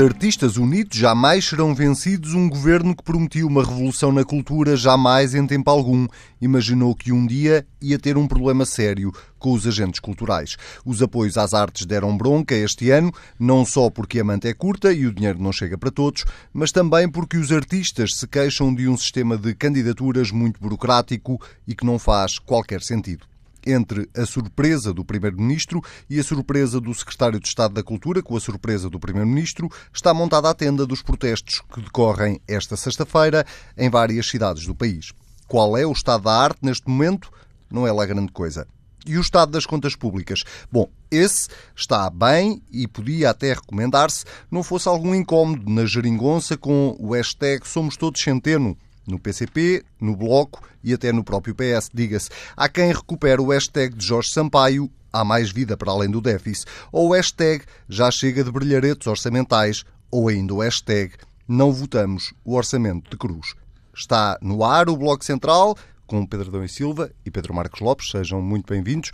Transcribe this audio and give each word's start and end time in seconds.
Artistas 0.00 0.56
unidos 0.56 0.96
jamais 0.96 1.44
serão 1.44 1.74
vencidos. 1.74 2.32
Um 2.32 2.48
governo 2.48 2.96
que 2.96 3.02
prometia 3.02 3.46
uma 3.46 3.62
revolução 3.62 4.10
na 4.10 4.24
cultura 4.24 4.74
jamais, 4.74 5.34
em 5.34 5.46
tempo 5.46 5.70
algum, 5.70 6.08
imaginou 6.40 6.94
que 6.94 7.12
um 7.12 7.26
dia 7.26 7.66
ia 7.82 7.98
ter 7.98 8.16
um 8.16 8.26
problema 8.26 8.64
sério 8.64 9.12
com 9.38 9.52
os 9.52 9.66
agentes 9.66 10.00
culturais. 10.00 10.56
Os 10.86 11.02
apoios 11.02 11.36
às 11.36 11.52
artes 11.52 11.84
deram 11.84 12.16
bronca 12.16 12.54
este 12.54 12.88
ano, 12.90 13.12
não 13.38 13.62
só 13.62 13.90
porque 13.90 14.20
a 14.20 14.24
manta 14.24 14.48
é 14.48 14.54
curta 14.54 14.90
e 14.90 15.06
o 15.06 15.12
dinheiro 15.12 15.38
não 15.38 15.52
chega 15.52 15.76
para 15.76 15.90
todos, 15.90 16.24
mas 16.50 16.72
também 16.72 17.06
porque 17.06 17.36
os 17.36 17.52
artistas 17.52 18.14
se 18.14 18.26
queixam 18.26 18.74
de 18.74 18.88
um 18.88 18.96
sistema 18.96 19.36
de 19.36 19.54
candidaturas 19.54 20.30
muito 20.30 20.58
burocrático 20.58 21.38
e 21.68 21.74
que 21.74 21.84
não 21.84 21.98
faz 21.98 22.38
qualquer 22.38 22.80
sentido 22.80 23.26
entre 23.66 24.08
a 24.16 24.24
surpresa 24.26 24.92
do 24.92 25.04
Primeiro-Ministro 25.04 25.82
e 26.08 26.18
a 26.18 26.24
surpresa 26.24 26.80
do 26.80 26.94
Secretário 26.94 27.40
de 27.40 27.48
Estado 27.48 27.74
da 27.74 27.82
Cultura, 27.82 28.22
com 28.22 28.36
a 28.36 28.40
surpresa 28.40 28.88
do 28.88 29.00
Primeiro-Ministro, 29.00 29.68
está 29.92 30.12
montada 30.14 30.50
a 30.50 30.54
tenda 30.54 30.86
dos 30.86 31.02
protestos 31.02 31.62
que 31.72 31.80
decorrem 31.80 32.40
esta 32.46 32.76
sexta-feira 32.76 33.44
em 33.76 33.90
várias 33.90 34.28
cidades 34.28 34.66
do 34.66 34.74
país. 34.74 35.12
Qual 35.46 35.76
é 35.76 35.84
o 35.84 35.92
estado 35.92 36.24
da 36.24 36.32
arte 36.32 36.60
neste 36.62 36.88
momento? 36.88 37.30
Não 37.70 37.86
é 37.86 37.92
lá 37.92 38.06
grande 38.06 38.32
coisa. 38.32 38.66
E 39.06 39.16
o 39.16 39.20
estado 39.20 39.52
das 39.52 39.64
contas 39.64 39.96
públicas? 39.96 40.44
Bom, 40.70 40.88
esse 41.10 41.48
está 41.74 42.08
bem 42.10 42.62
e 42.70 42.86
podia 42.86 43.30
até 43.30 43.54
recomendar-se 43.54 44.24
não 44.50 44.62
fosse 44.62 44.88
algum 44.88 45.14
incómodo 45.14 45.70
na 45.70 45.86
geringonça 45.86 46.56
com 46.56 46.94
o 46.98 47.12
hashtag 47.14 47.66
Somos 47.66 47.96
Todos 47.96 48.20
Centeno, 48.20 48.76
no 49.06 49.18
PCP, 49.18 49.84
no 50.00 50.16
Bloco 50.16 50.62
e 50.82 50.92
até 50.92 51.12
no 51.12 51.24
próprio 51.24 51.54
PS, 51.54 51.90
diga-se. 51.92 52.30
Há 52.56 52.68
quem 52.68 52.92
recupere 52.92 53.40
o 53.40 53.48
hashtag 53.48 53.94
de 53.94 54.06
Jorge 54.06 54.30
Sampaio, 54.30 54.90
há 55.12 55.24
mais 55.24 55.50
vida 55.50 55.76
para 55.76 55.92
além 55.92 56.10
do 56.10 56.20
déficit, 56.20 56.66
ou 56.92 57.08
o 57.08 57.12
hashtag 57.12 57.64
já 57.88 58.10
chega 58.10 58.44
de 58.44 58.50
brilharetos 58.50 59.06
orçamentais, 59.06 59.84
ou 60.10 60.28
ainda 60.28 60.54
o 60.54 60.60
hashtag 60.60 61.14
não 61.46 61.72
votamos 61.72 62.32
o 62.44 62.54
orçamento 62.54 63.10
de 63.10 63.16
Cruz. 63.16 63.54
Está 63.94 64.38
no 64.40 64.64
ar 64.64 64.88
o 64.88 64.96
Bloco 64.96 65.24
Central, 65.24 65.76
com 66.06 66.24
Pedro 66.26 66.50
Dão 66.50 66.64
e 66.64 66.68
Silva 66.68 67.10
e 67.24 67.30
Pedro 67.30 67.54
Marcos 67.54 67.80
Lopes, 67.80 68.10
sejam 68.10 68.40
muito 68.40 68.72
bem-vindos. 68.72 69.10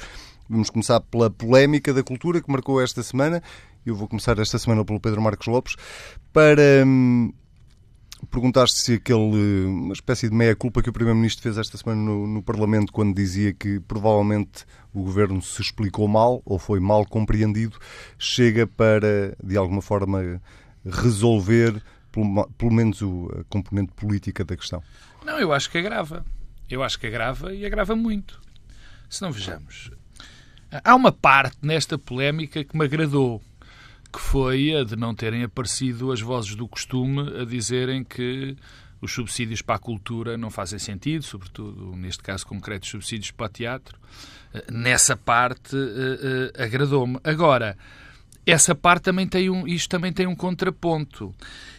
Vamos 0.49 0.71
começar 0.71 1.01
pela 1.01 1.29
polémica 1.29 1.93
da 1.93 2.03
cultura 2.03 2.41
que 2.41 2.51
marcou 2.51 2.81
esta 2.81 3.03
semana. 3.03 3.43
Eu 3.85 3.95
vou 3.95 4.07
começar 4.07 4.39
esta 4.39 4.59
semana 4.59 4.85
pelo 4.85 5.01
Pedro 5.01 5.21
Marcos 5.21 5.47
Lopes 5.47 5.77
para 6.33 6.85
hum, 6.87 7.33
Perguntaste 8.31 8.79
se 8.79 8.95
aquele, 8.95 9.67
uma 9.67 9.93
espécie 9.93 10.29
de 10.29 10.35
meia-culpa 10.35 10.83
que 10.83 10.89
o 10.89 10.93
Primeiro-Ministro 10.93 11.43
fez 11.43 11.59
esta 11.59 11.77
semana 11.77 12.01
no, 12.01 12.27
no, 12.27 12.43
Parlamento 12.43 12.91
quando 12.91 13.15
dizia 13.15 13.53
que 13.53 13.79
provavelmente 13.81 14.65
o 14.95 15.03
Governo 15.03 15.43
se 15.43 15.61
explicou 15.61 16.09
mal 16.09 16.41
ou 16.45 16.59
foi 16.59 16.81
mal 16.81 17.05
compreendido, 17.05 17.79
chega 18.19 18.67
para, 18.67 19.37
de 19.43 19.57
alguma 19.57 19.83
forma, 19.83 20.41
resolver 20.85 21.83
pelo, 22.11 22.49
pelo 22.57 22.73
menos 22.73 23.03
o, 23.03 23.31
a 23.39 23.45
componente 23.45 23.93
política 23.93 24.45
da 24.45 24.57
questão? 24.57 24.83
Não, 25.25 25.39
eu 25.39 25.53
acho 25.53 25.71
que 25.71 25.77
agrava. 25.77 26.25
Eu 26.71 26.83
acho 26.83 26.99
que 26.99 27.07
agrava 27.07 27.55
e 27.55 27.67
agrava 27.67 27.95
muito. 27.95 28.41
Se 29.11 29.21
não 29.21 29.31
vejamos. 29.31 29.91
Há 30.83 30.95
uma 30.95 31.13
parte 31.13 31.59
nesta 31.63 31.99
polémica 31.99 32.65
que 32.65 32.77
me 32.77 32.85
agradou 32.85 33.43
que 34.17 34.23
foi 34.23 34.75
a 34.75 34.83
de 34.83 34.97
não 34.97 35.15
terem 35.15 35.43
aparecido 35.43 36.11
as 36.11 36.23
vozes 36.23 36.55
do 36.55 36.67
costume 36.67 37.21
a 37.39 37.45
dizerem 37.45 38.03
que 38.03 38.57
os 38.99 39.13
subsídios 39.13 39.61
para 39.61 39.75
a 39.75 39.79
cultura 39.79 40.39
não 40.39 40.51
fazem 40.51 40.79
sentido, 40.79 41.23
sobretudo, 41.23 41.95
neste 41.95 42.23
caso 42.23 42.47
concreto, 42.47 42.87
subsídios 42.87 43.31
para 43.31 43.45
o 43.45 43.49
teatro. 43.51 43.99
Eh, 44.55 44.65
nessa 44.73 45.19
parte 45.19 45.77
uh, 45.77 45.79
uh, 45.79 46.63
agradou-me. 46.63 47.21
Agora, 47.23 47.77
essa 48.47 48.75
parte 48.75 49.03
também 49.03 49.29
tem 49.29 49.51
um, 49.51 49.69
isto 49.69 49.91
também 49.91 50.15
tem 50.15 50.27
um 50.27 50.35
contraponto. 50.35 51.35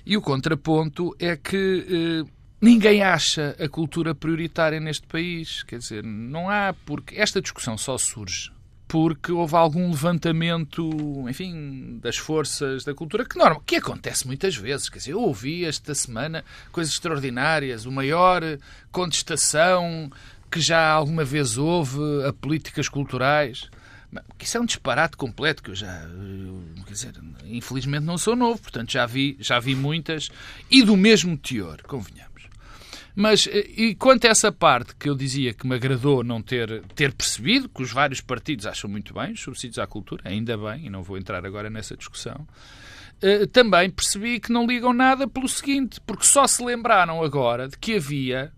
E 0.06 0.16
o 0.16 0.22
contraponto 0.22 1.16
é 1.17 1.35
que 1.35 2.23
ninguém 2.62 3.01
acha 3.01 3.56
a 3.59 3.67
cultura 3.67 4.13
prioritária 4.13 4.79
neste 4.79 5.07
país. 5.07 5.63
Quer 5.63 5.79
dizer, 5.79 6.03
não 6.03 6.51
há, 6.51 6.75
porque 6.85 7.16
esta 7.16 7.41
discussão 7.41 7.79
só 7.79 7.97
surge 7.97 8.56
porque 8.88 9.31
houve 9.31 9.56
algum 9.56 9.90
levantamento, 9.90 10.90
enfim, 11.28 12.00
das 12.02 12.18
forças 12.18 12.84
da 12.86 12.94
cultura, 12.94 13.25
que, 13.25 13.38
norma, 13.38 13.62
que 13.66 13.75
acontece 13.75 14.25
muitas 14.25 14.56
vezes. 14.56 14.88
Quer 14.88 15.00
dizer, 15.00 15.12
eu 15.12 15.22
ouvi 15.22 15.66
esta 15.66 15.94
semana 15.94 16.44
coisas 16.72 16.94
extraordinárias, 16.94 17.86
o 17.86 17.92
maior 17.92 18.42
contestação 18.92 20.09
que 20.50 20.62
já 20.62 20.90
alguma 20.90 21.25
vez 21.25 21.58
houve 21.58 22.00
a 22.25 22.31
políticas 22.31 22.88
culturais. 22.88 23.70
Isso 24.40 24.58
é 24.58 24.62
um 24.62 24.66
disparate 24.66 25.18
completo 25.18 25.62
que 25.62 25.72
eu 25.72 25.75
já, 25.75 26.08
quer 26.86 26.94
dizer, 26.94 27.14
infelizmente 27.44 28.06
não 28.06 28.18
sou 28.18 28.38
novo, 28.38 28.62
portanto 28.62 28.94
já 28.94 29.06
vi, 29.06 29.36
já 29.38 29.59
vi 29.59 29.75
muitas 29.75 30.30
e 30.72 30.81
do 30.81 30.96
mesmo 30.96 31.38
teor, 31.38 31.81
convenhamos. 31.84 32.26
Mas, 33.19 33.47
eh, 33.47 33.66
e 33.75 33.95
quanto 33.95 34.28
a 34.28 34.29
essa 34.29 34.51
parte 34.51 34.95
que 34.95 35.09
eu 35.09 35.16
dizia 35.16 35.51
que 35.51 35.66
me 35.66 35.73
agradou 35.73 36.23
não 36.23 36.39
ter, 36.39 36.83
ter 36.94 37.11
percebido, 37.11 37.67
que 37.67 37.81
os 37.81 37.91
vários 37.91 38.22
partidos 38.22 38.67
acham 38.67 38.88
muito 38.88 39.11
bem, 39.11 39.31
os 39.31 39.41
subsídios 39.41 39.79
à 39.79 39.88
cultura, 39.88 40.22
ainda 40.23 40.55
bem, 40.55 40.85
e 40.85 40.89
não 40.91 41.01
vou 41.01 41.17
entrar 41.17 41.44
agora 41.44 41.67
nessa 41.67 41.97
discussão, 41.97 42.47
eh, 43.19 43.47
também 43.47 43.89
percebi 43.89 44.39
que 44.39 44.51
não 44.51 44.67
ligam 44.67 44.94
nada 44.94 45.27
pelo 45.27 45.50
seguinte, 45.50 46.00
porque 46.06 46.25
só 46.25 46.45
se 46.45 46.63
lembraram 46.63 47.23
agora 47.23 47.67
de 47.67 47.75
que 47.75 47.95
havia 47.95 48.53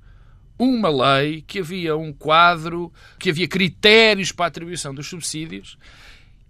uma 0.57 0.89
lei, 0.89 1.41
que 1.41 1.59
havia 1.59 1.95
um 1.95 2.11
quadro, 2.11 2.91
que 3.17 3.29
havia 3.29 3.47
critérios 3.47 4.33
para 4.33 4.47
a 4.47 4.49
atribuição 4.49 4.93
dos 4.93 5.07
subsídios, 5.07 5.77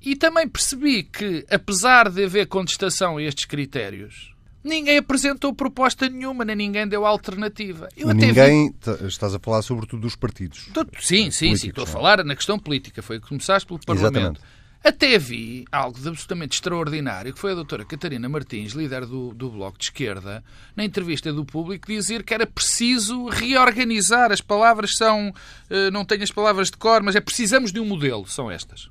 e 0.02 0.16
também 0.16 0.50
percebi 0.50 1.04
que, 1.04 1.46
apesar 1.48 2.10
de 2.10 2.26
haver 2.26 2.48
contestação 2.48 3.18
a 3.18 3.22
estes 3.22 3.46
critérios, 3.46 4.34
Ninguém 4.64 4.98
apresentou 4.98 5.54
proposta 5.54 6.10
nenhuma, 6.10 6.44
nem 6.44 6.56
ninguém 6.56 6.88
deu 6.88 7.06
alternativa. 7.06 7.88
Eu 7.96 8.14
ninguém, 8.14 8.72
vi... 8.72 9.08
estás 9.08 9.34
a 9.34 9.40
falar 9.40 9.62
sobretudo 9.62 10.02
dos 10.02 10.16
partidos. 10.16 10.70
Sim, 11.00 11.32
sim, 11.32 11.56
sim, 11.56 11.70
estou 11.70 11.86
a 11.86 11.88
falar 11.88 12.24
na 12.26 12.36
questão 12.36 12.60
política, 12.60 13.02
foi 13.02 13.20
que 13.20 13.28
começaste 13.28 13.66
pelo 13.66 13.80
Parlamento. 13.80 14.18
Exatamente. 14.18 14.60
Até 14.82 15.18
vi 15.18 15.66
algo 15.72 16.00
de 16.00 16.08
absolutamente 16.08 16.56
extraordinário, 16.56 17.34
que 17.34 17.40
foi 17.40 17.52
a 17.52 17.56
doutora 17.56 17.84
Catarina 17.84 18.30
Martins, 18.30 18.72
líder 18.72 19.06
do, 19.06 19.34
do 19.34 19.50
Bloco 19.50 19.78
de 19.78 19.86
Esquerda, 19.86 20.42
na 20.74 20.86
entrevista 20.86 21.34
do 21.34 21.44
público, 21.44 21.88
dizer 21.88 22.24
que 22.24 22.34
era 22.34 22.48
preciso 22.48 23.28
reorganizar. 23.28 24.32
As 24.32 24.40
palavras 24.40 24.96
são... 24.96 25.34
Eh, 25.70 25.92
não 25.92 26.06
tenho 26.06 26.24
as 26.24 26.32
palavras 26.32 26.72
de 26.72 26.78
cor, 26.78 27.04
mas 27.04 27.16
é 27.16 27.20
precisamos 27.20 27.74
de 27.74 27.80
um 27.82 27.86
modelo. 27.86 28.26
São 28.26 28.50
estas. 28.50 28.90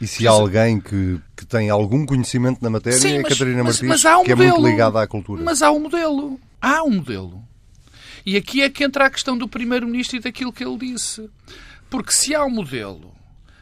E 0.00 0.06
se 0.06 0.26
há 0.26 0.30
alguém 0.30 0.80
que, 0.80 1.20
que 1.36 1.44
tem 1.44 1.68
algum 1.68 2.06
conhecimento 2.06 2.62
na 2.62 2.70
matéria 2.70 2.98
Sim, 2.98 3.16
é 3.16 3.20
a 3.20 3.22
Catarina 3.22 3.62
mas, 3.62 3.82
Martins, 3.82 4.02
mas 4.02 4.04
um 4.18 4.24
que 4.24 4.34
modelo, 4.34 4.42
é 4.42 4.58
muito 4.58 4.70
ligada 4.70 5.02
à 5.02 5.06
cultura. 5.06 5.42
Mas 5.42 5.60
há 5.60 5.70
um 5.70 5.80
modelo. 5.80 6.40
Há 6.60 6.82
um 6.82 6.90
modelo. 6.90 7.44
E 8.24 8.36
aqui 8.36 8.62
é 8.62 8.70
que 8.70 8.82
entra 8.82 9.06
a 9.06 9.10
questão 9.10 9.36
do 9.36 9.48
Primeiro-Ministro 9.48 10.16
e 10.16 10.20
daquilo 10.20 10.52
que 10.52 10.64
ele 10.64 10.78
disse. 10.78 11.28
Porque 11.90 12.12
se 12.12 12.34
há 12.34 12.44
um 12.44 12.50
modelo, 12.50 13.12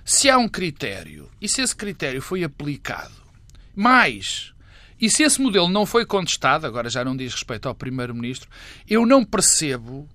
se 0.05 0.31
há 0.31 0.39
um 0.39 0.49
critério, 0.49 1.29
e 1.41 1.49
se 1.49 1.61
esse 1.61 1.75
critério 1.75 2.23
foi 2.23 2.45
aplicado, 2.45 3.15
mais, 3.75 4.53
e 5.01 5.09
se 5.11 5.23
esse 5.23 5.41
modelo 5.41 5.69
não 5.69 5.87
foi 5.87 6.05
contestado, 6.05 6.67
agora 6.67 6.91
já 6.91 7.05
não 7.05 7.17
diz 7.17 7.33
respeito 7.33 7.69
ao 7.69 7.75
Primeiro-Ministro, 7.75 8.49
eu 8.89 9.07
não 9.07 9.25
percebo 9.25 10.09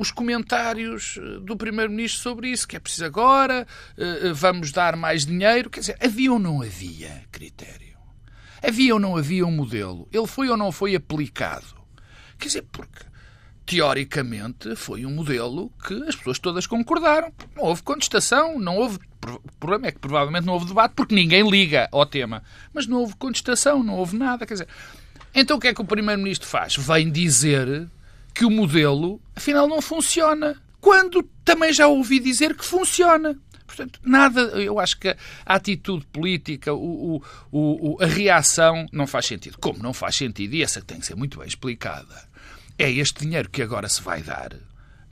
os 0.00 0.10
comentários 0.10 1.18
eh, 1.20 1.40
do 1.40 1.54
Primeiro-Ministro 1.54 2.22
sobre 2.22 2.48
isso, 2.48 2.66
que 2.66 2.74
é 2.74 2.80
preciso 2.80 3.04
agora, 3.04 3.66
eh, 3.98 4.28
eh, 4.28 4.32
vamos 4.32 4.72
dar 4.72 4.96
mais 4.96 5.26
dinheiro. 5.26 5.68
Quer 5.68 5.80
dizer, 5.80 5.98
havia 6.00 6.32
ou 6.32 6.38
não 6.38 6.62
havia 6.62 7.22
critério? 7.30 7.98
Havia 8.66 8.94
ou 8.94 9.00
não 9.00 9.14
havia 9.14 9.46
um 9.46 9.50
modelo? 9.50 10.08
Ele 10.10 10.26
foi 10.26 10.48
ou 10.48 10.56
não 10.56 10.72
foi 10.72 10.96
aplicado? 10.96 11.66
Quer 12.38 12.46
dizer, 12.46 12.64
porque 12.72 13.04
teoricamente 13.66 14.74
foi 14.74 15.04
um 15.04 15.10
modelo 15.10 15.70
que 15.86 15.94
as 16.08 16.16
pessoas 16.16 16.38
todas 16.38 16.66
concordaram. 16.66 17.30
Não 17.54 17.64
houve 17.64 17.82
contestação, 17.82 18.58
não 18.58 18.78
houve. 18.78 18.98
O 19.22 19.56
problema 19.60 19.88
é 19.88 19.92
que 19.92 19.98
provavelmente 19.98 20.46
não 20.46 20.54
houve 20.54 20.66
debate 20.66 20.94
porque 20.94 21.14
ninguém 21.14 21.46
liga 21.48 21.90
ao 21.92 22.06
tema. 22.06 22.42
Mas 22.72 22.86
não 22.86 23.00
houve 23.00 23.14
contestação, 23.16 23.82
não 23.82 23.96
houve 23.96 24.16
nada. 24.16 24.46
Quer 24.46 24.54
dizer, 24.54 24.68
então 25.34 25.58
o 25.58 25.60
que 25.60 25.68
é 25.68 25.74
que 25.74 25.82
o 25.82 25.84
Primeiro-Ministro 25.84 26.48
faz? 26.48 26.74
Vem 26.76 27.10
dizer 27.12 27.86
que 28.34 28.44
o 28.44 28.50
modelo, 28.50 29.20
afinal, 29.34 29.68
não 29.68 29.80
funciona. 29.80 30.60
Quando 30.80 31.22
também 31.44 31.72
já 31.72 31.86
ouvi 31.86 32.18
dizer 32.18 32.56
que 32.56 32.64
funciona. 32.64 33.36
Portanto, 33.66 34.00
nada, 34.02 34.40
eu 34.40 34.80
acho 34.80 34.98
que 34.98 35.08
a 35.08 35.16
atitude 35.54 36.06
política, 36.06 36.72
o, 36.74 37.16
o, 37.16 37.22
o, 37.52 38.02
a 38.02 38.06
reação 38.06 38.86
não 38.92 39.06
faz 39.06 39.26
sentido. 39.26 39.58
Como 39.58 39.82
não 39.82 39.92
faz 39.92 40.16
sentido, 40.16 40.54
e 40.54 40.62
essa 40.62 40.82
tem 40.82 40.98
que 40.98 41.06
ser 41.06 41.14
muito 41.14 41.38
bem 41.38 41.46
explicada, 41.46 42.28
é 42.78 42.90
este 42.90 43.20
dinheiro 43.20 43.48
que 43.48 43.62
agora 43.62 43.88
se 43.88 44.02
vai 44.02 44.22
dar 44.22 44.54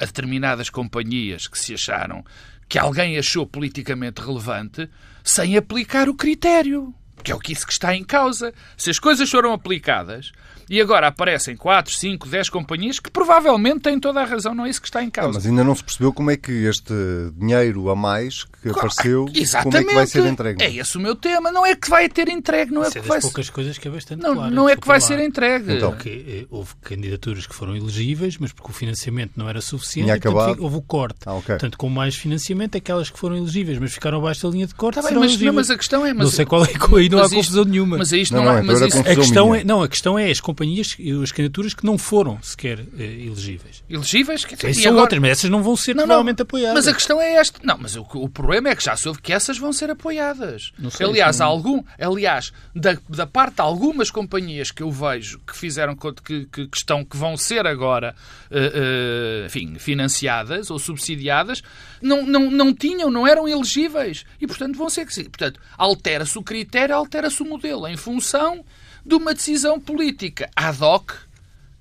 a 0.01 0.05
determinadas 0.05 0.71
companhias 0.71 1.47
que 1.47 1.59
se 1.59 1.75
acharam 1.75 2.25
que 2.69 2.79
alguém 2.79 3.17
achou 3.19 3.47
politicamente 3.47 4.21
relevante 4.21 4.89
sem 5.25 5.57
aplicar 5.57 6.09
o 6.09 6.15
critério. 6.15 6.95
que 7.23 7.33
é 7.33 7.35
o 7.35 7.39
que 7.39 7.53
isso 7.53 7.67
que 7.67 7.73
está 7.73 7.95
em 7.95 8.05
causa. 8.05 8.53
Se 8.77 8.91
as 8.91 8.99
coisas 8.99 9.29
foram 9.31 9.53
aplicadas 9.53 10.31
e 10.71 10.81
agora 10.81 11.09
aparecem 11.09 11.57
4, 11.57 11.95
5, 11.95 12.29
10 12.29 12.49
companhias 12.51 12.99
que 12.99 13.11
provavelmente 13.11 13.81
têm 13.81 13.99
toda 13.99 14.21
a 14.21 14.25
razão, 14.25 14.55
não 14.55 14.67
é 14.67 14.71
isso 14.71 14.81
que 14.81 14.89
está 14.89 15.03
em 15.03 15.11
causa. 15.11 15.31
Ah, 15.31 15.33
mas 15.35 15.47
ainda 15.47 15.65
não 15.65 15.75
se 15.75 15.83
percebeu 15.85 16.13
como 16.13 16.31
é 16.31 16.37
que 16.37 16.53
este 16.67 16.93
dinheiro 17.37 17.91
a 17.91 17.97
mais 17.97 18.45
que 18.45 18.69
apareceu, 18.71 19.27
Exatamente. 19.35 19.65
como 19.65 19.77
é 19.77 19.85
que 19.85 19.95
vai 19.95 20.07
ser 20.07 20.27
entregue. 20.27 20.63
É 20.65 20.75
esse 20.75 20.97
o 20.97 21.01
meu 21.01 21.15
tema. 21.15 21.51
Não 21.53 21.65
é 21.65 21.75
que 21.77 21.89
vai 21.89 22.09
ter 22.09 22.29
entregue, 22.29 22.73
não 22.73 22.83
é 22.83 22.85
Isso 22.85 22.93
que 22.93 22.99
é 22.99 23.03
vai 23.03 23.21
poucas 23.21 23.51
coisas 23.51 23.79
que 23.79 23.87
é 23.89 23.91
bastante 23.91 24.23
não, 24.23 24.35
claro. 24.35 24.55
não 24.55 24.69
é 24.69 24.77
que 24.77 24.87
vai 24.87 25.01
ser 25.01 25.19
entregue. 25.21 25.75
Então. 25.75 25.93
Porque 25.93 26.25
eh, 26.29 26.47
houve 26.51 26.73
candidaturas 26.83 27.47
que 27.47 27.55
foram 27.55 27.77
elegíveis, 27.77 28.37
mas 28.39 28.53
porque 28.53 28.71
o 28.71 28.75
financiamento 28.75 29.33
não 29.37 29.49
era 29.49 29.61
suficiente, 29.61 30.11
e, 30.11 30.21
portanto, 30.21 30.63
houve 30.63 30.77
o 30.77 30.83
corte. 30.83 31.19
Ah, 31.27 31.35
ok. 31.35 31.47
Portanto, 31.47 31.79
com 31.79 31.89
mais 31.89 32.15
financiamento, 32.17 32.77
aquelas 32.77 33.11
que 33.11 33.19
foram 33.19 33.37
elegíveis, 33.37 33.79
mas 33.79 33.93
ficaram 33.93 34.19
abaixo 34.19 34.43
da 34.47 34.53
linha 34.53 34.67
de 34.67 34.75
corte, 34.75 34.97
Tá 34.97 35.03
bem, 35.03 35.15
mas, 35.19 35.41
não, 35.41 35.53
mas 35.53 35.71
a 35.71 35.77
questão 35.77 36.05
é. 36.05 36.13
Mas, 36.13 36.25
não 36.25 36.33
sei 36.33 36.45
qual 36.45 36.65
é, 36.65 36.69
aí 36.97 37.09
não 37.09 37.19
há 37.21 37.23
isto- 37.23 37.35
confusão 37.37 37.65
nenhuma. 37.65 37.99
Mas 37.99 38.13
isto 38.13 38.35
Não, 38.35 38.45
não, 38.45 38.47
não, 38.53 38.59
há. 38.59 38.63
então 38.63 38.73
Mas 38.75 38.81
isto, 38.83 38.99
a 38.99 39.03
confusão 39.03 39.17
questão 39.23 39.47
minha. 39.51 39.61
é, 39.61 39.65
não, 39.65 39.83
a 39.83 39.89
questão 39.89 40.19
é 40.19 40.31
as 40.31 40.41
companhias, 40.59 40.97
as 41.23 41.31
candidaturas 41.31 41.73
que 41.73 41.85
não 41.87 41.97
foram 41.97 42.41
sequer 42.43 42.81
eh, 42.99 43.03
elegíveis. 43.27 43.85
elegíveis? 43.89 44.45
quer 44.45 44.57
dizer, 44.57 44.75
são 44.75 44.91
agora- 44.91 45.03
outras, 45.03 45.21
mas 45.21 45.31
essas 45.31 45.51
não 45.51 45.63
vão 45.63 45.77
ser 45.77 45.95
Não, 45.95 46.03
não, 46.03 46.07
provavelmente 46.09 46.43
apoiadas. 46.43 46.75
Mas 46.75 46.89
a 46.89 46.95
questão 46.95 47.21
é 47.21 47.35
esta. 47.35 47.61
Não, 47.63 47.79
mas 47.79 47.95
o, 47.95 48.03
o 48.15 48.29
problema 48.29 48.69
é 48.71 48.75
que 48.77 48.83
já 48.85 48.97
soube 48.97 49.23
que 49.23 49.33
essas 49.33 49.57
vão 49.57 49.73
ser 49.73 49.91
apoiadas. 49.91 50.73
Não 50.79 50.91
sei, 50.91 51.07
aliás, 51.07 51.39
não- 51.39 51.47
há 51.47 51.49
algum, 51.49 51.83
aliás 52.01 52.53
da, 52.75 52.99
da 53.09 53.27
parte 53.27 53.55
de 53.57 53.61
algumas 53.63 54.11
companhias 54.11 54.71
que 54.73 54.83
eu 54.83 54.91
vejo 54.91 55.39
que 55.47 55.57
fizeram 55.57 55.95
que, 55.95 56.13
que, 56.47 56.47
que 56.67 56.77
estão 56.77 57.05
que 57.05 57.17
vão 57.17 57.37
ser 57.37 57.65
agora 57.67 58.15
eh, 58.51 58.73
eh, 58.75 59.47
enfim, 59.47 59.77
financiadas 59.79 60.71
ou 60.71 60.79
subsidiadas, 60.79 61.63
não, 62.03 62.27
não, 62.27 62.51
não 62.51 62.75
tinham, 62.75 63.11
não 63.11 63.27
eram 63.27 63.47
elegíveis. 63.49 64.25
E, 64.41 64.47
portanto, 64.47 64.77
vão 64.77 64.91
ser 64.91 65.07
que 65.07 65.15
sim. 65.15 65.25
Portanto, 65.25 65.61
altera-se 65.77 66.37
o 66.39 66.43
critério, 66.43 66.95
altera-se 66.97 67.41
o 67.43 67.47
modelo 67.47 67.87
em 67.87 67.97
função 67.97 68.65
de 69.09 69.15
uma 69.15 69.33
decisão 69.33 69.81
política 69.81 70.51
ad 70.55 70.85
hoc 70.85 71.13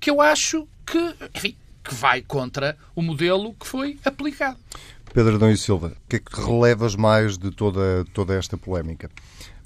que 0.00 0.10
eu 0.10 0.20
acho 0.20 0.66
que, 0.86 1.14
enfim, 1.34 1.54
que 1.84 1.94
vai 1.94 2.22
contra 2.22 2.76
o 2.96 3.02
modelo 3.02 3.54
que 3.54 3.66
foi 3.66 3.98
aplicado. 4.02 4.56
Pedro 5.12 5.34
Adão 5.34 5.50
e 5.50 5.56
Silva, 5.56 5.88
o 5.88 6.08
que 6.08 6.16
é 6.16 6.18
que 6.18 6.40
relevas 6.40 6.96
mais 6.96 7.36
de 7.36 7.50
toda, 7.50 8.04
toda 8.14 8.34
esta 8.34 8.56
polémica? 8.56 9.10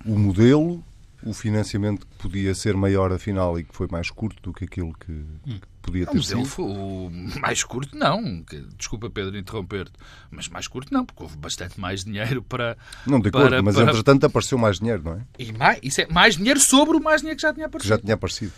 O 0.05 0.19
modelo, 0.19 0.83
o 1.25 1.33
financiamento 1.33 2.07
que 2.07 2.17
podia 2.19 2.55
ser 2.55 2.75
maior 2.77 3.13
afinal 3.13 3.59
e 3.59 3.65
que 3.65 3.75
foi 3.75 3.87
mais 3.91 4.11
curto 4.11 4.43
do 4.43 4.53
que 4.53 4.65
aquilo 4.65 4.93
que, 4.95 5.25
que 5.45 5.61
podia 5.81 6.07
ter 6.07 6.17
modelo 6.17 6.45
sido? 6.45 6.45
foi 6.49 6.65
o 6.65 7.11
mais 7.41 7.63
curto, 7.65 7.97
não. 7.97 8.43
Que- 8.43 8.65
Desculpa, 8.77 9.09
Pedro, 9.11 9.37
interromper-te. 9.39 9.93
Mas 10.31 10.49
mais 10.49 10.67
curto, 10.69 10.93
não, 10.93 11.05
porque 11.05 11.23
houve 11.23 11.37
bastante 11.37 11.79
mais 11.81 12.05
dinheiro 12.05 12.43
para. 12.43 12.77
Não, 13.07 13.21
de 13.21 13.29
acordo, 13.29 13.49
para- 13.49 13.63
mas 13.63 13.75
para- 13.75 13.85
entretanto 13.91 14.25
apareceu 14.27 14.59
mais 14.59 14.79
dinheiro, 14.79 15.03
não 15.05 15.13
é? 15.15 15.21
E 15.39 15.53
mais, 15.53 15.79
isso 15.83 16.01
é 16.01 16.07
mais 16.09 16.37
dinheiro 16.37 16.59
sobre 16.61 16.97
o 16.97 17.01
mais 17.03 17.21
dinheiro 17.21 17.37
que 17.37 17.43
já 17.43 17.53
tinha 17.53 17.65
Que 17.69 17.77
aparecido. 17.77 17.89
já 17.89 17.99
tinha 17.99 18.15
aparecido. 18.15 18.53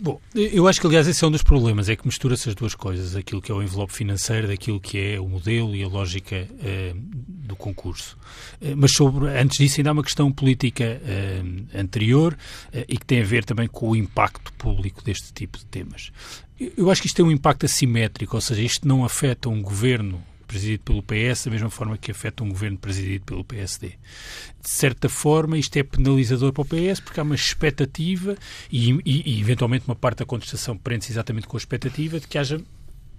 Bom, 0.00 0.20
eu 0.32 0.68
acho 0.68 0.80
que, 0.80 0.86
aliás, 0.86 1.08
esse 1.08 1.24
é 1.24 1.26
um 1.26 1.30
dos 1.30 1.42
problemas, 1.42 1.88
é 1.88 1.96
que 1.96 2.06
mistura-se 2.06 2.48
as 2.48 2.54
duas 2.54 2.72
coisas, 2.72 3.16
aquilo 3.16 3.42
que 3.42 3.50
é 3.50 3.54
o 3.54 3.60
envelope 3.60 3.92
financeiro, 3.92 4.46
daquilo 4.46 4.78
que 4.78 4.96
é 4.96 5.20
o 5.20 5.28
modelo 5.28 5.74
e 5.74 5.82
a 5.82 5.88
lógica 5.88 6.46
eh, 6.62 6.94
do 6.94 7.56
concurso. 7.56 8.16
Eh, 8.60 8.76
mas 8.76 8.92
sobre, 8.92 9.26
antes 9.28 9.58
disso, 9.58 9.80
ainda 9.80 9.90
há 9.90 9.92
uma 9.92 10.04
questão 10.04 10.30
política 10.30 10.84
eh, 10.84 11.42
anterior 11.74 12.38
eh, 12.72 12.84
e 12.88 12.96
que 12.96 13.04
tem 13.04 13.20
a 13.20 13.24
ver 13.24 13.44
também 13.44 13.66
com 13.66 13.90
o 13.90 13.96
impacto 13.96 14.52
público 14.52 15.02
deste 15.02 15.32
tipo 15.32 15.58
de 15.58 15.64
temas. 15.66 16.12
Eu- 16.60 16.90
acho 16.92 17.00
que 17.00 17.08
isto 17.08 17.16
tem 17.16 17.24
um 17.24 17.32
impacto 17.32 17.66
assimétrico, 17.66 18.36
ou 18.36 18.40
seja, 18.40 18.62
isto 18.62 18.86
não 18.86 19.04
afeta 19.04 19.48
um 19.48 19.60
governo 19.60 20.22
presidido 20.48 20.82
pelo 20.82 21.02
PS 21.02 21.44
da 21.44 21.50
mesma 21.52 21.70
forma 21.70 21.96
que 21.96 22.10
afeta 22.10 22.42
um 22.42 22.48
governo 22.48 22.76
presidido 22.78 23.24
pelo 23.24 23.44
PSD. 23.44 23.90
De 23.90 24.68
certa 24.68 25.08
forma, 25.08 25.56
isto 25.56 25.76
é 25.76 25.82
penalizador 25.84 26.52
para 26.52 26.62
o 26.62 26.64
PS 26.64 26.98
porque 27.00 27.20
há 27.20 27.22
uma 27.22 27.34
expectativa 27.36 28.34
e, 28.72 28.90
e- 29.04 29.22
e, 29.36 29.40
eventualmente 29.40 29.84
uma 29.86 29.94
parte 29.94 30.18
da 30.18 30.24
contestação 30.26 30.76
prende-se 30.76 31.12
exatamente 31.12 31.46
com 31.46 31.56
a 31.56 31.60
expectativa 31.60 32.18
de 32.18 32.26
que 32.26 32.36
haja 32.38 32.60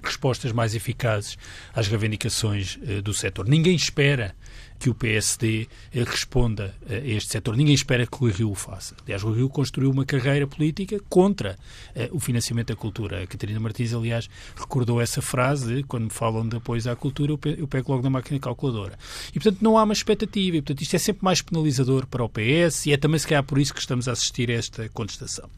respostas 0.04 0.52
mais 0.52 0.74
eficazes 0.76 1.38
às 1.74 1.88
reivindicações 1.88 2.80
eh, 2.88 3.02
do 3.02 3.14
setor. 3.14 3.48
Ninguém 3.48 3.76
espera 3.76 4.36
que 4.80 4.90
o 4.90 4.96
PSD 4.96 5.68
eh, 5.94 6.04
responda 6.04 6.74
eh, 6.90 6.96
a 6.96 7.08
este 7.08 7.34
setor. 7.34 7.58
Ninguém 7.58 7.76
espera 7.76 8.08
que 8.08 8.18
Rui 8.18 8.32
Rio 8.32 8.52
o 8.52 8.56
faça. 8.56 8.96
Aliás, 9.04 9.24
o 9.24 9.32
Rio 9.32 9.50
construiu 9.50 9.92
uma 9.92 10.06
carreira 10.06 10.48
política 10.48 11.00
contra 11.10 11.58
eh, 11.94 12.10
o 12.12 12.20
financiamento 12.20 12.70
da 12.70 12.76
cultura. 12.76 13.24
A 13.24 13.28
Catarina 13.28 13.60
Martins, 13.60 13.94
aliás, 13.94 14.30
recordou 14.56 15.02
essa 15.02 15.22
frase 15.22 15.76
de 15.76 15.84
quando 15.84 16.06
me 16.06 16.10
falam 16.10 16.48
de 16.48 16.56
apoios 16.56 16.88
à 16.88 16.96
cultura, 16.96 17.34
eu 17.34 17.40
eu 17.60 17.68
pego 17.68 17.92
logo 17.92 18.04
na 18.04 18.10
máquina 18.10 18.40
calculadora. 18.40 18.98
E, 19.30 19.34
portanto, 19.34 19.62
não 19.62 19.78
há 19.78 19.84
uma 19.84 19.94
expectativa. 19.94 20.58
E, 20.58 20.62
portanto, 20.62 20.82
isto 20.82 20.96
é 20.96 21.00
sempre 21.00 21.26
mais 21.26 21.42
penalizador 21.42 22.08
para 22.08 22.24
o 22.24 22.30
PS 22.30 22.86
e 22.86 22.94
é 22.94 22.98
também, 22.98 23.20
se 23.20 23.28
calhar, 23.28 23.44
por 23.44 23.60
isso 23.60 23.74
que 23.74 23.82
estamos 23.82 24.08
a 24.08 24.14
assistir 24.14 24.50
a 24.50 24.54
esta 24.54 24.88
contestação. 24.90 25.50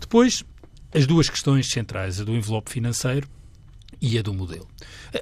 Depois, 0.00 0.44
as 0.94 1.06
duas 1.06 1.28
questões 1.28 1.68
centrais, 1.68 2.20
a 2.20 2.24
do 2.24 2.34
envelope 2.34 2.70
financeiro 2.70 3.28
e 4.02 4.18
a 4.18 4.22
do 4.22 4.34
modelo. 4.34 4.66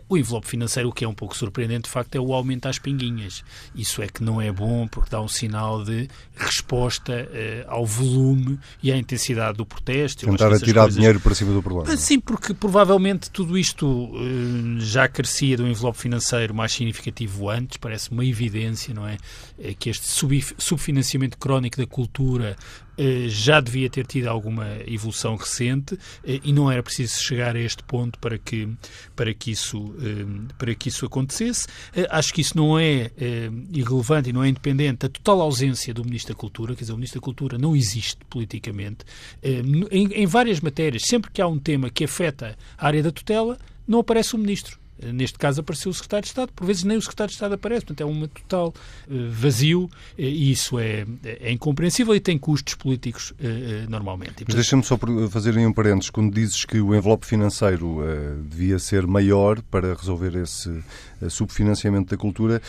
O 0.08 0.16
envelope 0.16 0.46
financeiro, 0.48 0.88
o 0.88 0.92
que 0.92 1.04
é 1.04 1.08
um 1.08 1.12
pouco 1.14 1.36
surpreendente, 1.36 1.82
de 1.84 1.90
facto, 1.90 2.14
é 2.16 2.20
o 2.20 2.32
aumento 2.32 2.66
às 2.66 2.78
pinguinhas. 2.78 3.44
Isso 3.74 4.00
é 4.02 4.08
que 4.08 4.22
não 4.24 4.40
é 4.40 4.50
bom 4.50 4.88
porque 4.88 5.10
dá 5.10 5.20
um 5.20 5.28
sinal 5.28 5.84
de 5.84 6.08
resposta 6.34 7.12
eh, 7.32 7.64
ao 7.68 7.84
volume 7.84 8.58
e 8.82 8.90
à 8.90 8.96
intensidade 8.96 9.58
do 9.58 9.66
protesto. 9.66 10.24
Tentar 10.26 10.52
atirar 10.52 10.82
coisas- 10.84 10.94
dinheiro 10.96 11.20
para 11.20 11.34
cima 11.34 11.52
do 11.52 11.62
problema. 11.62 11.92
ah, 11.92 11.96
Sim, 11.96 12.18
porque 12.18 12.54
provavelmente 12.54 13.30
tudo 13.30 13.58
isto 13.58 14.10
eh, 14.14 14.80
já 14.80 15.06
carecia 15.08 15.56
de 15.56 15.62
um 15.62 15.68
envelope 15.68 15.98
financeiro 15.98 16.54
mais 16.54 16.72
significativo 16.72 17.50
antes, 17.50 17.76
parece 17.76 18.10
uma 18.10 18.24
evidência, 18.24 18.94
não 18.94 19.06
é? 19.06 19.18
Eh, 19.58 19.74
que 19.78 19.90
este 19.90 20.06
sub- 20.06 20.54
subfinanciamento 20.56 21.36
crónico 21.36 21.76
da 21.76 21.86
cultura 21.86 22.56
já 23.29 23.61
devia 23.61 23.88
ter 23.88 24.06
tido 24.06 24.26
alguma 24.26 24.67
evolução 24.87 25.37
recente 25.37 25.99
eh, 26.25 26.41
e 26.44 26.52
não 26.52 26.70
era 26.70 26.82
preciso 26.82 27.20
chegar 27.23 27.56
a 27.56 27.61
este 27.61 27.82
ponto 27.82 28.19
para 28.19 28.38
que, 28.38 28.69
para 29.14 29.32
que, 29.32 29.50
isso, 29.50 29.94
eh, 30.00 30.52
para 30.58 30.75
que 30.75 30.88
isso 30.88 31.06
acontecesse. 31.06 31.67
Eh, 31.94 32.06
Acho 32.11 32.35
que 32.35 32.41
isso 32.41 32.56
não 32.56 32.79
é 32.79 33.11
eh, 33.17 33.50
irrelevante 33.73 34.31
e 34.31 34.32
não 34.32 34.43
é 34.43 34.49
independente 34.49 35.00
da 35.00 35.08
total 35.08 35.41
ausência 35.41 35.94
do 35.94 36.05
Ministro 36.05 36.35
da 36.35 36.38
Cultura, 36.41 36.75
quer 36.75 36.81
dizer, 36.81 36.93
o 36.93 36.97
Ministro 36.97 37.20
da 37.20 37.25
Cultura 37.25 37.58
não 37.58 37.76
existe 37.76 38.19
politicamente. 38.29 39.05
Eh, 39.43 39.62
em 39.91 40.26
várias 40.26 40.61
matérias, 40.61 41.02
sempre 41.05 41.31
que 41.31 41.41
há 41.41 41.47
um 41.47 41.58
tema 41.58 41.91
que 41.91 42.05
afeta 42.05 42.56
a 42.76 42.87
área 42.87 43.02
da 43.02 43.11
tutela, 43.11 43.58
não 43.87 44.00
aparece 44.00 44.35
o 44.35 44.38
Ministro. 44.38 44.79
Eh, 45.02 45.12
Neste 45.12 45.38
caso 45.38 45.61
apareceu 45.61 45.91
o 45.91 45.94
Secretário 45.94 46.23
de 46.23 46.29
Estado, 46.29 46.52
por 46.55 46.67
vezes 46.67 46.85
nem 46.85 46.97
o 46.97 47.02
Secretário 47.02 47.29
de 47.31 47.35
Estado 47.35 47.55
aparece, 47.55 47.85
portanto 47.87 48.00
é 48.08 48.11
um 48.12 48.26
total 48.26 48.75
eh, 49.11 49.14
vazio 49.31 49.88
eh, 50.19 50.23
e 50.25 50.50
isso 50.50 50.79
é, 50.79 51.05
é 51.25 51.50
incompreensível 51.52 52.14
e 52.14 52.20
tem 52.20 52.38
custos 52.38 52.75
políticos 52.75 53.32
normalmente. 53.88 54.29
E, 54.29 54.31
Mas 54.31 54.37
portanto, 54.38 54.55
deixa-me 54.56 54.82
só 54.85 54.99
fazer 55.30 55.57
um 55.59 55.73
parênteses. 55.73 56.11
Quando 56.11 56.33
dizes 56.35 56.64
que 56.64 56.80
o 56.80 56.95
envelope 56.95 57.26
financeiro 57.26 57.99
devia 58.49 58.78
ser 58.78 59.07
maior 59.07 59.61
para 59.62 59.95
resolver 59.95 60.35
esse 60.37 60.83
subfinanciamento 61.28 62.11
da 62.11 62.16
cultura, 62.16 62.61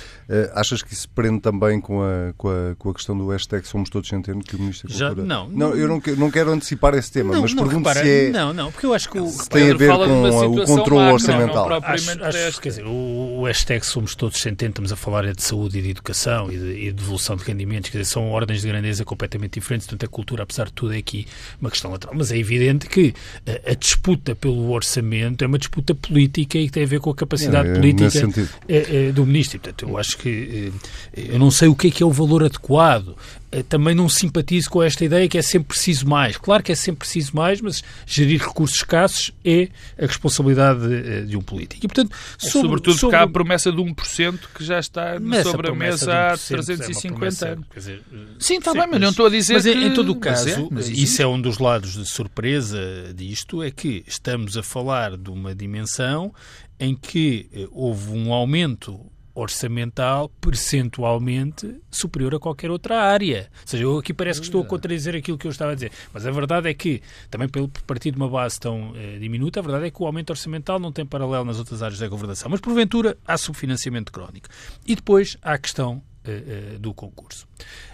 achas 0.53 0.81
que 0.81 0.93
isso 0.93 1.07
prende 1.09 1.39
também 1.41 1.79
com 1.79 2.01
a, 2.01 2.33
com 2.37 2.49
a, 2.49 2.75
com 2.77 2.89
a 2.89 2.93
questão 2.93 3.17
do 3.17 3.27
hashtag 3.29 3.67
Somos 3.67 3.89
Todos 3.89 4.09
Centeno 4.09 4.41
que 4.43 4.55
o 4.55 4.59
Ministro 4.59 4.89
da 4.89 4.95
Já- 4.95 5.07
Cultura... 5.07 5.27
não. 5.27 5.49
não 5.49 5.75
eu 5.75 5.87
não, 5.87 5.99
que- 5.99 6.11
não 6.15 6.29
quero 6.31 6.51
antecipar 6.51 6.93
esse 6.95 7.11
tema, 7.11 7.33
não, 7.33 7.41
mas 7.41 7.53
não, 7.53 7.63
pergunto 7.63 7.87
repara, 7.87 8.05
se 8.05 8.27
é... 8.27 8.29
Não, 8.29 8.53
não, 8.53 8.71
porque 8.71 8.85
eu 8.85 8.93
acho 8.93 9.09
que 9.09 9.19
o, 9.19 9.27
se 9.27 9.49
tem 9.49 9.71
a 9.71 9.75
ver 9.75 9.87
fala 9.87 10.05
de 10.07 10.13
uma 10.13 10.29
com 10.29 10.39
a- 10.41 10.47
o 10.47 10.65
controle 10.65 11.01
macro, 11.01 11.13
orçamental. 11.13 11.69
não 11.69 11.75
Acho, 11.81 12.20
acho, 12.23 12.61
quer 12.61 12.69
dizer, 12.69 12.85
o, 12.85 13.39
o 13.39 13.43
hashtag 13.45 13.85
somos 13.85 14.15
todos 14.15 14.39
centenos, 14.39 14.71
estamos 14.71 14.91
a 14.91 14.95
falar 14.95 15.25
é 15.25 15.33
de 15.33 15.41
saúde 15.43 15.79
e 15.79 15.81
de 15.81 15.89
educação 15.89 16.51
e 16.51 16.57
de, 16.57 16.71
e 16.71 16.85
de 16.85 16.93
devolução 16.93 17.35
de 17.35 17.43
rendimentos, 17.43 17.89
quer 17.89 17.99
dizer, 17.99 18.11
são 18.11 18.29
ordens 18.29 18.61
de 18.61 18.67
grandeza 18.67 19.03
completamente 19.05 19.59
diferentes, 19.59 19.87
portanto 19.87 20.07
a 20.07 20.11
cultura, 20.11 20.43
apesar 20.43 20.65
de 20.65 20.73
tudo, 20.73 20.93
é 20.93 20.97
aqui 20.97 21.27
uma 21.59 21.69
questão 21.69 21.91
lateral. 21.91 22.15
Mas 22.17 22.31
é 22.31 22.37
evidente 22.37 22.87
que 22.87 23.13
a, 23.47 23.71
a 23.71 23.73
disputa 23.75 24.35
pelo 24.35 24.71
orçamento 24.71 25.43
é 25.43 25.47
uma 25.47 25.57
disputa 25.57 25.93
política 25.95 26.57
e 26.57 26.65
que 26.65 26.71
tem 26.71 26.83
a 26.83 26.87
ver 26.87 26.99
com 26.99 27.09
a 27.09 27.15
capacidade 27.15 27.69
É, 27.69 27.73
política 27.73 28.05
nesse 28.05 28.19
sentido. 28.19 28.49
é, 28.67 29.07
é, 29.07 29.11
do 29.11 29.25
Ministro. 29.25 29.57
E, 29.57 29.59
portanto, 29.59 29.89
eu 29.89 29.97
acho 29.97 30.17
que 30.17 30.71
eh, 31.15 31.21
eu 31.33 31.39
não 31.39 31.51
sei 31.51 31.67
o 31.67 31.75
que 31.75 31.87
é 31.87 31.91
que 31.91 32.03
é 32.03 32.05
o 32.05 32.11
valor 32.11 32.43
adequado. 32.43 33.15
Eh, 33.51 33.63
Também 33.63 33.93
não 33.93 34.07
simpatizo 34.07 34.69
com 34.69 34.81
esta 34.81 35.03
ideia 35.03 35.27
que 35.27 35.37
é 35.37 35.41
sempre 35.41 35.69
preciso 35.69 36.07
mais. 36.07 36.37
Claro 36.37 36.63
que 36.63 36.71
é 36.71 36.75
sempre 36.75 36.99
preciso 36.99 37.35
mais, 37.35 37.59
mas 37.61 37.83
gerir 38.05 38.39
recursos 38.41 38.77
escassos 38.77 39.31
é 39.43 39.67
a 40.01 40.05
responsabilidade 40.05 40.81
eh, 40.93 41.21
de 41.23 41.35
um 41.35 41.41
político. 41.41 41.85
E, 41.85 41.87
portanto, 41.87 42.15
sobre, 42.37 42.67
Sobretudo 42.67 42.93
sobre... 42.97 43.01
porque 43.01 43.15
há 43.15 43.23
a 43.23 43.27
promessa 43.27 43.71
de 43.71 43.77
1% 43.77 44.39
que 44.55 44.63
já 44.63 44.79
está 44.79 45.17
Mas 45.19 45.43
sobre 45.47 45.69
a 45.69 45.75
mesa 45.75 46.13
há 46.31 46.35
de 46.35 46.41
1% 46.41 46.51
é 46.51 46.55
uma 46.55 46.63
350 46.63 47.15
promessa, 47.17 47.47
anos. 47.49 47.65
dizer, 47.75 48.01
eh, 48.13 48.17
Sim, 48.39 48.57
está 48.57 48.73
bem, 48.73 48.87
mas 48.89 49.01
não 49.01 49.09
estou 49.09 49.25
a 49.25 49.29
dizer 49.29 49.53
mas 49.55 49.65
em- 49.65 49.73
que... 49.73 49.85
em 49.85 49.93
todo 49.93 50.11
o 50.13 50.15
mas 50.15 50.23
caso, 50.23 50.49
é, 50.49 50.67
mas 50.71 50.89
isso 50.89 51.21
é 51.21 51.27
um 51.27 51.41
dos 51.41 51.57
lados 51.59 51.93
de 51.93 52.05
surpresa 52.05 52.79
disto, 53.15 53.61
é 53.61 53.69
que 53.71 54.03
estamos 54.07 54.55
a 54.57 54.63
falar 54.63 55.17
de 55.17 55.29
uma 55.29 55.53
dimensão 55.53 56.33
em 56.79 56.95
que 56.95 57.49
houve 57.71 58.11
um 58.11 58.33
aumento 58.33 58.99
orçamental 59.33 60.29
percentualmente 60.41 61.75
superior 61.89 62.35
a 62.35 62.39
qualquer 62.39 62.69
outra 62.69 63.01
área. 63.01 63.49
Ou 63.61 63.67
seja, 63.67 63.83
eu 63.83 63.97
aqui 63.97 64.13
parece 64.13 64.39
que 64.39 64.45
estou 64.45 64.61
a 64.61 64.65
contradizer 64.65 65.15
aquilo 65.15 65.37
que 65.37 65.47
eu 65.47 65.51
estava 65.51 65.71
a 65.71 65.75
dizer. 65.75 65.91
Mas 66.13 66.25
a 66.25 66.31
verdade 66.31 66.69
é 66.69 66.73
que, 66.73 67.01
também 67.29 67.47
pelo 67.47 67.67
por 67.67 67.81
partir 67.83 68.11
de 68.11 68.17
uma 68.17 68.29
base 68.29 68.59
tão 68.59 68.93
eh, 68.95 69.17
diminuta, 69.19 69.59
a 69.59 69.63
verdade 69.63 69.85
é 69.85 69.91
que 69.91 70.01
o 70.01 70.05
aumento 70.05 70.31
orçamental 70.31 70.79
não 70.79 70.91
tem 70.91 71.05
paralelo 71.05 71.45
nas 71.45 71.57
outras 71.59 71.81
áreas 71.81 71.99
da 71.99 72.07
governação. 72.07 72.49
Mas, 72.49 72.59
porventura, 72.59 73.17
há 73.25 73.37
subfinanciamento 73.37 74.11
crónico. 74.11 74.47
E 74.85 74.95
depois 74.95 75.37
há 75.41 75.53
a 75.53 75.57
questão 75.57 76.01
eh, 76.23 76.43
eh, 76.75 76.77
do 76.77 76.93
concurso. 76.93 77.47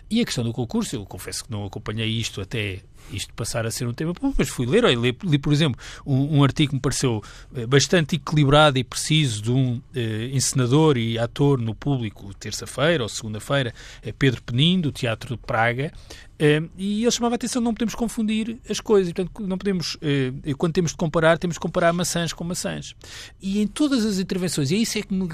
E 0.10 0.22
a 0.22 0.26
questão 0.26 0.44
do 0.44 0.52
concurso, 0.52 0.96
eu 0.96 1.06
confesso 1.06 1.46
que 1.46 1.52
não 1.52 1.66
acompanhei 1.66 2.08
isto 2.08 2.42
até 2.42 2.82
isto 3.12 3.34
passar 3.34 3.66
a 3.66 3.72
ser 3.72 3.88
um 3.88 3.94
tema 3.94 4.14
mas 4.38 4.50
fui 4.50 4.66
ler, 4.66 4.86
olha, 4.86 4.96
li, 4.96 5.18
li, 5.24 5.38
por 5.38 5.54
exemplo, 5.54 5.80
um, 6.06 6.38
um, 6.38 6.44
artigo 6.44 6.70
que 6.70 6.76
me 6.76 6.82
pareceu 6.82 7.22
eh, 7.56 7.66
bastante 7.66 8.16
equilibrado 8.16 8.78
e 8.78 8.84
preciso 8.84 9.42
de 9.42 9.52
um 9.52 9.82
eh, 9.96 10.30
encenador 10.34 10.98
e 10.98 11.18
ator 11.18 11.60
no 11.60 11.76
público, 11.76 12.34
terça-feira 12.34 13.04
ou 13.04 13.10
segunda-feira, 13.10 13.74
eh, 14.02 14.14
Pedro 14.18 14.42
Penin, 14.44 14.82
do 14.82 14.92
Teatro 14.92 15.36
de 15.36 15.42
Praga, 15.42 15.92
Uh, 16.38 16.70
e 16.78 17.02
ele 17.02 17.12
chamava 17.12 17.34
a 17.34 17.38
atenção, 17.38 17.60
não 17.60 17.74
podemos 17.74 17.96
confundir 17.96 18.60
as 18.70 18.80
coisas. 18.80 19.12
Portanto, 19.12 19.42
não 19.42 19.58
podemos, 19.58 19.96
uh, 19.96 20.56
quando 20.56 20.74
temos 20.74 20.92
de 20.92 20.98
comparar, 20.98 21.40
temos 21.40 21.56
de 21.56 21.60
comparar 21.60 21.92
maçãs 21.94 22.32
com 22.32 22.44
maçãs. 22.44 22.96
E 23.42 23.60
em 23.60 23.66
todas 23.66 24.06
as 24.06 24.20
intervenções, 24.20 24.70
e 24.70 24.76
é 24.76 24.78
isso 24.78 25.00
é 25.00 25.02
que 25.02 25.14
me 25.14 25.28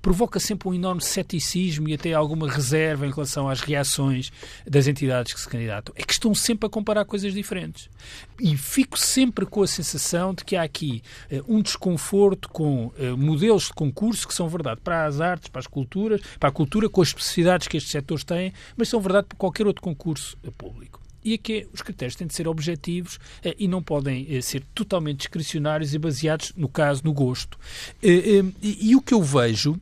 provoca 0.00 0.40
sempre 0.40 0.68
um 0.68 0.74
enorme 0.74 1.02
ceticismo 1.02 1.88
e 1.88 1.94
até 1.94 2.14
alguma 2.14 2.50
reserva 2.50 3.06
em 3.06 3.10
relação 3.10 3.46
às 3.46 3.60
reações 3.60 4.32
das 4.66 4.86
entidades 4.86 5.34
que 5.34 5.40
se 5.40 5.48
candidatam, 5.48 5.94
é 5.96 6.02
que 6.02 6.12
estão 6.12 6.34
sempre 6.34 6.66
a 6.66 6.70
comparar 6.70 7.04
coisas 7.08 7.32
diferentes. 7.32 7.90
E 8.38 8.56
fico 8.56 8.98
sempre 8.98 9.44
com 9.44 9.62
a 9.62 9.66
sensação 9.66 10.32
de 10.32 10.44
que 10.44 10.54
há 10.54 10.62
aqui 10.62 11.02
uh, 11.32 11.44
um 11.48 11.60
desconforto 11.60 12.48
com 12.48 12.92
modelos 13.16 13.64
de 13.64 13.72
concurso 13.72 14.28
que 14.28 14.34
são 14.34 14.48
verdade 14.48 14.80
para 14.82 15.06
as 15.06 15.20
artes, 15.20 15.48
para 15.48 15.60
as 15.60 15.66
culturas, 15.66 16.20
para 16.38 16.48
a 16.48 16.52
cultura, 16.52 16.88
com 16.88 17.02
as 17.02 17.08
especificidades 17.08 17.66
que 17.66 17.76
estes 17.76 17.90
setores 17.90 18.24
têm, 18.24 18.52
mas 18.76 18.88
são 18.88 19.00
verdade 19.00 19.26
para 19.28 19.38
qualquer 19.38 19.66
outro 19.66 19.82
concurso 19.82 20.36
público. 20.56 21.00
E 21.24 21.34
aqui 21.34 21.66
os 21.72 21.82
critérios 21.82 22.16
têm 22.16 22.26
de 22.26 22.34
ser 22.34 22.46
objetivos 22.46 23.18
eh, 23.44 23.54
e 23.58 23.68
não 23.68 23.82
podem 23.82 24.26
eh, 24.30 24.40
ser 24.40 24.62
totalmente 24.74 25.18
discricionários 25.18 25.92
e 25.92 25.98
baseados, 25.98 26.52
no 26.56 26.68
caso, 26.68 27.02
no 27.04 27.12
gosto. 27.12 27.58
Eh, 28.02 28.42
e, 28.62 28.90
e 28.90 28.96
o 28.96 29.02
que 29.02 29.12
eu 29.12 29.22
vejo 29.22 29.78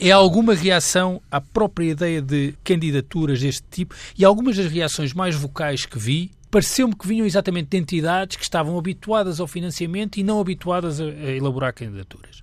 é 0.00 0.12
alguma 0.12 0.54
reação 0.54 1.20
à 1.28 1.40
própria 1.40 1.90
ideia 1.90 2.22
de 2.22 2.54
candidaturas 2.62 3.40
deste 3.40 3.64
tipo 3.68 3.96
e 4.16 4.24
algumas 4.24 4.56
das 4.56 4.70
reações 4.70 5.12
mais 5.12 5.34
vocais 5.34 5.84
que 5.84 5.98
vi 5.98 6.30
pareceu-me 6.50 6.94
que 6.94 7.06
vinham 7.06 7.26
exatamente 7.26 7.68
de 7.68 7.76
entidades 7.76 8.36
que 8.36 8.42
estavam 8.42 8.78
habituadas 8.78 9.40
ao 9.40 9.46
financiamento 9.46 10.18
e 10.18 10.22
não 10.22 10.40
habituadas 10.40 11.00
a, 11.00 11.04
a 11.04 11.30
elaborar 11.32 11.72
candidaturas. 11.72 12.42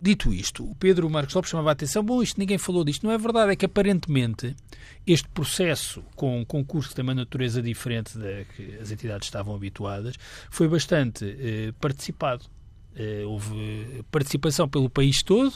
Dito 0.00 0.34
isto, 0.34 0.68
o 0.68 0.74
Pedro 0.74 1.08
Marcos 1.08 1.34
Lopes 1.34 1.50
chamava 1.50 1.70
a 1.70 1.72
atenção, 1.72 2.02
bom, 2.02 2.22
isto 2.22 2.38
ninguém 2.38 2.58
falou 2.58 2.84
disto. 2.84 3.04
Não 3.04 3.12
é 3.12 3.16
verdade, 3.16 3.52
é 3.52 3.56
que 3.56 3.64
aparentemente 3.64 4.54
este 5.06 5.28
processo 5.28 6.02
com 6.14 6.40
um 6.40 6.44
concurso 6.44 6.90
que 6.90 6.94
tem 6.94 7.02
uma 7.02 7.14
natureza 7.14 7.62
diferente 7.62 8.18
da 8.18 8.44
que 8.44 8.76
as 8.80 8.90
entidades 8.90 9.26
estavam 9.28 9.54
habituadas 9.54 10.16
foi 10.50 10.68
bastante 10.68 11.24
eh, 11.24 11.72
participado. 11.80 12.44
Eh, 12.96 13.24
houve 13.26 14.04
participação 14.08 14.68
pelo 14.68 14.88
país 14.88 15.20
todo, 15.20 15.52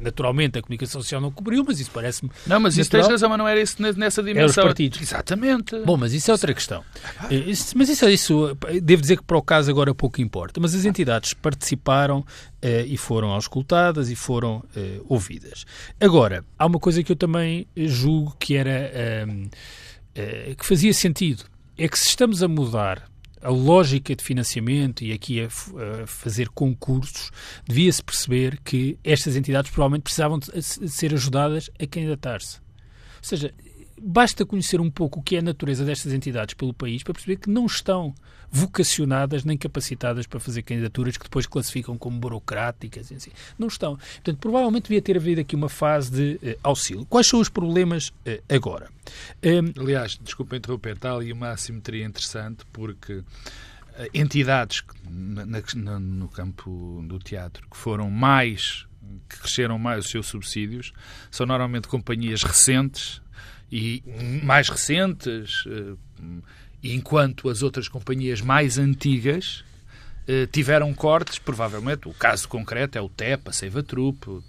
naturalmente 0.00 0.58
a 0.58 0.62
comunicação 0.62 1.02
social 1.02 1.20
não 1.20 1.30
cobriu, 1.30 1.62
mas 1.62 1.78
isso 1.78 1.90
parece-me. 1.90 2.30
Não, 2.46 2.58
mas 2.58 2.72
isso 2.72 2.88
natural. 2.88 3.02
tens 3.02 3.12
razão, 3.12 3.28
mas 3.28 3.38
não 3.38 3.46
era 3.46 3.60
isso 3.60 3.82
nessa 3.82 4.22
dimensão. 4.22 4.40
Era 4.40 4.48
os 4.48 4.56
partidos. 4.56 4.98
Exatamente. 4.98 5.78
Bom, 5.80 5.98
mas 5.98 6.14
isso 6.14 6.30
é 6.30 6.32
outra 6.32 6.54
questão. 6.54 6.82
Eh, 7.30 7.52
mas 7.74 7.90
isso, 7.90 8.08
isso, 8.08 8.56
devo 8.82 9.02
dizer 9.02 9.18
que 9.18 9.24
para 9.24 9.36
o 9.36 9.42
caso 9.42 9.70
agora 9.70 9.94
pouco 9.94 10.22
importa. 10.22 10.58
Mas 10.58 10.74
as 10.74 10.86
entidades 10.86 11.34
participaram 11.34 12.24
eh, 12.62 12.86
e 12.86 12.96
foram 12.96 13.28
auscultadas 13.28 14.08
e 14.10 14.16
foram 14.16 14.64
ouvidas. 15.06 15.66
Agora, 16.00 16.42
há 16.58 16.64
uma 16.64 16.78
coisa 16.78 17.02
que 17.02 17.12
eu 17.12 17.16
também 17.16 17.66
julgo 17.76 18.34
que 18.38 18.56
era. 18.56 18.90
que 20.56 20.64
fazia 20.64 20.94
sentido. 20.94 21.44
É 21.76 21.86
que 21.86 21.98
se 21.98 22.08
estamos 22.08 22.42
a 22.42 22.48
mudar 22.48 23.06
a 23.42 23.50
lógica 23.50 24.14
de 24.14 24.22
financiamento 24.22 25.02
e 25.02 25.12
aqui 25.12 25.40
a, 25.40 25.46
a 25.46 26.06
fazer 26.06 26.48
concursos, 26.48 27.30
devia-se 27.66 28.02
perceber 28.02 28.58
que 28.64 28.98
estas 29.04 29.36
entidades 29.36 29.70
provavelmente 29.70 30.02
precisavam 30.02 30.38
de, 30.38 30.62
ser 30.62 31.14
ajudadas 31.14 31.70
a 31.80 31.86
candidatar-se. 31.86 32.58
Ou 32.58 33.22
seja, 33.22 33.52
basta 34.00 34.46
conhecer 34.46 34.80
um 34.80 34.90
pouco 34.90 35.20
o 35.20 35.22
que 35.22 35.36
é 35.36 35.38
a 35.40 35.42
natureza 35.42 35.84
destas 35.84 36.12
entidades 36.12 36.54
pelo 36.54 36.74
país 36.74 37.02
para 37.02 37.14
perceber 37.14 37.36
que 37.36 37.50
não 37.50 37.66
estão 37.66 38.14
vocacionadas 38.50 39.44
nem 39.44 39.56
capacitadas 39.56 40.26
para 40.26 40.40
fazer 40.40 40.62
candidaturas 40.62 41.16
que 41.16 41.24
depois 41.24 41.46
classificam 41.46 41.96
como 41.98 42.18
burocráticas. 42.18 43.12
Assim. 43.12 43.30
Não 43.58 43.68
estão. 43.68 43.96
Portanto, 43.96 44.38
provavelmente 44.38 44.84
devia 44.84 45.02
ter 45.02 45.16
havido 45.16 45.40
aqui 45.40 45.54
uma 45.54 45.68
fase 45.68 46.10
de 46.10 46.50
uh, 46.50 46.58
auxílio. 46.62 47.04
Quais 47.06 47.26
são 47.26 47.40
os 47.40 47.48
problemas 47.48 48.08
uh, 48.08 48.42
agora? 48.48 48.88
Um... 49.42 49.82
Aliás, 49.82 50.18
desculpa 50.22 50.56
interromper, 50.56 50.94
está 50.94 51.12
ali 51.12 51.32
uma 51.32 51.50
assimetria 51.50 52.04
interessante 52.04 52.64
porque 52.72 53.22
eh, 53.94 54.10
entidades 54.12 54.82
na, 55.08 55.46
na, 55.46 55.98
no 55.98 56.28
campo 56.28 57.02
do 57.06 57.18
teatro 57.18 57.66
que 57.70 57.76
foram 57.76 58.10
mais 58.10 58.86
que 59.28 59.38
cresceram 59.38 59.78
mais 59.78 60.04
os 60.04 60.10
seus 60.10 60.26
subsídios 60.26 60.92
são 61.30 61.46
normalmente 61.46 61.88
companhias 61.88 62.42
recentes 62.42 63.22
e 63.70 64.02
mais 64.42 64.68
recentes, 64.68 65.64
eh, 65.66 65.94
enquanto 66.82 67.48
as 67.48 67.62
outras 67.62 67.88
companhias 67.88 68.40
mais 68.40 68.78
antigas 68.78 69.64
eh, 70.26 70.46
tiveram 70.46 70.92
cortes, 70.94 71.38
provavelmente, 71.38 72.08
o 72.08 72.14
caso 72.14 72.48
concreto 72.48 72.98
é 72.98 73.00
o 73.00 73.08
TEP, 73.08 73.48
a 73.48 73.52
Seiva 73.52 73.82
Trupe, 73.82 74.28
hum. 74.28 74.42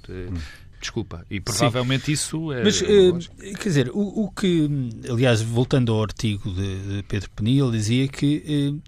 Desculpa, 0.82 1.26
e 1.30 1.42
provavelmente 1.42 2.06
Sim. 2.06 2.12
isso 2.14 2.54
é. 2.54 2.64
Mas, 2.64 2.82
eh, 2.82 3.54
quer 3.58 3.68
dizer, 3.68 3.92
o, 3.94 4.24
o, 4.24 4.32
que. 4.32 4.70
Aliás, 5.10 5.42
voltando 5.42 5.92
ao 5.92 6.02
artigo 6.02 6.50
de, 6.50 6.98
de 6.98 7.04
Pedro 7.04 7.30
Penil, 7.32 7.70
dizia 7.70 8.08
que 8.08 8.80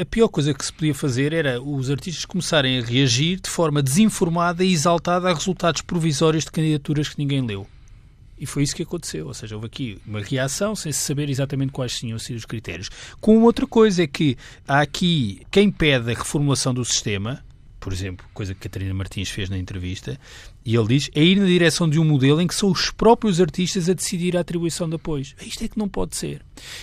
a 0.00 0.04
pior 0.04 0.28
coisa 0.28 0.54
que 0.54 0.64
se 0.64 0.72
podia 0.72 0.94
fazer 0.94 1.32
era 1.32 1.60
os 1.60 1.90
artistas 1.90 2.24
começarem 2.24 2.78
a 2.78 2.82
reagir 2.82 3.40
de 3.40 3.50
forma 3.50 3.82
desinformada 3.82 4.64
e 4.64 4.72
exaltada 4.72 5.28
a 5.28 5.34
resultados 5.34 5.82
provisórios 5.82 6.44
de 6.44 6.50
candidaturas 6.50 7.08
que 7.08 7.18
ninguém 7.18 7.42
leu. 7.42 7.66
E 8.38 8.46
foi 8.46 8.62
isso 8.62 8.74
que 8.74 8.82
aconteceu. 8.82 9.26
Ou 9.26 9.34
seja, 9.34 9.54
houve 9.54 9.66
aqui 9.66 9.98
uma 10.06 10.20
reação 10.20 10.74
sem 10.74 10.92
se 10.92 10.98
saber 10.98 11.30
exatamente 11.30 11.72
quais 11.72 11.98
tinham 11.98 12.18
sido 12.18 12.36
os 12.36 12.44
critérios. 12.44 12.90
Com 13.20 13.42
outra 13.42 13.66
coisa 13.66 14.02
é 14.02 14.06
que 14.06 14.36
há 14.66 14.80
aqui 14.80 15.42
quem 15.50 15.70
pede 15.70 16.10
a 16.10 16.14
reformulação 16.14 16.74
do 16.74 16.84
sistema, 16.84 17.44
por 17.84 17.92
exemplo, 17.92 18.26
coisa 18.32 18.54
que 18.54 18.60
Catarina 18.60 18.94
Martins 18.94 19.28
fez 19.28 19.50
na 19.50 19.58
entrevista, 19.58 20.18
e 20.64 20.74
ele 20.74 20.88
diz, 20.88 21.10
é 21.14 21.22
ir 21.22 21.38
na 21.38 21.44
direção 21.44 21.86
de 21.86 22.00
um 22.00 22.04
modelo 22.04 22.40
em 22.40 22.46
que 22.46 22.54
são 22.54 22.70
os 22.70 22.90
próprios 22.90 23.42
artistas 23.42 23.90
a 23.90 23.92
decidir 23.92 24.36
a 24.36 24.40
atribuição 24.40 24.88
de 24.88 24.96
apoios. 24.96 25.34
Isto 25.42 25.64
é 25.64 25.68
que 25.68 25.78
não 25.78 25.86
pode 25.86 26.16
ser. 26.16 26.40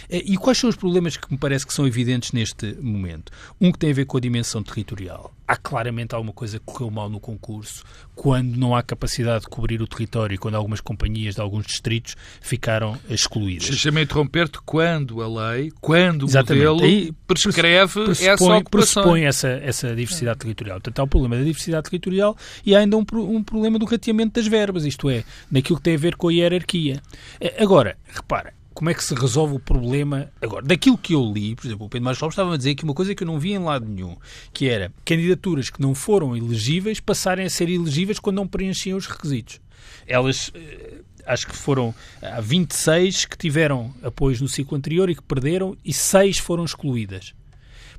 Eh, 0.10 0.24
e 0.26 0.38
quais 0.38 0.58
são 0.58 0.70
os 0.70 0.76
problemas 0.76 1.18
que 1.18 1.32
me 1.32 1.38
parece 1.38 1.66
que 1.66 1.74
são 1.74 1.88
evidentes 1.88 2.32
neste 2.32 2.76
momento? 2.82 3.32
Um 3.60 3.72
que 3.72 3.80
tem 3.80 3.92
a 3.92 3.94
ver 3.94 4.06
com 4.06 4.18
a 4.18 4.20
dimensão 4.20 4.62
territorial. 4.62 5.34
Há 5.48 5.58
claramente 5.58 6.14
alguma 6.14 6.32
coisa 6.32 6.60
que 6.60 6.66
correu 6.66 6.90
mal 6.90 7.10
no 7.10 7.20
concurso, 7.20 7.84
quando 8.16 8.56
não 8.56 8.76
há 8.76 8.84
capacidade 8.84 9.42
de 9.42 9.50
cobrir 9.50 9.82
o 9.82 9.88
território 9.88 10.36
e 10.36 10.38
quando 10.38 10.56
algumas 10.56 10.80
companhias 10.80 11.36
de 11.36 11.42
alguns 11.42 11.66
distritos 11.66 12.16
ficaram 12.40 12.98
excluídas. 13.10 13.68
Deixa-me 13.68 14.04
interromper-te 14.04 14.60
quando 14.66 15.22
a 15.22 15.52
lei, 15.52 15.72
quando 15.82 16.24
o 16.24 16.26
Exatamente. 16.26 16.66
modelo 16.66 16.86
Aí, 16.86 17.12
prescreve 17.28 18.06
pressupõe, 18.06 18.28
essa 18.28 18.44
ocupação. 18.44 18.64
Pressupõe 18.64 19.24
essa, 19.24 19.48
essa 19.48 19.96
diversidade 19.96 20.40
territorial. 20.40 20.78
Portanto, 20.78 21.00
há 21.00 21.04
o 21.04 21.08
problema 21.08 21.36
da 21.36 21.44
diversidade 21.44 21.90
territorial 21.90 22.38
e 22.66 22.74
há 22.76 22.80
ainda 22.80 22.96
um, 22.96 23.02
um 23.02 23.44
problema 23.44 23.72
problema 23.72 23.80
do 23.80 23.86
rateamento 23.86 24.40
das 24.40 24.48
verbas, 24.48 24.86
isto 24.86 25.10
é, 25.10 25.24
naquilo 25.50 25.78
que 25.78 25.84
tem 25.84 25.96
a 25.96 26.00
ver 26.00 26.16
com 26.16 26.28
a 26.28 26.34
hierarquia. 26.34 27.02
Eh, 27.40 27.56
agora, 27.62 27.98
repara, 28.08 28.54
como 28.74 28.90
é 28.90 28.94
que 28.94 29.04
se 29.04 29.14
resolve 29.14 29.56
o 29.56 29.60
problema 29.60 30.32
agora? 30.42 30.66
Daquilo 30.66 30.98
que 30.98 31.14
eu 31.14 31.32
li, 31.32 31.56
por 31.56 31.66
exemplo, 31.66 31.86
o 31.86 31.90
Pedro 31.90 32.06
Marcos 32.06 32.22
Lopes 32.22 32.34
estava 32.34 32.54
a 32.54 32.58
dizer 32.58 32.76
que 32.76 32.84
uma 32.84 32.94
coisa 32.94 33.14
que 33.14 33.24
eu 33.24 33.28
não 33.28 33.40
vi 33.40 33.52
em 33.52 33.60
lado 33.60 33.86
nenhum, 33.86 34.16
que 34.54 34.70
era 34.70 34.92
candidaturas 35.04 35.70
que 35.70 35.82
não 35.82 35.94
foram 35.94 36.36
elegíveis 36.36 37.00
passarem 37.00 37.46
a 37.46 37.50
ser 37.50 37.70
elegíveis 37.70 38.20
quando 38.20 38.38
não 38.38 38.48
preenchiam 38.48 38.98
os 38.98 39.08
requisitos. 39.08 39.60
Elas, 40.08 40.52
eh, 40.56 41.02
acho 41.26 41.48
que 41.48 41.56
foram 41.56 41.94
há 42.22 42.40
26 42.40 43.26
que 43.26 43.38
tiveram 43.38 43.94
apoios 44.04 44.40
no 44.40 44.48
ciclo 44.48 44.78
anterior 44.78 45.10
e 45.10 45.16
que 45.16 45.24
perderam, 45.24 45.76
e 45.84 45.94
6 45.94 46.38
foram 46.38 46.64
excluídas. 46.64 47.34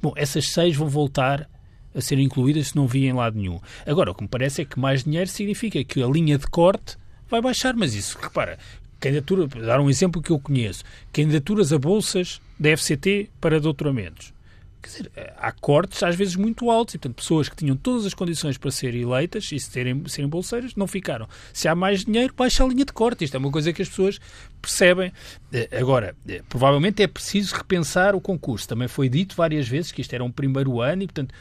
Bom, 0.00 0.12
essas 0.16 0.48
6 0.48 0.76
vão 0.76 0.88
voltar 0.88 1.48
a 1.94 2.00
ser 2.00 2.18
incluídas 2.18 2.68
se 2.68 2.76
não 2.76 2.86
via 2.86 3.10
em 3.10 3.12
lado 3.12 3.38
nenhum. 3.38 3.60
Agora, 3.86 4.10
o 4.10 4.14
que 4.14 4.22
me 4.22 4.28
parece 4.28 4.62
é 4.62 4.64
que 4.64 4.80
mais 4.80 5.04
dinheiro 5.04 5.28
significa 5.28 5.84
que 5.84 6.02
a 6.02 6.06
linha 6.06 6.38
de 6.38 6.46
corte 6.46 6.96
vai 7.28 7.40
baixar, 7.40 7.74
mas 7.74 7.94
isso, 7.94 8.18
repara, 8.20 8.58
candidatura, 9.02 9.46
dar 9.46 9.80
um 9.80 9.90
exemplo 9.90 10.22
que 10.22 10.30
eu 10.30 10.38
conheço, 10.38 10.84
candidaturas 11.12 11.72
a 11.72 11.78
bolsas 11.78 12.40
da 12.58 12.74
FCT 12.76 13.28
para 13.40 13.60
doutoramentos. 13.60 14.32
Quer 14.80 14.88
dizer, 14.88 15.12
há 15.38 15.52
cortes 15.52 16.02
às 16.02 16.16
vezes 16.16 16.34
muito 16.34 16.68
altos 16.68 16.94
e, 16.94 16.98
portanto, 16.98 17.16
pessoas 17.16 17.48
que 17.48 17.54
tinham 17.54 17.76
todas 17.76 18.04
as 18.04 18.14
condições 18.14 18.58
para 18.58 18.70
serem 18.70 19.02
eleitas 19.02 19.50
e 19.52 19.60
serem, 19.60 20.02
serem 20.08 20.28
bolseiras 20.28 20.74
não 20.74 20.88
ficaram. 20.88 21.28
Se 21.52 21.68
há 21.68 21.74
mais 21.74 22.04
dinheiro, 22.04 22.34
baixa 22.36 22.64
a 22.64 22.66
linha 22.66 22.84
de 22.84 22.92
corte. 22.92 23.24
Isto 23.24 23.36
é 23.36 23.38
uma 23.38 23.50
coisa 23.50 23.72
que 23.72 23.80
as 23.80 23.88
pessoas 23.88 24.18
percebem. 24.60 25.12
Eh, 25.52 25.68
agora, 25.78 26.16
eh, 26.28 26.42
provavelmente 26.48 27.00
é 27.00 27.06
preciso 27.06 27.54
repensar 27.54 28.16
o 28.16 28.20
concurso. 28.20 28.66
Também 28.66 28.88
foi 28.88 29.08
dito 29.08 29.36
várias 29.36 29.68
vezes 29.68 29.92
que 29.92 30.00
isto 30.00 30.12
era 30.14 30.24
um 30.24 30.32
primeiro 30.32 30.80
ano 30.80 31.04
e, 31.04 31.06
portanto, 31.06 31.32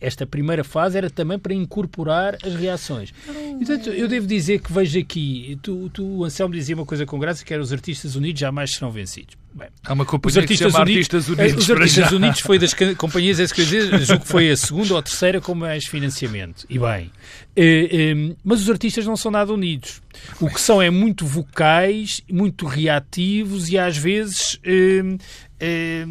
esta 0.00 0.26
primeira 0.26 0.64
fase 0.64 0.96
era 0.96 1.10
também 1.10 1.38
para 1.38 1.54
incorporar 1.54 2.36
as 2.44 2.54
reações. 2.54 3.12
Portanto, 3.56 3.90
eu 3.90 4.08
devo 4.08 4.26
dizer 4.26 4.60
que 4.60 4.72
vejo 4.72 4.98
aqui, 4.98 5.58
tu, 5.62 5.88
tu 5.90 6.24
Anselmo 6.24 6.54
dizia 6.54 6.74
uma 6.74 6.86
coisa 6.86 7.04
com 7.06 7.18
graça, 7.18 7.44
que 7.44 7.52
era 7.52 7.62
os 7.62 7.72
artistas 7.72 8.14
unidos 8.16 8.40
jamais 8.40 8.74
serão 8.74 8.90
vencidos. 8.90 9.36
Bem, 9.54 9.68
Há 9.84 9.92
uma 9.92 10.06
companhia 10.06 10.30
os 10.30 10.38
artistas, 10.38 10.74
unidos, 10.74 11.14
artistas 11.14 11.28
Unidos. 11.28 11.64
Os 11.64 11.70
Artistas 11.70 12.12
Unidos 12.12 12.40
foi 12.40 12.58
das 12.58 12.74
companhias, 12.96 13.38
é 13.38 13.44
isso 13.44 13.54
que 13.54 13.60
eu 13.60 13.66
dizer, 13.66 14.00
julgo 14.00 14.22
que 14.22 14.28
foi 14.28 14.50
a 14.50 14.56
segunda 14.56 14.94
ou 14.94 14.98
a 14.98 15.02
terceira 15.02 15.42
com 15.42 15.54
mais 15.54 15.84
financiamento. 15.84 16.64
E 16.70 16.78
bem, 16.78 17.10
eh, 17.54 17.88
eh, 17.92 18.34
mas 18.42 18.62
os 18.62 18.70
artistas 18.70 19.04
não 19.04 19.14
são 19.14 19.30
nada 19.30 19.52
unidos. 19.52 20.00
O 20.40 20.48
que 20.48 20.60
são 20.60 20.80
é 20.80 20.88
muito 20.88 21.26
vocais, 21.26 22.22
muito 22.30 22.66
reativos 22.66 23.68
e 23.68 23.78
às 23.78 23.96
vezes 23.96 24.58
eh, 25.64 26.04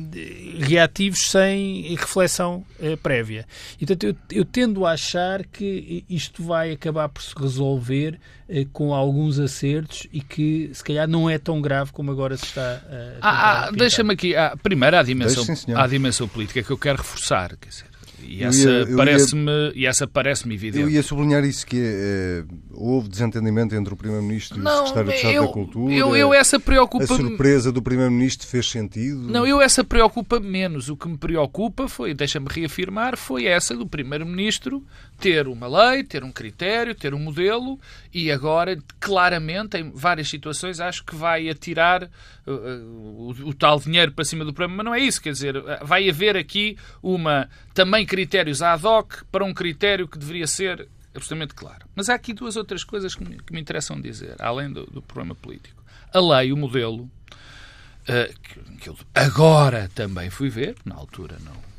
reativos 0.60 1.30
sem 1.30 1.94
reflexão 1.98 2.64
eh, 2.82 2.96
prévia. 2.96 3.46
E, 3.76 3.86
portanto, 3.86 4.06
eu, 4.06 4.16
eu, 4.32 4.46
tendo 4.46 4.86
a 4.86 4.94
achar 4.94 5.46
que 5.46 6.06
isto 6.10 6.42
vai 6.42 6.72
acabar 6.72 7.10
por 7.10 7.22
se 7.22 7.34
resolver 7.38 8.18
eh, 8.48 8.66
com 8.72 8.94
alguns 8.94 9.40
acertos 9.40 10.08
e 10.14 10.22
que, 10.22 10.72
se 10.74 10.82
calhar, 10.82 11.06
não 11.06 11.30
é 11.30 11.38
tão 11.38 11.62
grave 11.62 11.92
como 11.92 12.10
agora 12.12 12.38
se 12.38 12.46
está 12.46 12.62
a. 12.62 13.18
Ah, 13.22 13.66
ah 13.68 13.72
Deixa-me 13.72 14.14
aqui. 14.14 14.34
Ah, 14.38 14.56
primeiro, 14.64 14.96
a 14.96 15.04
dimensão, 15.04 15.44
a 15.76 15.86
dimensão 15.86 16.30
política 16.30 16.64
que 16.64 16.72
eu 16.72 16.78
quero 16.78 17.00
reforçar. 17.00 17.58
Quer 17.58 17.68
dizer, 17.68 17.91
e 18.28 18.44
essa 18.44 18.88
parece-me 18.96 19.72
ia... 19.76 19.90
essa 19.90 20.08
parece 20.08 20.52
evidente. 20.52 20.80
Eu 20.80 20.90
ia 20.90 21.04
sublinhar 21.04 21.44
isso 21.44 21.66
que 21.66 21.78
é, 21.80 22.44
houve 22.72 23.10
desentendimento 23.10 23.76
entre 23.76 23.94
o 23.94 23.98
primeiro-ministro 23.98 24.60
e 24.60 24.62
o 24.62 24.88
secretário 24.88 25.10
de 25.10 25.16
Estado 25.16 25.34
eu, 25.34 25.46
da 25.48 25.54
Cultura. 25.54 25.94
Eu, 25.94 26.16
eu 26.16 26.34
essa 26.34 26.60
preocupa 26.60 27.04
A 27.04 27.08
surpresa 27.08 27.72
do 27.72 27.82
primeiro-ministro 27.82 28.48
fez 28.48 28.70
sentido. 28.70 29.22
Não, 29.22 29.46
eu 29.46 29.62
essa 29.62 29.84
preocupa 29.84 30.40
menos. 30.40 30.90
O 30.90 30.98
que 30.98 31.08
me 31.08 31.18
preocupa 31.18 31.88
foi, 31.88 32.14
deixa-me 32.14 32.48
reafirmar, 32.50 33.18
foi 33.18 33.46
essa 33.46 33.76
do 33.76 33.86
primeiro-ministro 33.86 34.84
ter 35.22 35.48
uma 35.48 35.68
lei, 35.68 36.04
ter 36.04 36.24
um 36.24 36.32
critério, 36.32 36.96
ter 36.96 37.14
um 37.14 37.20
modelo 37.20 37.80
e 38.12 38.32
agora, 38.32 38.78
claramente, 39.00 39.78
em 39.78 39.92
várias 39.92 40.28
situações, 40.28 40.80
acho 40.80 41.06
que 41.06 41.16
vai 41.16 41.48
atirar 41.48 42.04
uh, 42.04 42.52
uh, 42.52 43.36
o, 43.44 43.50
o, 43.50 43.54
tal 43.54 43.80
dinheiro 43.80 44.12
para 44.12 44.26
cima 44.26 44.44
do 44.44 44.52
problema. 44.52 44.78
Mas 44.78 44.86
não 44.86 44.96
é 44.96 45.00
isso, 45.00 45.22
quer 45.22 45.32
dizer, 45.32 45.62
vai 45.84 46.10
haver 46.10 46.36
aqui 46.36 46.76
uma 47.04 47.48
também 47.74 48.06
critérios 48.06 48.62
ad 48.62 48.86
hoc 48.86 49.24
para 49.32 49.46
um 49.46 49.54
critério 49.54 50.08
que 50.08 50.18
deveria 50.18 50.48
ser 50.48 50.88
absolutamente 51.14 51.54
claro. 51.54 51.86
Mas 51.96 52.10
há 52.10 52.16
aqui 52.16 52.34
duas 52.34 52.56
outras 52.56 52.84
coisas 52.84 53.16
que 53.16 53.24
me, 53.24 53.38
que 53.38 53.54
me 53.54 53.60
interessam 53.60 54.00
dizer, 54.00 54.36
além 54.40 54.72
do, 54.72 54.86
do, 54.86 55.02
problema 55.02 55.36
político. 55.36 55.84
A 56.14 56.20
lei, 56.20 56.52
o 56.52 56.58
modelo, 56.58 57.04
uh, 57.04 58.80
que, 58.80 58.90
eu 58.90 58.98
agora 59.14 59.90
também 59.94 60.30
fui 60.30 60.50
ver, 60.50 60.76
na 60.86 60.96
altura 60.96 61.38
não 61.44 61.72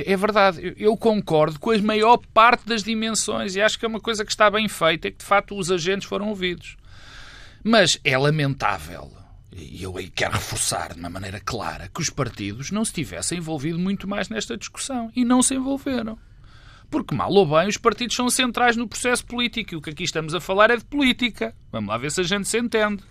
é 0.00 0.16
verdade, 0.16 0.74
eu 0.76 0.96
concordo 0.96 1.60
com 1.60 1.70
a 1.70 1.78
maior 1.78 2.18
parte 2.32 2.66
das 2.66 2.82
dimensões 2.82 3.54
e 3.54 3.62
acho 3.62 3.78
que 3.78 3.84
é 3.84 3.88
uma 3.88 4.00
coisa 4.00 4.24
que 4.24 4.30
está 4.32 4.50
bem 4.50 4.68
feita, 4.68 5.06
é 5.06 5.10
que 5.10 5.18
de 5.18 5.24
facto 5.24 5.56
os 5.56 5.70
agentes 5.70 6.08
foram 6.08 6.28
ouvidos. 6.30 6.76
Mas 7.62 8.00
é 8.02 8.18
lamentável, 8.18 9.12
e 9.56 9.82
eu 9.82 9.96
aí 9.96 10.08
quero 10.08 10.32
reforçar 10.32 10.94
de 10.94 11.00
uma 11.00 11.08
maneira 11.08 11.40
clara, 11.40 11.88
que 11.88 12.00
os 12.00 12.10
partidos 12.10 12.70
não 12.70 12.84
se 12.84 12.92
tivessem 12.92 13.38
envolvido 13.38 13.78
muito 13.78 14.08
mais 14.08 14.28
nesta 14.28 14.56
discussão. 14.56 15.12
E 15.14 15.24
não 15.24 15.42
se 15.42 15.54
envolveram. 15.54 16.18
Porque, 16.90 17.14
mal 17.14 17.32
ou 17.32 17.46
bem, 17.46 17.68
os 17.68 17.76
partidos 17.76 18.16
são 18.16 18.28
centrais 18.28 18.76
no 18.76 18.88
processo 18.88 19.24
político 19.24 19.74
e 19.74 19.76
o 19.76 19.80
que 19.80 19.90
aqui 19.90 20.04
estamos 20.04 20.34
a 20.34 20.40
falar 20.40 20.70
é 20.70 20.76
de 20.76 20.84
política. 20.84 21.54
Vamos 21.70 21.88
lá 21.88 21.98
ver 21.98 22.10
se 22.10 22.20
a 22.20 22.24
gente 22.24 22.48
se 22.48 22.58
entende. 22.58 23.02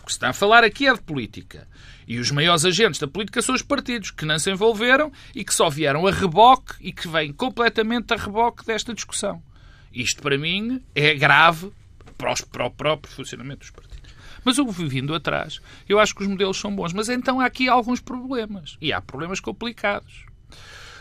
O 0.00 0.06
que 0.06 0.12
se 0.12 0.16
está 0.16 0.30
a 0.30 0.32
falar 0.32 0.64
aqui 0.64 0.86
é 0.86 0.92
de 0.92 1.02
política. 1.02 1.66
E 2.06 2.18
os 2.18 2.30
maiores 2.30 2.64
agentes 2.64 3.00
da 3.00 3.08
política 3.08 3.42
são 3.42 3.54
os 3.54 3.62
partidos, 3.62 4.10
que 4.10 4.24
não 4.24 4.38
se 4.38 4.50
envolveram 4.50 5.12
e 5.34 5.44
que 5.44 5.52
só 5.52 5.68
vieram 5.68 6.06
a 6.06 6.10
reboque 6.10 6.74
e 6.80 6.92
que 6.92 7.08
vêm 7.08 7.32
completamente 7.32 8.14
a 8.14 8.16
reboque 8.16 8.64
desta 8.64 8.94
discussão. 8.94 9.42
Isto, 9.92 10.22
para 10.22 10.38
mim, 10.38 10.82
é 10.94 11.14
grave 11.14 11.70
para, 12.16 12.66
o 12.66 12.70
próprio 12.70 13.14
funcionamento 13.14 13.60
dos 13.60 13.70
partidos. 13.70 13.87
Mas 14.48 14.56
eu 14.56 14.66
vindo 14.66 15.14
atrás, 15.14 15.60
eu 15.86 15.98
acho 15.98 16.14
que 16.14 16.22
os 16.22 16.26
modelos 16.26 16.58
são 16.58 16.74
bons. 16.74 16.94
Mas 16.94 17.10
então 17.10 17.38
há 17.38 17.44
aqui 17.44 17.68
alguns 17.68 18.00
problemas. 18.00 18.78
E 18.80 18.94
há 18.94 18.98
problemas 18.98 19.40
complicados. 19.40 20.24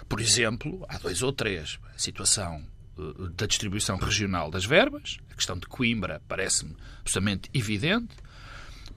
Por 0.09 0.19
exemplo, 0.19 0.85
há 0.89 0.97
dois 0.97 1.23
ou 1.23 1.31
três. 1.31 1.79
A 1.95 1.97
situação 1.97 2.61
eh, 2.99 3.01
da 3.37 3.45
distribuição 3.45 3.95
regional 3.95 4.51
das 4.51 4.65
verbas, 4.65 5.17
a 5.31 5.35
questão 5.35 5.57
de 5.57 5.65
Coimbra 5.65 6.21
parece-me 6.27 6.75
absolutamente 6.99 7.49
evidente. 7.53 8.17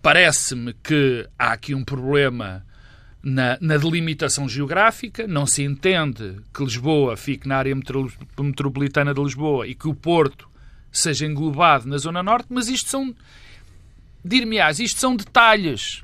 Parece-me 0.02 0.72
que 0.72 1.28
há 1.38 1.52
aqui 1.52 1.72
um 1.72 1.84
problema 1.84 2.66
na, 3.22 3.56
na, 3.60 3.76
delimitação 3.76 4.48
geográfica. 4.48 5.28
Não 5.28 5.46
se 5.46 5.62
entende 5.62 6.40
que 6.52 6.64
Lisboa 6.64 7.16
fique 7.16 7.46
na 7.46 7.56
área 7.56 7.76
metropolitana 8.36 9.14
de 9.14 9.22
Lisboa 9.22 9.68
e 9.68 9.76
que 9.76 9.86
o 9.86 9.94
Porto 9.94 10.50
seja 10.90 11.24
englobado 11.24 11.88
na 11.88 11.98
Zona 11.98 12.20
Norte, 12.20 12.48
mas 12.50 12.66
isto 12.66 12.90
são. 12.90 13.14
Dir-me-ás, 14.24 14.78
isto 14.78 15.00
são 15.00 15.16
detalhes. 15.16 16.02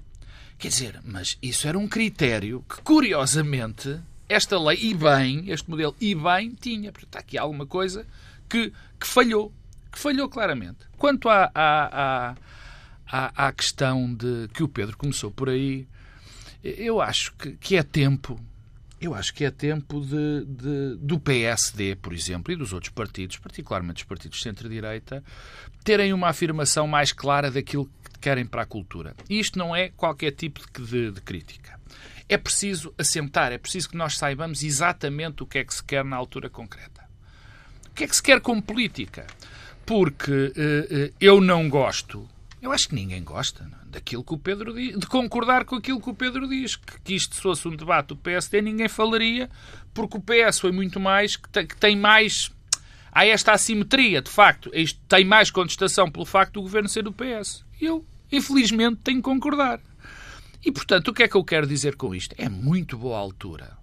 Quer 0.59 0.69
dizer, 0.69 1.01
mas 1.05 1.39
isso 1.43 1.69
era 1.69 1.79
um 1.79 1.87
critério 1.87 2.65
que, 2.69 2.81
curiosamente, 2.83 4.01
esta 4.29 4.59
lei, 4.59 4.79
e 4.81 4.95
bem, 4.95 5.51
este 5.51 5.69
modelo, 5.69 5.95
e 6.01 6.15
bem, 6.15 6.51
tinha. 6.51 6.91
Portanto, 6.93 7.17
há 7.17 7.19
aqui 7.21 7.37
alguma 7.37 7.67
coisa 7.67 8.07
que, 8.49 8.73
que 8.99 9.07
falhou. 9.07 9.53
Que 9.93 9.99
falhou 9.99 10.29
claramente. 10.29 10.79
Quanto 10.99 11.29
à, 11.29 11.51
à, 11.55 12.31
à 12.31 12.37
à, 13.07 13.53
questão 13.53 14.13
de 14.13 14.49
que 14.53 14.63
o 14.63 14.69
Pedro 14.69 14.97
começou 14.97 15.31
por 15.31 15.49
aí, 15.49 15.87
eu 16.63 17.01
acho 17.01 17.33
que, 17.35 17.53
que 17.53 17.77
é 17.77 17.83
tempo. 17.83 18.39
Eu 19.01 19.15
acho 19.15 19.33
que 19.35 19.45
é 19.45 19.51
tempo 19.51 20.01
de, 20.01 20.45
de, 20.47 20.97
do 20.97 21.21
PSD, 21.21 21.97
por 21.97 22.15
exemplo, 22.15 22.53
e 22.53 22.57
dos 22.57 22.73
outros 22.73 22.91
partidos, 22.91 23.37
particularmente 23.37 24.03
os 24.03 24.09
partidos 24.09 24.41
centro-direita, 24.41 25.23
terem 25.85 26.13
uma 26.13 26.29
afirmação 26.29 26.89
mais 26.89 27.13
clara 27.13 27.51
daquilo 27.51 27.89
querem 28.19 28.47
para 28.47 28.63
a 28.63 28.67
cultura. 28.67 29.15
E 29.29 29.39
isto 29.39 29.59
não 29.59 29.75
é 29.75 29.89
qualquer 29.91 30.33
tipo 30.33 30.61
de, 30.81 31.11
de 31.11 31.21
crítica. 31.21 31.79
É 32.29 32.37
preciso 32.37 32.93
assentar, 32.99 33.53
é 33.53 33.59
preciso 33.59 33.91
que 33.91 33.97
nós 33.97 34.17
saibamos 34.19 34.63
exatamente 34.63 35.43
o 35.43 35.47
que 35.47 35.59
é 35.59 35.65
que 35.65 35.75
se 35.75 35.83
quer 35.83 36.05
na 36.05 36.17
altura 36.17 36.51
concreta. 36.51 37.05
O 37.91 37.95
que 37.95 38.05
é 38.05 38.09
que 38.09 38.17
se 38.17 38.23
quer 38.23 38.41
como 38.41 38.61
política? 38.61 39.27
Porque 39.85 40.33
uh, 40.33 41.11
uh, 41.11 41.15
eu 41.21 41.41
não 41.41 41.69
gosto 41.69 42.29
eu 42.67 42.73
acho 42.73 42.89
que 42.89 42.95
ninguém 42.97 43.23
gosta 43.23 43.63
não? 43.65 43.79
É? 43.79 43.87
daquilo 43.87 44.25
que 44.25 44.35
o 44.35 44.39
Pedro 44.39 44.75
diz, 44.75 44.99
de 44.99 45.07
concordar 45.07 45.65
com 45.65 45.77
aquilo 45.77 46.01
que 46.01 46.11
o 46.11 46.15
Pedro 46.15 46.49
diz, 46.49 46.75
que, 46.75 47.01
que 47.01 47.15
isto 47.15 47.41
fosse 47.41 47.69
um 47.69 47.77
debate 47.77 48.09
do 48.09 48.17
PSD, 48.17 48.61
ninguém 48.61 48.89
falaria, 48.89 49.49
porque 49.95 50.17
o 50.17 50.21
PS 50.21 50.59
foi 50.59 50.73
muito 50.73 50.99
mais, 50.99 51.37
que, 51.37 51.65
que 51.65 51.77
tem 51.77 51.97
mais. 51.97 52.51
Há 53.17 53.25
esta 53.25 53.53
assimetria, 53.53 54.21
de 54.21 54.29
facto, 54.29 54.71
isto 54.75 55.01
tem 55.09 55.25
mais 55.25 55.51
contestação 55.51 56.11
pelo 56.11 56.27
facto 56.27 56.53
do 56.53 56.61
governo 56.61 56.87
ser 56.87 57.03
do 57.03 57.11
PS. 57.11 57.65
Eu, 57.81 58.05
infelizmente, 58.31 59.01
tenho 59.03 59.17
que 59.17 59.23
concordar. 59.23 59.81
E, 60.63 60.71
portanto, 60.71 61.09
o 61.09 61.15
que 61.15 61.23
é 61.23 61.29
que 61.29 61.35
eu 61.35 61.43
quero 61.43 61.67
dizer 61.67 61.97
com 61.97 62.15
isto? 62.15 62.35
É 62.37 62.47
muito 62.47 62.99
boa 62.99 63.17
altura 63.17 63.79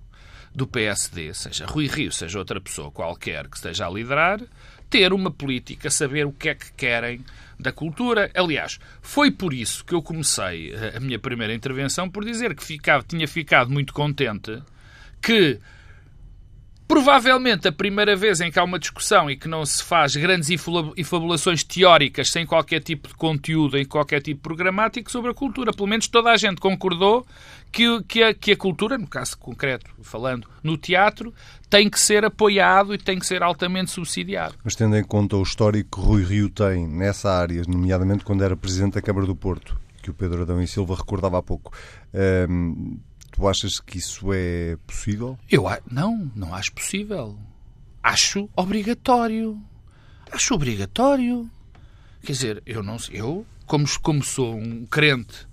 do 0.54 0.68
PSD, 0.68 1.34
seja 1.34 1.66
Rui 1.66 1.88
Rio, 1.88 2.12
seja 2.12 2.38
outra 2.38 2.62
pessoa 2.62 2.92
qualquer 2.92 3.48
que 3.48 3.58
esteja 3.58 3.88
a 3.88 3.90
liderar, 3.90 4.40
ter 4.88 5.12
uma 5.12 5.32
política, 5.32 5.90
saber 5.90 6.28
o 6.28 6.32
que 6.32 6.50
é 6.50 6.54
que 6.54 6.72
querem 6.74 7.26
da 7.60 7.72
cultura. 7.72 8.30
Aliás, 8.36 8.80
foi 9.02 9.32
por 9.32 9.52
isso 9.52 9.84
que 9.84 9.96
eu 9.96 10.04
comecei 10.04 10.76
a 10.96 11.00
minha 11.00 11.18
primeira 11.18 11.56
intervenção 11.56 12.08
por 12.08 12.24
dizer 12.24 12.56
que 12.56 12.64
ficava, 12.64 13.04
tinha 13.04 13.28
ficado 13.28 13.72
muito 13.72 13.96
contente 13.96 14.62
que 15.20 15.60
Provavelmente 16.88 17.68
a 17.68 17.72
primeira 17.72 18.16
vez 18.16 18.42
em 18.42 18.52
que 18.52 18.60
há 18.60 18.64
uma 18.64 18.78
discussão 18.78 19.30
e 19.30 19.38
que 19.38 19.48
não 19.48 19.66
se 19.66 19.84
faz 19.84 20.16
grandes 20.16 20.50
infabulações 20.50 21.64
teóricas 21.64 22.30
sem 22.30 22.46
qualquer 22.46 22.82
tipo 22.82 23.08
de 23.08 23.16
conteúdo 23.16 23.78
em 23.78 23.86
qualquer 23.86 24.22
tipo 24.22 24.42
programático 24.42 25.10
sobre 25.10 25.32
a 25.32 25.34
cultura. 25.34 25.74
Pelo 25.74 25.88
menos 25.88 26.08
toda 26.08 26.32
a 26.32 26.38
gente 26.38 26.60
concordou 26.60 27.26
que, 27.72 28.04
que, 28.04 28.22
a, 28.22 28.34
que 28.34 28.52
a 28.52 28.58
cultura, 28.58 28.98
no 28.98 29.08
caso 29.08 29.38
concreto, 29.38 29.90
falando 30.02 30.48
no 30.62 30.78
teatro, 30.78 31.34
tem 31.70 31.90
que 31.90 32.00
ser 32.00 32.24
apoiado 32.24 32.94
e 32.94 32.98
tem 32.98 33.18
que 33.18 33.26
ser 33.26 33.42
altamente 33.42 33.90
subsidiado. 33.90 34.56
Mas 34.64 34.76
tendo 34.76 34.96
em 34.96 35.04
conta 35.04 35.38
o 35.38 35.42
histórico 35.42 36.00
que 36.00 36.06
Rui 36.06 36.24
Rio 36.24 36.50
tem 36.50 36.88
nessa 36.88 37.32
área, 37.32 37.64
nomeadamente 37.68 38.24
quando 38.24 38.44
era 38.44 38.56
Presidente 38.56 38.94
da 38.94 39.02
Câmara 39.02 39.26
do 39.26 39.36
Porto, 39.36 39.76
que 40.04 40.12
o 40.12 40.14
Pedro 40.14 40.42
Adão 40.42 40.62
e 40.62 40.68
Silva 40.68 40.96
recordava 40.96 41.40
há 41.40 41.42
pouco, 41.42 41.72
hum, 42.48 43.00
Tu 43.34 43.48
achas 43.48 43.80
que 43.80 43.98
isso 43.98 44.32
é 44.32 44.78
possível? 44.86 45.38
Eu 45.50 45.66
não, 45.90 46.32
não 46.36 46.54
acho 46.54 46.72
possível. 46.72 47.38
Acho 48.02 48.48
obrigatório. 48.56 49.60
Acho 50.32 50.54
obrigatório. 50.54 51.50
Quer 52.24 52.32
dizer, 52.32 52.64
eu 52.64 52.84
não 52.84 52.98
eu 53.12 53.44
como, 53.66 53.86
como 54.02 54.24
sou 54.24 54.56
um 54.56 54.86
crente 54.86 55.48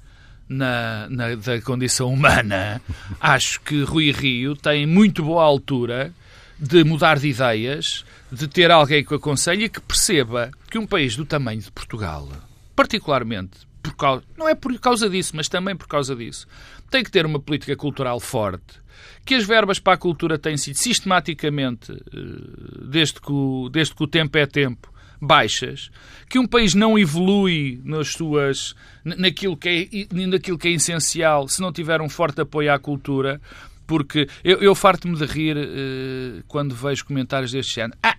na, 0.46 1.08
na, 1.08 1.34
da 1.36 1.60
condição 1.62 2.12
humana, 2.12 2.82
acho 3.18 3.60
que 3.62 3.82
Rui 3.82 4.12
Rio 4.12 4.54
tem 4.54 4.86
muito 4.86 5.24
boa 5.24 5.42
altura 5.42 6.12
de 6.58 6.84
mudar 6.84 7.18
de 7.18 7.28
ideias, 7.28 8.04
de 8.30 8.46
ter 8.46 8.70
alguém 8.70 9.02
que 9.02 9.14
o 9.14 9.16
aconselhe 9.16 9.64
e 9.64 9.68
que 9.70 9.80
perceba 9.80 10.50
que 10.70 10.76
um 10.76 10.86
país 10.86 11.16
do 11.16 11.24
tamanho 11.24 11.62
de 11.62 11.72
Portugal, 11.72 12.28
particularmente 12.76 13.69
por 13.82 13.94
causa, 13.96 14.24
não 14.36 14.48
é 14.48 14.54
por 14.54 14.78
causa 14.78 15.08
disso, 15.08 15.32
mas 15.34 15.48
também 15.48 15.76
por 15.76 15.86
causa 15.86 16.14
disso, 16.14 16.46
tem 16.90 17.02
que 17.02 17.10
ter 17.10 17.24
uma 17.24 17.40
política 17.40 17.76
cultural 17.76 18.20
forte, 18.20 18.80
que 19.24 19.34
as 19.34 19.44
verbas 19.44 19.78
para 19.78 19.94
a 19.94 19.98
cultura 19.98 20.38
têm 20.38 20.56
sido 20.56 20.76
sistematicamente, 20.76 21.92
eh, 21.92 22.86
desde 22.90 23.20
que 23.20 23.32
o, 23.32 23.68
desde 23.70 23.94
que 23.94 24.02
o 24.02 24.06
tempo 24.06 24.36
é 24.38 24.46
tempo, 24.46 24.92
baixas, 25.20 25.90
que 26.28 26.38
um 26.38 26.46
país 26.46 26.74
não 26.74 26.98
evolui 26.98 27.80
nas 27.84 28.08
suas, 28.08 28.74
naquilo, 29.04 29.56
que 29.56 30.08
é, 30.10 30.14
naquilo 30.26 30.58
que 30.58 30.68
é 30.68 30.72
essencial 30.72 31.46
se 31.46 31.60
não 31.60 31.72
tiver 31.72 32.00
um 32.00 32.08
forte 32.08 32.40
apoio 32.40 32.72
à 32.72 32.78
cultura, 32.78 33.40
porque 33.86 34.28
eu, 34.42 34.58
eu 34.58 34.74
farto-me 34.74 35.16
de 35.16 35.24
rir 35.24 35.56
uh, 35.56 36.44
quando 36.46 36.74
vejo 36.74 37.04
comentários 37.04 37.52
deste 37.52 37.74
género. 37.74 37.98
Ah, 38.02 38.16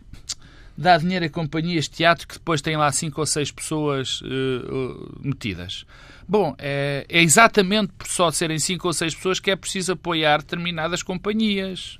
dá 0.77 0.97
dinheiro 0.97 1.25
a 1.25 1.29
companhias 1.29 1.85
de 1.85 1.91
teatro 1.91 2.27
que 2.27 2.35
depois 2.35 2.61
têm 2.61 2.77
lá 2.77 2.91
cinco 2.91 3.21
ou 3.21 3.27
seis 3.27 3.51
pessoas 3.51 4.21
uh, 4.21 5.19
metidas. 5.21 5.85
Bom, 6.27 6.55
é, 6.57 7.05
é, 7.09 7.21
exatamente 7.21 7.91
por 7.97 8.07
só 8.07 8.31
serem 8.31 8.59
cinco 8.59 8.87
ou 8.87 8.93
seis 8.93 9.13
pessoas 9.13 9.39
que 9.39 9.51
é 9.51 9.55
preciso 9.55 9.93
apoiar 9.93 10.37
determinadas 10.39 11.03
companhias. 11.03 11.97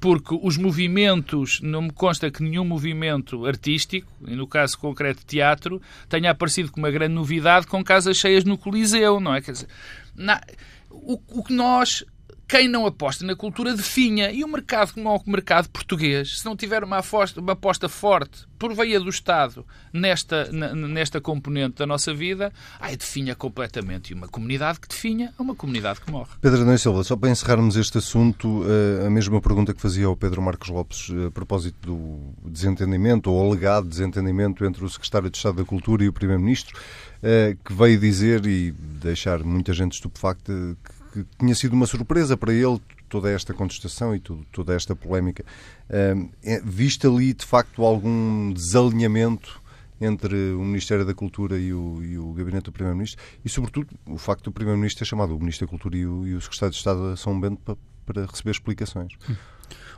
Porque 0.00 0.38
os 0.42 0.56
movimentos, 0.56 1.60
não 1.60 1.82
me 1.82 1.90
consta 1.90 2.30
que 2.30 2.40
nenhum 2.40 2.64
movimento 2.64 3.44
artístico, 3.44 4.10
e 4.28 4.36
no 4.36 4.46
caso 4.46 4.78
concreto 4.78 5.26
teatro, 5.26 5.82
tenha 6.08 6.30
aparecido 6.30 6.70
com 6.70 6.78
uma 6.78 6.90
grande 6.90 7.14
novidade 7.14 7.66
com 7.66 7.82
casas 7.82 8.16
cheias 8.16 8.44
no 8.44 8.56
Coliseu, 8.56 9.18
não 9.18 9.34
é? 9.34 9.40
Quer 9.40 9.52
dizer, 9.52 9.68
na, 10.14 10.40
o, 10.88 11.20
o 11.28 11.42
que 11.42 11.52
nós 11.52 12.04
quem 12.48 12.66
não 12.66 12.86
aposta 12.86 13.26
na 13.26 13.36
cultura 13.36 13.74
definha. 13.74 14.32
E 14.32 14.42
o 14.42 14.48
mercado, 14.48 14.94
como 14.94 15.14
o 15.14 15.30
mercado 15.30 15.68
português, 15.68 16.40
se 16.40 16.46
não 16.46 16.56
tiver 16.56 16.82
uma 16.82 16.98
aposta, 16.98 17.40
uma 17.40 17.52
aposta 17.52 17.88
forte 17.88 18.48
por 18.58 18.74
veia 18.74 18.98
do 18.98 19.08
Estado 19.08 19.64
nesta, 19.92 20.50
nesta 20.50 21.20
componente 21.20 21.76
da 21.76 21.86
nossa 21.86 22.12
vida, 22.12 22.52
ai, 22.80 22.96
definha 22.96 23.34
completamente. 23.34 24.10
E 24.10 24.14
uma 24.14 24.26
comunidade 24.26 24.80
que 24.80 24.88
definha 24.88 25.32
é 25.38 25.42
uma 25.42 25.54
comunidade 25.54 26.00
que 26.00 26.10
morre. 26.10 26.30
Pedro 26.40 26.62
Adão 26.62 26.76
Silva, 26.76 27.04
só 27.04 27.14
para 27.16 27.30
encerrarmos 27.30 27.76
este 27.76 27.98
assunto, 27.98 28.64
eh, 28.64 29.06
a 29.06 29.10
mesma 29.10 29.40
pergunta 29.40 29.74
que 29.74 29.80
fazia 29.80 30.06
ao 30.06 30.16
Pedro 30.16 30.42
Marcos 30.42 30.70
Lopes 30.70 31.10
eh, 31.10 31.26
a 31.26 31.30
propósito 31.30 31.76
do 31.86 32.50
desentendimento 32.50 33.30
ou 33.30 33.46
alegado 33.46 33.86
desentendimento 33.86 34.64
entre 34.64 34.84
o 34.84 34.88
Secretário 34.88 35.30
de 35.30 35.36
Estado 35.36 35.58
da 35.58 35.64
Cultura 35.64 36.02
e 36.02 36.08
o 36.08 36.12
Primeiro-Ministro, 36.12 36.76
eh, 37.22 37.56
que 37.64 37.72
veio 37.72 38.00
dizer 38.00 38.44
e 38.46 38.72
deixar 38.72 39.44
muita 39.44 39.72
gente 39.72 39.92
estupefacta 39.92 40.52
que 40.52 40.97
que 41.08 41.24
tinha 41.38 41.54
sido 41.54 41.72
uma 41.72 41.86
surpresa 41.86 42.36
para 42.36 42.52
ele 42.52 42.80
toda 43.08 43.30
esta 43.30 43.54
contestação 43.54 44.14
e 44.14 44.20
tudo, 44.20 44.46
toda 44.52 44.74
esta 44.74 44.94
polémica. 44.94 45.44
Uh, 45.88 46.30
viste 46.64 47.06
ali, 47.06 47.32
de 47.32 47.44
facto, 47.44 47.84
algum 47.84 48.52
desalinhamento 48.52 49.60
entre 50.00 50.52
o 50.52 50.60
Ministério 50.60 51.04
da 51.04 51.12
Cultura 51.12 51.58
e 51.58 51.72
o, 51.72 52.02
e 52.02 52.18
o 52.18 52.32
Gabinete 52.32 52.64
do 52.64 52.72
Primeiro-Ministro 52.72 53.20
e, 53.44 53.48
sobretudo, 53.48 53.88
o 54.06 54.16
facto 54.16 54.44
do 54.44 54.52
Primeiro-Ministro 54.52 55.00
ter 55.00 55.08
chamado 55.08 55.34
o 55.34 55.38
Ministro 55.38 55.66
da 55.66 55.70
Cultura 55.70 55.96
e 55.96 56.06
o, 56.06 56.26
e 56.26 56.34
o 56.34 56.40
Secretário 56.40 56.72
de 56.72 56.78
Estado 56.78 57.06
a 57.06 57.16
São 57.16 57.38
Bento 57.40 57.60
para, 57.64 57.76
para 58.06 58.26
receber 58.26 58.52
explicações. 58.52 59.12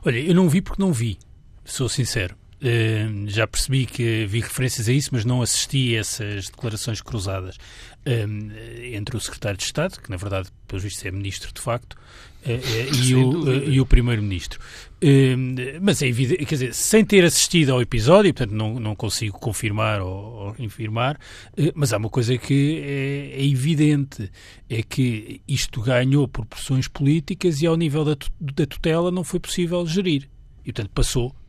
Olha, 0.04 0.18
eu 0.18 0.34
não 0.34 0.48
vi 0.48 0.62
porque 0.62 0.82
não 0.82 0.92
vi, 0.92 1.18
sou 1.64 1.88
sincero. 1.88 2.34
Uh, 2.62 3.26
já 3.26 3.46
percebi 3.46 3.86
que 3.86 4.26
vi 4.26 4.40
referências 4.40 4.86
a 4.86 4.92
isso, 4.92 5.08
mas 5.12 5.24
não 5.24 5.40
assisti 5.40 5.96
a 5.96 6.00
essas 6.00 6.50
declarações 6.50 7.00
cruzadas 7.00 7.56
uh, 7.56 8.92
entre 8.92 9.16
o 9.16 9.20
secretário 9.20 9.56
de 9.56 9.64
Estado, 9.64 9.98
que 9.98 10.10
na 10.10 10.18
verdade, 10.18 10.50
pelo 10.68 10.82
visto, 10.82 11.02
é 11.06 11.10
ministro 11.10 11.54
de 11.54 11.60
facto, 11.60 11.94
uh, 11.94 12.94
e, 13.02 13.14
o, 13.14 13.64
e 13.64 13.80
o 13.80 13.86
primeiro-ministro. 13.86 14.60
mas 15.80 16.02
é 16.02 16.08
evidente, 16.08 16.44
quer 16.44 16.54
dizer, 16.56 16.74
sem 16.74 17.02
ter 17.02 17.24
assistido 17.24 17.72
ao 17.72 17.80
episódio, 17.80 18.34
portanto 18.34 18.54
não, 18.54 18.78
não 18.78 18.94
consigo 18.94 19.38
confirmar 19.38 20.02
ou, 20.02 20.10
ou 20.10 20.56
infirmar, 20.58 21.18
mas 21.74 21.94
há 21.94 21.96
uma 21.96 22.10
coisa 22.10 22.36
que 22.36 22.78
é, 22.84 23.40
é, 23.40 23.46
evidente, 23.46 24.30
é 24.68 24.82
que 24.82 25.40
isto 25.48 25.80
ganhou 25.80 26.28
proporções 26.28 26.86
políticas 26.86 27.62
e 27.62 27.66
ao 27.66 27.74
nível 27.74 28.04
da, 28.04 28.16
da 28.38 28.66
tutela 28.66 29.10
não 29.10 29.24
foi 29.24 29.40
possível 29.40 29.86
gerir. 29.86 30.28
E, 30.62 30.72
portanto, 30.72 30.90
passou 30.94 31.28
eh, 31.30 31.39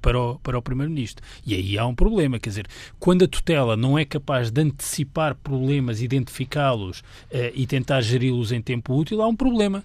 para 0.00 0.20
o, 0.20 0.38
para 0.38 0.58
o 0.58 0.62
Primeiro-Ministro. 0.62 1.24
E 1.44 1.54
aí 1.54 1.78
há 1.78 1.86
um 1.86 1.94
problema, 1.94 2.38
quer 2.38 2.50
dizer, 2.50 2.66
quando 2.98 3.24
a 3.24 3.28
tutela 3.28 3.76
não 3.76 3.98
é 3.98 4.04
capaz 4.04 4.50
de 4.50 4.60
antecipar 4.60 5.34
problemas, 5.34 6.00
identificá-los 6.00 7.00
uh, 7.00 7.52
e 7.54 7.66
tentar 7.66 8.00
geri-los 8.00 8.52
em 8.52 8.60
tempo 8.60 8.94
útil, 8.94 9.22
há 9.22 9.26
um 9.26 9.36
problema 9.36 9.84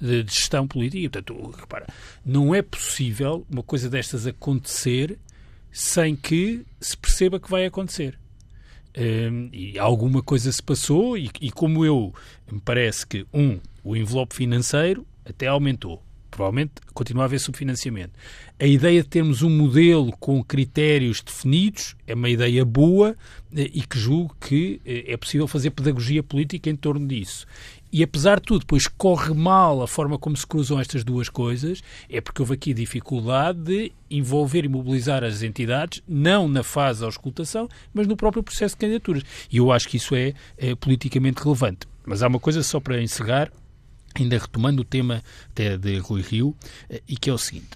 de, 0.00 0.22
gestão 0.22 0.66
política. 0.66 1.22
Portanto, 1.22 1.54
repara, 1.58 1.86
não 2.24 2.54
é 2.54 2.62
possível 2.62 3.46
uma 3.50 3.62
coisa 3.62 3.88
destas 3.88 4.26
acontecer 4.26 5.18
sem 5.72 6.14
que 6.14 6.64
se 6.80 6.96
perceba 6.96 7.40
que 7.40 7.50
vai 7.50 7.66
acontecer. 7.66 8.18
Ehm, 8.94 9.48
e 9.52 9.78
alguma 9.78 10.22
coisa 10.22 10.52
se 10.52 10.62
passou 10.62 11.18
e, 11.18 11.28
e 11.40 11.50
como 11.50 11.84
eu 11.84 12.14
me 12.50 12.60
parece 12.60 13.04
que 13.04 13.26
um 13.34 13.58
o 13.82 13.96
envelope 13.96 14.36
financeiro 14.36 15.04
até 15.24 15.48
aumentou 15.48 16.03
provavelmente 16.34 16.72
continua 16.92 17.22
a 17.22 17.26
haver 17.26 17.38
subfinanciamento. 17.38 18.12
A 18.58 18.66
ideia 18.66 19.02
de 19.02 19.08
termos 19.08 19.42
um 19.42 19.50
modelo 19.50 20.12
com 20.18 20.42
critérios 20.42 21.22
definidos 21.22 21.94
é 22.08 22.14
uma 22.14 22.28
ideia 22.28 22.64
boa 22.64 23.14
eh, 23.54 23.70
e 23.72 23.82
que 23.82 23.96
julgo 23.96 24.36
que 24.40 24.80
eh, 24.84 25.12
é 25.12 25.16
possível 25.16 25.46
fazer 25.46 25.70
pedagogia 25.70 26.24
política 26.24 26.68
em 26.68 26.74
torno 26.74 27.06
disso. 27.06 27.46
E 27.92 28.02
apesar 28.02 28.40
de 28.40 28.46
tudo, 28.46 28.60
depois 28.60 28.88
corre 28.88 29.32
mal 29.32 29.80
a 29.80 29.86
forma 29.86 30.18
como 30.18 30.36
se 30.36 30.44
cruzam 30.44 30.80
estas 30.80 31.04
duas 31.04 31.28
coisas, 31.28 31.80
é 32.10 32.20
porque 32.20 32.42
houve 32.42 32.54
aqui 32.54 32.74
dificuldade 32.74 33.60
de 33.60 33.92
envolver 34.10 34.64
e 34.64 34.68
mobilizar 34.68 35.22
as 35.22 35.44
entidades, 35.44 36.02
não 36.08 36.48
na 36.48 36.64
fase 36.64 37.00
da 37.00 37.06
auscultação, 37.06 37.68
mas 37.92 38.08
no 38.08 38.16
próprio 38.16 38.42
processo 38.42 38.74
de 38.74 38.80
candidaturas. 38.80 39.22
E 39.52 39.58
eu 39.58 39.70
acho 39.70 39.88
que 39.88 39.98
isso 39.98 40.16
é, 40.16 40.34
é 40.58 40.74
politicamente 40.74 41.44
relevante. 41.44 41.86
Mas 42.04 42.20
há 42.20 42.26
uma 42.26 42.40
coisa 42.40 42.64
só 42.64 42.80
para 42.80 43.00
encerrar, 43.00 43.52
ainda 44.22 44.38
retomando 44.38 44.82
o 44.82 44.84
tema 44.84 45.22
até 45.50 45.76
de 45.76 45.98
Rui 45.98 46.22
Rio, 46.22 46.56
eh, 46.88 47.02
e 47.08 47.16
que 47.16 47.30
é 47.30 47.32
o 47.32 47.38
seguinte. 47.38 47.70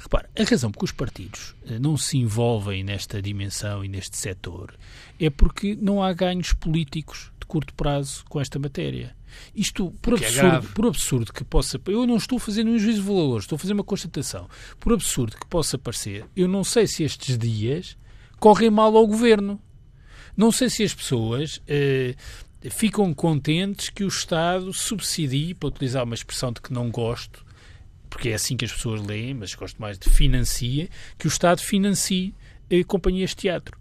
Repare, 0.00 0.28
a 0.38 0.44
razão 0.44 0.70
por 0.70 0.78
que 0.78 0.84
os 0.84 0.92
partidos 0.92 1.56
eh, 1.66 1.78
não 1.78 1.96
se 1.96 2.16
envolvem 2.18 2.84
nesta 2.84 3.20
dimensão 3.20 3.84
e 3.84 3.88
neste 3.88 4.16
setor 4.16 4.74
é 5.18 5.28
porque 5.28 5.76
não 5.80 6.02
há 6.02 6.12
ganhos 6.12 6.52
políticos 6.52 7.32
de 7.40 7.46
curto 7.46 7.74
prazo 7.74 8.24
com 8.28 8.40
esta 8.40 8.58
matéria. 8.58 9.16
Isto, 9.54 9.92
por 10.00 10.14
é 10.14 10.26
absurdo, 10.26 10.56
é 10.56 10.74
por 10.74 10.86
absurdo 10.86 11.32
que 11.32 11.44
possa... 11.44 11.80
Eu 11.86 12.06
não 12.06 12.16
estou 12.16 12.38
fazendo 12.38 12.70
um 12.70 12.78
juízo 12.78 13.00
de 13.00 13.06
valores, 13.06 13.44
estou 13.44 13.56
a 13.56 13.58
fazer 13.58 13.72
uma 13.72 13.84
constatação. 13.84 14.48
Por 14.78 14.92
absurdo 14.92 15.36
que 15.36 15.46
possa 15.46 15.76
parecer, 15.76 16.24
eu 16.36 16.46
não 16.46 16.62
sei 16.62 16.86
se 16.86 17.02
estes 17.02 17.36
dias 17.36 17.96
correm 18.38 18.70
mal 18.70 18.96
ao 18.96 19.06
governo. 19.06 19.60
Não 20.36 20.52
sei 20.52 20.70
se 20.70 20.84
as 20.84 20.94
pessoas 20.94 21.60
eh, 21.66 22.14
ficam 22.62 23.14
contentes 23.14 23.88
que 23.88 24.02
o 24.02 24.08
Estado 24.08 24.72
subsidie, 24.72 25.54
para 25.54 25.68
utilizar 25.68 26.04
uma 26.04 26.14
expressão 26.14 26.52
de 26.52 26.60
que 26.60 26.72
não 26.72 26.90
gosto, 26.90 27.44
porque 28.10 28.30
é 28.30 28.34
assim 28.34 28.56
que 28.56 28.64
as 28.64 28.72
pessoas 28.72 29.00
leem, 29.02 29.34
mas 29.34 29.54
gosto 29.54 29.80
mais 29.80 29.98
de 29.98 30.10
financia, 30.10 30.88
que 31.16 31.26
o 31.26 31.28
Estado 31.28 31.60
financie 31.60 32.34
eh, 32.68 32.82
companhias 32.82 33.30
de 33.30 33.36
teatro. 33.36 33.77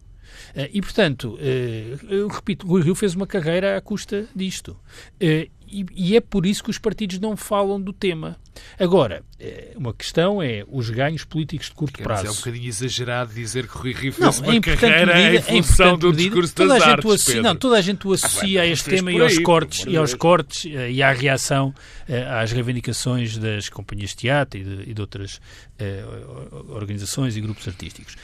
Uh, 0.56 0.70
e, 0.72 0.82
portanto, 0.82 1.36
uh, 1.36 2.06
eu 2.10 2.28
repito, 2.28 2.68
Rui 2.68 2.82
Rio 2.82 2.96
fez 2.96 3.16
uma 3.16 3.28
carreira 3.28 3.78
à 3.78 3.82
custa 3.82 4.28
disto. 4.36 4.78
Uh, 5.22 5.50
e, 5.70 5.86
e, 5.94 6.16
é 6.16 6.22
por 6.22 6.46
isso 6.46 6.64
que 6.64 6.70
os 6.70 6.78
partidos 6.78 7.20
não 7.20 7.36
falam 7.36 7.80
do 7.80 7.92
tema. 7.92 8.38
Agora, 8.80 9.22
eh, 9.38 9.74
uma 9.76 9.94
questão 9.94 10.42
é 10.42 10.64
os 10.68 10.90
ganhos 10.90 11.26
políticos 11.26 11.68
de 11.68 11.74
curto 11.74 12.02
prazo. 12.02 12.28
é 12.28 12.32
um 12.32 12.36
bocadinho 12.36 12.68
exagerado 12.68 13.34
dizer 13.34 13.68
que 13.68 13.78
Rui 13.78 13.94
Rio 13.94 14.14
fez 14.14 14.40
não, 14.40 14.50
uma 14.50 14.62
carreira 14.62 15.14
medida, 15.14 15.52
em 15.52 15.62
função 15.62 15.98
do 15.98 16.08
medida, 16.08 16.24
discurso 16.30 16.56
toda 16.56 16.74
das 16.74 16.84
a 16.84 16.86
gente 16.86 17.08
artes, 17.08 17.36
Não, 17.36 17.56
toda 17.56 17.78
a 17.78 17.82
gente 17.82 18.08
o 18.08 18.14
associa 18.14 18.62
ah, 18.62 18.64
a 18.64 18.68
este 18.68 18.90
tema 18.90 19.12
e 19.12 19.22
aos 19.22 19.38
aí, 19.38 19.44
cortes, 19.44 19.86
e 19.86 19.98
aos 19.98 20.14
cortes 20.14 20.64
uh, 20.64 20.90
e 20.90 21.04
à 21.04 21.12
reação 21.12 21.70
uh, 21.70 22.14
às 22.42 22.52
reivindicações 22.52 23.38
das 23.38 23.68
companhias 23.68 24.12
de 24.12 24.16
teatro 24.16 24.60
e 24.60 24.64
de, 24.64 24.90
e 24.90 24.94
de 24.94 25.02
outras 25.02 25.36
uh, 25.36 26.74
organizações 26.74 27.36
e 27.36 27.42
grupos 27.42 27.68
artísticos. 27.68 28.16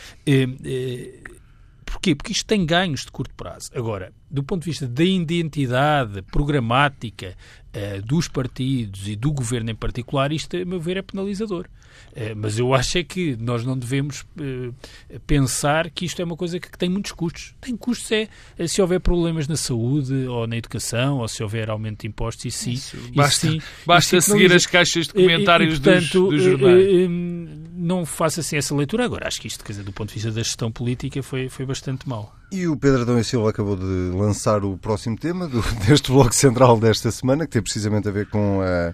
Porquê? 1.84 2.16
Porque 2.16 2.32
isto 2.32 2.46
tem 2.46 2.66
ganhos 2.66 3.02
de 3.06 3.12
curto 3.12 3.34
prazo. 3.36 3.70
Agora, 3.76 4.12
do 4.30 4.44
ponto 4.44 4.64
de 4.64 4.72
vista 4.72 4.88
da 4.88 5.04
identidade 5.04 6.22
programática 6.24 7.36
uh, 7.76 8.02
dos 8.02 8.28
partidos 8.28 9.08
e 9.08 9.16
do 9.16 9.32
governo 9.32 9.72
em 9.72 9.76
particular, 9.76 10.32
isto, 10.32 10.58
a 10.58 10.66
meu 10.66 10.80
ver, 10.80 10.98
é 10.98 11.02
penalizador. 11.02 11.68
Uh, 12.12 12.36
mas 12.36 12.60
eu 12.60 12.74
acho 12.74 12.98
é 12.98 13.04
que 13.04 13.36
nós 13.40 13.66
não 13.66 13.78
devemos 13.78 14.22
uh, 14.22 14.74
pensar 15.26 15.90
que 15.90 16.06
isto 16.06 16.22
é 16.22 16.26
uma 16.26 16.36
coisa 16.36 16.60
que, 16.60 16.78
tem 16.78 16.90
muitos 16.90 17.12
custos. 17.12 17.56
Tem 17.60 17.76
custos 17.76 18.12
é 18.12 18.68
se 18.68 18.82
houver 18.82 19.00
problemas 19.00 19.48
na 19.48 19.56
saúde 19.56 20.14
ou 20.28 20.46
na 20.46 20.58
educação 20.58 21.20
ou 21.20 21.28
se 21.28 21.42
houver 21.42 21.70
aumento 21.70 22.02
de 22.02 22.08
impostos, 22.08 22.46
e 22.46 22.52
sim. 22.52 22.72
Isso, 22.74 22.98
basta 23.16 23.50
sim, 23.50 23.62
basta 23.86 24.22
seguir 24.22 24.54
as 24.54 24.66
caixas 24.66 25.08
de 25.08 25.14
comentários 25.14 25.76
e, 25.76 25.78
e, 25.78 25.82
portanto, 25.82 26.30
dos, 26.30 26.44
dos 26.44 26.44
jornais. 26.44 27.10
não 27.74 28.06
faça 28.06 28.42
assim 28.42 28.58
essa 28.58 28.76
leitura. 28.76 29.06
Agora, 29.06 29.28
acho 29.28 29.42
que 29.42 29.48
isto, 29.48 29.64
quer 29.64 29.72
dizer, 29.74 29.84
do 29.84 29.94
ponto 29.94 30.10
de 30.10 30.16
vista 30.16 30.32
da 30.32 30.44
gestão 30.44 30.72
política, 30.72 31.24
foi, 31.24 31.50
foi 31.50 31.66
bastante 31.66 32.08
mau. 32.08 32.36
E 32.54 32.68
o 32.68 32.78
Pedro 32.78 33.02
Adão 33.02 33.18
e 33.18 33.24
Silva 33.24 33.50
acabou 33.50 33.76
de 33.76 34.16
lançar 34.16 34.64
o 34.64 34.78
próximo 34.78 35.18
tema 35.18 35.48
do, 35.48 35.60
deste 35.88 36.12
bloco 36.12 36.36
central 36.36 36.80
desta 36.80 37.10
semana, 37.10 37.46
que 37.46 37.52
tem 37.54 37.62
precisamente 37.64 38.08
a 38.08 38.12
ver 38.12 38.28
com 38.30 38.60
uh, 38.60 38.94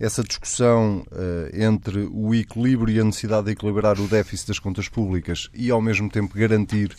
essa 0.00 0.24
discussão 0.24 1.04
uh, 1.12 1.54
entre 1.54 2.08
o 2.10 2.34
equilíbrio 2.34 2.96
e 2.96 3.00
a 3.00 3.04
necessidade 3.04 3.46
de 3.46 3.52
equilibrar 3.52 4.00
o 4.00 4.08
déficit 4.08 4.48
das 4.48 4.58
contas 4.58 4.88
públicas 4.88 5.50
e, 5.54 5.70
ao 5.70 5.82
mesmo 5.82 6.08
tempo, 6.08 6.34
garantir 6.34 6.96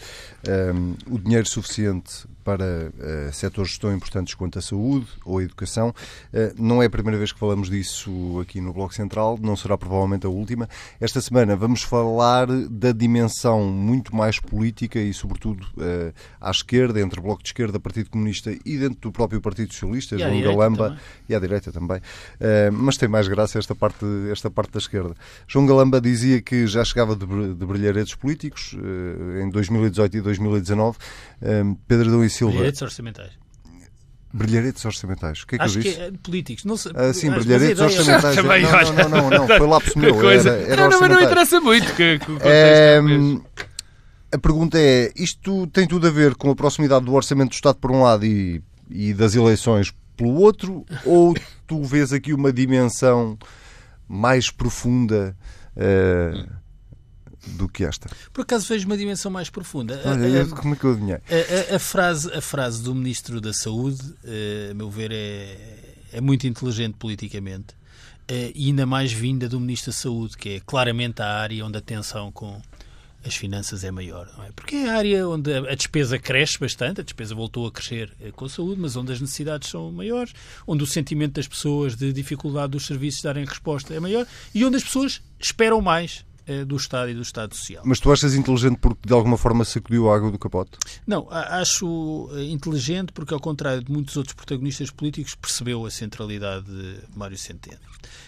um, 0.48 0.96
o 1.12 1.18
dinheiro 1.18 1.48
suficiente 1.48 2.28
para 2.44 2.92
uh, 2.92 3.34
setores 3.34 3.78
tão 3.78 3.94
importantes 3.94 4.34
quanto 4.34 4.60
a 4.60 4.62
saúde 4.62 5.08
ou 5.26 5.38
a 5.38 5.44
educação. 5.44 5.90
Uh, 6.34 6.54
não 6.62 6.82
é 6.82 6.86
a 6.86 6.90
primeira 6.90 7.18
vez 7.18 7.32
que 7.32 7.40
falamos 7.40 7.70
disso 7.70 8.40
aqui 8.42 8.60
no 8.60 8.74
Bloco 8.74 8.94
Central, 8.94 9.38
não 9.42 9.56
será 9.56 9.78
provavelmente 9.78 10.26
a 10.26 10.30
última. 10.30 10.68
Esta 11.00 11.22
semana 11.22 11.56
vamos 11.56 11.84
falar 11.84 12.48
da 12.48 12.92
dimensão 12.92 13.66
muito 13.66 14.16
mais 14.16 14.40
política 14.40 15.00
e, 15.00 15.14
sobretudo, 15.14 15.66
uh, 15.78 16.14
à 16.40 16.52
esquerda, 16.52 17.00
entre 17.00 17.20
o 17.20 17.24
Bloco 17.24 17.44
de 17.44 17.50
Esquerda, 17.50 17.80
Partido 17.80 18.10
Comunista 18.10 18.52
e 18.66 18.78
dentro 18.78 19.00
do 19.02 19.12
próprio 19.12 19.42
Partido 19.42 19.74
Socialista, 19.74 20.18
João 20.18 20.42
Galamba, 20.42 20.90
também. 20.90 21.04
e 21.30 21.36
à 21.36 21.40
direita 21.40 21.72
também. 21.72 22.02
mas 22.74 22.91
tem 22.98 23.10
mais 23.10 23.28
graça 23.28 23.60
esta 23.60 23.76
parte, 23.76 24.06
esta 24.32 24.50
parte 24.50 24.72
da 24.72 24.80
esquerda. 24.80 25.16
João 25.48 25.66
Galamba 25.66 26.00
dizia 26.02 26.42
que 26.42 26.68
já 26.68 26.84
chegava 26.84 27.16
de, 27.16 27.26
de 27.26 27.66
brilharetes 27.66 28.16
políticos 28.16 28.76
em 29.42 29.50
2018 29.50 30.18
e 30.18 30.22
2019. 30.22 30.98
Pedro 31.88 32.10
Adão 32.10 32.30
Silva. 32.30 32.54
Brilharetes 32.54 32.82
orçamentais. 32.82 33.42
Brilharetes 34.34 34.86
orçamentais. 34.86 35.42
O 35.42 35.48
que 35.48 35.56
é 35.56 35.58
que 35.58 35.64
Acho 35.64 35.80
eu 35.80 35.84
disse? 35.84 35.96
que 35.96 36.02
é 36.02 36.12
políticos. 36.24 36.64
Não 36.64 36.78
sei, 36.78 36.92
ah, 36.96 37.14
sim, 37.14 37.30
brilharetes 37.30 37.80
orçamentais. 37.80 38.36
Não, 38.96 39.10
não, 39.10 39.10
não, 39.10 39.30
não, 39.30 39.40
não, 39.40 39.48
foi 39.48 39.68
lápis 39.68 39.96
meu. 39.96 40.30
Era, 40.30 40.50
era 40.50 40.90
não, 40.90 41.00
mas 41.02 41.10
não 41.10 41.22
interessa 41.22 41.60
muito. 41.60 41.94
Que, 41.96 42.18
que 42.18 42.38
é, 42.42 43.00
a 44.32 44.38
pergunta 44.38 44.80
é: 44.80 45.12
isto 45.16 45.68
tem 45.68 45.86
tudo 45.86 46.08
a 46.08 46.10
ver 46.10 46.36
com 46.36 46.50
a 46.50 46.56
proximidade 46.56 47.06
do 47.06 47.14
orçamento 47.14 47.50
do 47.50 47.56
Estado 47.56 47.76
por 47.76 47.92
um 47.92 48.04
lado 48.04 48.26
e, 48.26 48.64
e 48.90 49.14
das 49.14 49.36
eleições 49.36 49.94
pelo 50.16 50.36
outro? 50.36 50.86
Ou 51.06 51.36
tu 51.72 51.82
vês 51.84 52.12
aqui 52.12 52.34
uma 52.34 52.52
dimensão 52.52 53.38
mais 54.06 54.52
profunda? 54.52 55.38
Uh, 55.74 56.62
do 57.58 57.68
que 57.68 57.84
esta. 57.84 58.08
Por 58.32 58.42
acaso 58.42 58.68
vejo 58.68 58.86
uma 58.86 58.98
dimensão 58.98 59.32
mais 59.32 59.50
profunda. 59.50 60.00
Olha, 60.06 60.42
a, 60.42 60.44
a, 60.44 60.48
como 60.48 60.76
é 60.76 60.78
que 60.78 60.84
eu 60.84 60.92
adivinhei? 60.92 61.16
A, 61.72 61.76
a, 61.76 61.80
frase, 61.80 62.32
a 62.32 62.42
frase 62.42 62.84
do 62.84 62.94
Ministro 62.94 63.42
da 63.42 63.52
Saúde, 63.52 64.14
eh, 64.24 64.70
a 64.70 64.74
meu 64.76 64.92
ver, 64.92 65.12
é, 65.12 65.58
é 66.14 66.22
muito 66.22 66.46
inteligente 66.46 66.98
politicamente 67.00 67.74
eh, 68.28 68.52
e 68.54 68.68
ainda 68.68 68.86
mais 68.86 69.12
vinda 69.12 69.50
do 69.50 69.60
Ministro 69.60 69.92
da 69.92 69.98
Saúde, 69.98 70.38
que 70.38 70.50
é 70.50 70.60
claramente 70.60 71.24
a 71.24 71.28
área 71.28 71.66
onde 71.66 71.80
a 71.80 71.82
tensão 71.82 72.32
com 72.32 72.62
as 73.26 73.36
finanças 73.36 73.84
é 73.84 73.92
maior. 73.92 74.28
É? 74.48 74.52
Porque 74.56 74.76
é 74.76 74.90
a 74.90 74.96
área 74.96 75.28
onde 75.28 75.54
a 75.54 75.76
despesa 75.76 76.18
cresce 76.18 76.60
bastante, 76.60 77.02
a 77.02 77.04
despesa 77.04 77.36
voltou 77.36 77.68
a 77.68 77.72
crescer 77.72 78.12
eh, 78.20 78.32
com 78.32 78.46
a 78.46 78.50
saúde, 78.50 78.82
mas 78.82 78.96
onde 78.96 79.12
as 79.12 79.22
necessidades 79.22 79.70
são 79.70 79.92
maiores, 79.92 80.34
onde 80.66 80.84
o 80.84 80.88
sentimento 80.88 81.34
das 81.34 81.48
pessoas 81.48 81.96
de 81.96 82.12
dificuldade 82.12 82.72
dos 82.72 82.86
serviços 82.86 83.22
darem 83.22 83.46
resposta 83.46 83.94
é 83.94 84.00
maior 84.00 84.26
e 84.54 84.66
onde 84.66 84.78
as 84.78 84.84
pessoas 84.84 85.22
esperam 85.40 85.82
mais 85.82 86.26
do 86.66 86.76
Estado 86.76 87.10
e 87.10 87.14
do 87.14 87.22
Estado 87.22 87.56
Social. 87.56 87.84
Mas 87.86 88.00
tu 88.00 88.12
achas 88.12 88.34
inteligente 88.34 88.78
porque 88.80 89.08
de 89.08 89.14
alguma 89.14 89.38
forma 89.38 89.66
sacudiu 89.66 90.10
a 90.10 90.16
água 90.16 90.32
do 90.32 90.40
capote? 90.40 90.72
Não, 91.06 91.28
acho 91.30 92.30
eh, 92.34 92.44
inteligente 92.46 93.12
porque, 93.12 93.34
ao 93.34 93.40
contrário 93.40 93.84
de 93.84 93.92
muitos 93.92 94.16
outros 94.18 94.34
protagonistas 94.34 94.90
políticos, 94.92 95.36
percebeu 95.36 95.86
a 95.86 95.92
centralidade 95.92 96.66
de 96.66 97.00
Mário 97.16 97.38
Centeno. 97.38 97.80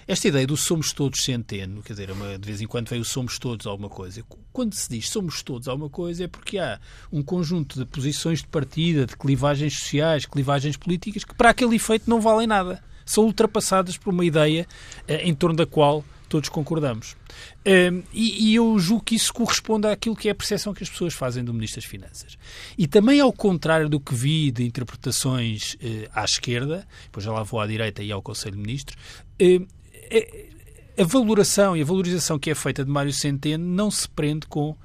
Esta 0.08 0.28
ideia 0.28 0.46
do 0.46 0.58
somos 0.58 0.92
todos 0.92 1.24
Centeno, 1.24 1.82
quer 1.82 1.94
dizer, 1.94 2.10
de 2.40 2.46
vez 2.46 2.62
em 2.62 2.68
quando 2.68 2.90
veio 2.90 3.02
o 3.02 3.06
somos 3.06 3.40
todos 3.40 3.66
alguma 3.66 3.90
coisa. 3.90 4.24
Quando 4.52 4.74
se 4.74 4.90
diz 4.90 5.10
somos 5.10 5.42
todos 5.42 5.68
alguma 5.68 5.90
coisa 5.90 6.26
é 6.26 6.28
porque 6.28 6.58
há 6.58 6.80
um 7.12 7.22
conjunto 7.22 7.80
de 7.80 7.86
posições 7.86 8.40
de 8.40 8.48
partida, 8.48 9.06
de 9.06 9.16
clivagens 9.16 9.80
sociais, 9.80 10.26
clivagens 10.26 10.78
políticas, 10.78 11.24
que 11.24 11.36
para 11.36 11.50
aquele 11.50 11.76
efeito 11.76 12.10
não 12.10 12.20
valem 12.20 12.48
nada. 12.48 12.84
São 13.06 13.26
ultrapassadas 13.26 13.98
por 13.98 14.14
uma 14.14 14.26
ideia 14.26 14.68
eh, 15.08 15.28
em 15.28 15.34
torno 15.34 15.56
da 15.56 15.66
qual 15.66 16.04
todos 16.34 16.50
concordamos. 16.50 17.16
Um, 17.64 18.02
e, 18.12 18.50
e, 18.50 18.56
eu 18.56 18.80
julgo 18.80 19.04
que 19.04 19.14
isso 19.14 19.32
corresponde 19.32 19.86
àquilo 19.86 20.16
que 20.16 20.28
é 20.28 20.32
a 20.32 20.36
percepção 20.36 20.74
que 20.74 20.84
as 20.84 20.90
pessoas 20.90 21.14
fazem 21.14 21.44
do 21.44 21.54
Ministro 21.54 21.80
das 21.80 21.88
Finanças. 21.88 22.40
E 22.76 22.88
também 22.88 23.20
ao 23.20 23.32
contrário 23.32 23.88
do 23.88 24.00
que 24.00 24.16
vi 24.16 24.50
de 24.50 24.66
interpretações 24.66 25.76
uh, 25.76 26.10
à 26.12 26.26
esquerda, 26.26 26.88
depois 27.04 27.24
já 27.24 27.32
lá 27.32 27.44
vou 27.44 27.60
à 27.60 27.68
direita 27.68 28.02
e 28.02 28.12
ao 28.12 28.20
Conselho 28.20 28.56
de 28.56 28.62
Ministros, 28.64 28.98
uh, 29.40 29.68
a 31.00 31.04
valoração 31.04 31.78
e 31.78 31.84
a 31.84 31.86
valorização 31.86 32.40
que 32.40 32.50
é 32.50 32.56
feita 32.56 32.84
de 32.84 32.90
Mário 32.90 33.14
Centeno 33.14 33.64
não 33.64 33.92
se 33.92 34.10
prende 34.10 34.48
com 34.48 34.72
uh, 34.72 34.78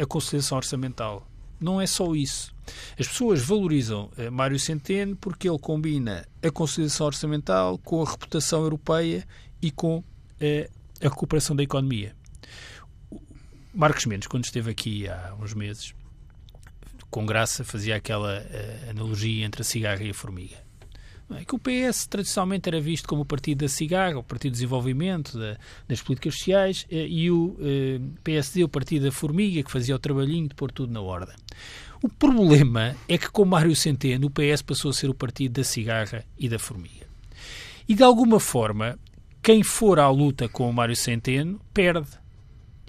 a 0.00 0.06
conciliação 0.06 0.56
orçamental. 0.56 1.28
Não 1.60 1.78
é 1.78 1.86
só 1.86 2.14
isso. 2.14 2.54
As 2.98 3.06
pessoas 3.06 3.42
valorizam 3.42 4.10
Mário 4.32 4.58
Centeno 4.58 5.14
porque 5.14 5.48
ele 5.48 5.58
combina 5.58 6.26
a 6.42 6.50
conciliação 6.50 7.06
orçamental 7.06 7.76
com 7.76 8.02
a 8.02 8.10
reputação 8.10 8.62
europeia 8.62 9.26
e 9.60 9.70
com 9.70 10.02
a 11.00 11.08
recuperação 11.08 11.54
da 11.54 11.62
economia. 11.62 12.14
Marcos 13.74 14.04
Mendes, 14.04 14.28
quando 14.28 14.44
esteve 14.44 14.70
aqui 14.70 15.08
há 15.08 15.34
uns 15.40 15.54
meses, 15.54 15.94
com 17.10 17.24
graça 17.26 17.64
fazia 17.64 17.96
aquela 17.96 18.40
uh, 18.40 18.90
analogia 18.90 19.44
entre 19.44 19.62
a 19.62 19.64
cigarra 19.64 20.02
e 20.02 20.10
a 20.10 20.14
formiga. 20.14 20.56
É 21.30 21.44
que 21.44 21.54
o 21.54 21.58
PS 21.58 22.06
tradicionalmente 22.06 22.68
era 22.68 22.78
visto 22.78 23.08
como 23.08 23.22
o 23.22 23.24
partido 23.24 23.60
da 23.60 23.68
cigarra, 23.68 24.18
o 24.18 24.22
partido 24.22 24.52
do 24.52 24.54
desenvolvimento, 24.56 25.38
da, 25.38 25.56
das 25.88 26.02
políticas 26.02 26.34
sociais, 26.34 26.86
uh, 26.90 26.94
e 26.94 27.30
o 27.30 27.56
eh, 27.60 28.00
PSD, 28.22 28.64
o 28.64 28.68
partido 28.68 29.06
da 29.06 29.12
formiga, 29.12 29.62
que 29.62 29.70
fazia 29.70 29.94
o 29.94 29.98
trabalhinho 29.98 30.48
de 30.48 30.54
pôr 30.54 30.70
tudo 30.70 30.92
na 30.92 31.00
ordem. 31.00 31.34
O 32.02 32.08
problema 32.08 32.94
é 33.08 33.16
que 33.16 33.30
com 33.30 33.44
Mário 33.44 33.74
Centeno 33.74 34.26
o 34.26 34.30
PS 34.30 34.60
passou 34.60 34.90
a 34.90 34.94
ser 34.94 35.08
o 35.08 35.14
partido 35.14 35.52
da 35.52 35.64
cigarra 35.64 36.24
e 36.38 36.48
da 36.48 36.58
formiga. 36.58 37.06
E 37.88 37.94
de 37.94 38.02
alguma 38.02 38.38
forma 38.40 38.98
quem 39.42 39.62
for 39.62 39.98
à 39.98 40.08
luta 40.08 40.48
com 40.48 40.68
o 40.68 40.72
Mário 40.72 40.96
Centeno 40.96 41.60
perde. 41.74 42.22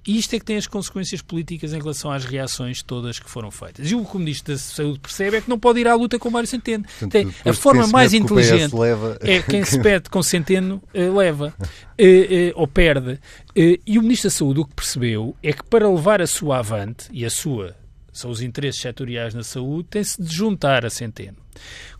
E 0.05 0.17
isto 0.17 0.35
é 0.35 0.39
que 0.39 0.43
tem 0.43 0.57
as 0.57 0.67
consequências 0.67 1.21
políticas 1.21 1.71
em 1.71 1.77
relação 1.77 2.11
às 2.11 2.25
reações 2.25 2.83
todas 2.83 3.19
que 3.19 3.29
foram 3.29 3.49
feitas. 3.49 3.89
E 3.89 3.95
o 3.95 4.03
que 4.03 4.17
o 4.17 4.19
Ministro 4.19 4.53
da 4.53 4.59
Saúde 4.59 4.99
percebe 4.99 5.37
é 5.37 5.41
que 5.41 5.49
não 5.49 5.57
pode 5.57 5.79
ir 5.79 5.87
à 5.87 5.95
luta 5.95 6.19
com 6.19 6.27
o 6.27 6.31
Mário 6.31 6.47
Centeno. 6.47 6.83
Portanto, 6.83 7.11
tem, 7.11 7.33
a 7.45 7.53
forma 7.53 7.87
mais 7.87 8.13
inteligente 8.13 8.75
leva... 8.75 9.17
é 9.21 9.41
quem 9.41 9.63
se 9.63 9.79
pede 9.81 10.09
com 10.09 10.21
Centeno 10.21 10.83
uh, 10.93 11.17
leva 11.17 11.53
uh, 11.57 12.03
uh, 12.03 12.51
ou 12.55 12.67
perde. 12.67 13.17
e 13.55 13.97
o 13.97 14.01
Ministro 14.01 14.29
da 14.29 14.35
Saúde 14.35 14.59
o 14.59 14.65
que 14.65 14.75
percebeu 14.75 15.37
é 15.41 15.53
que 15.53 15.63
para 15.63 15.89
levar 15.89 16.21
a 16.21 16.27
sua 16.27 16.59
avante, 16.59 17.07
e 17.09 17.25
a 17.25 17.29
sua 17.29 17.73
são 18.11 18.29
os 18.29 18.41
interesses 18.41 18.79
setoriais 18.79 19.33
na 19.33 19.43
saúde, 19.43 19.87
tem-se 19.89 20.21
de 20.21 20.31
juntar 20.31 20.85
a 20.85 20.89
Centeno. 20.89 21.37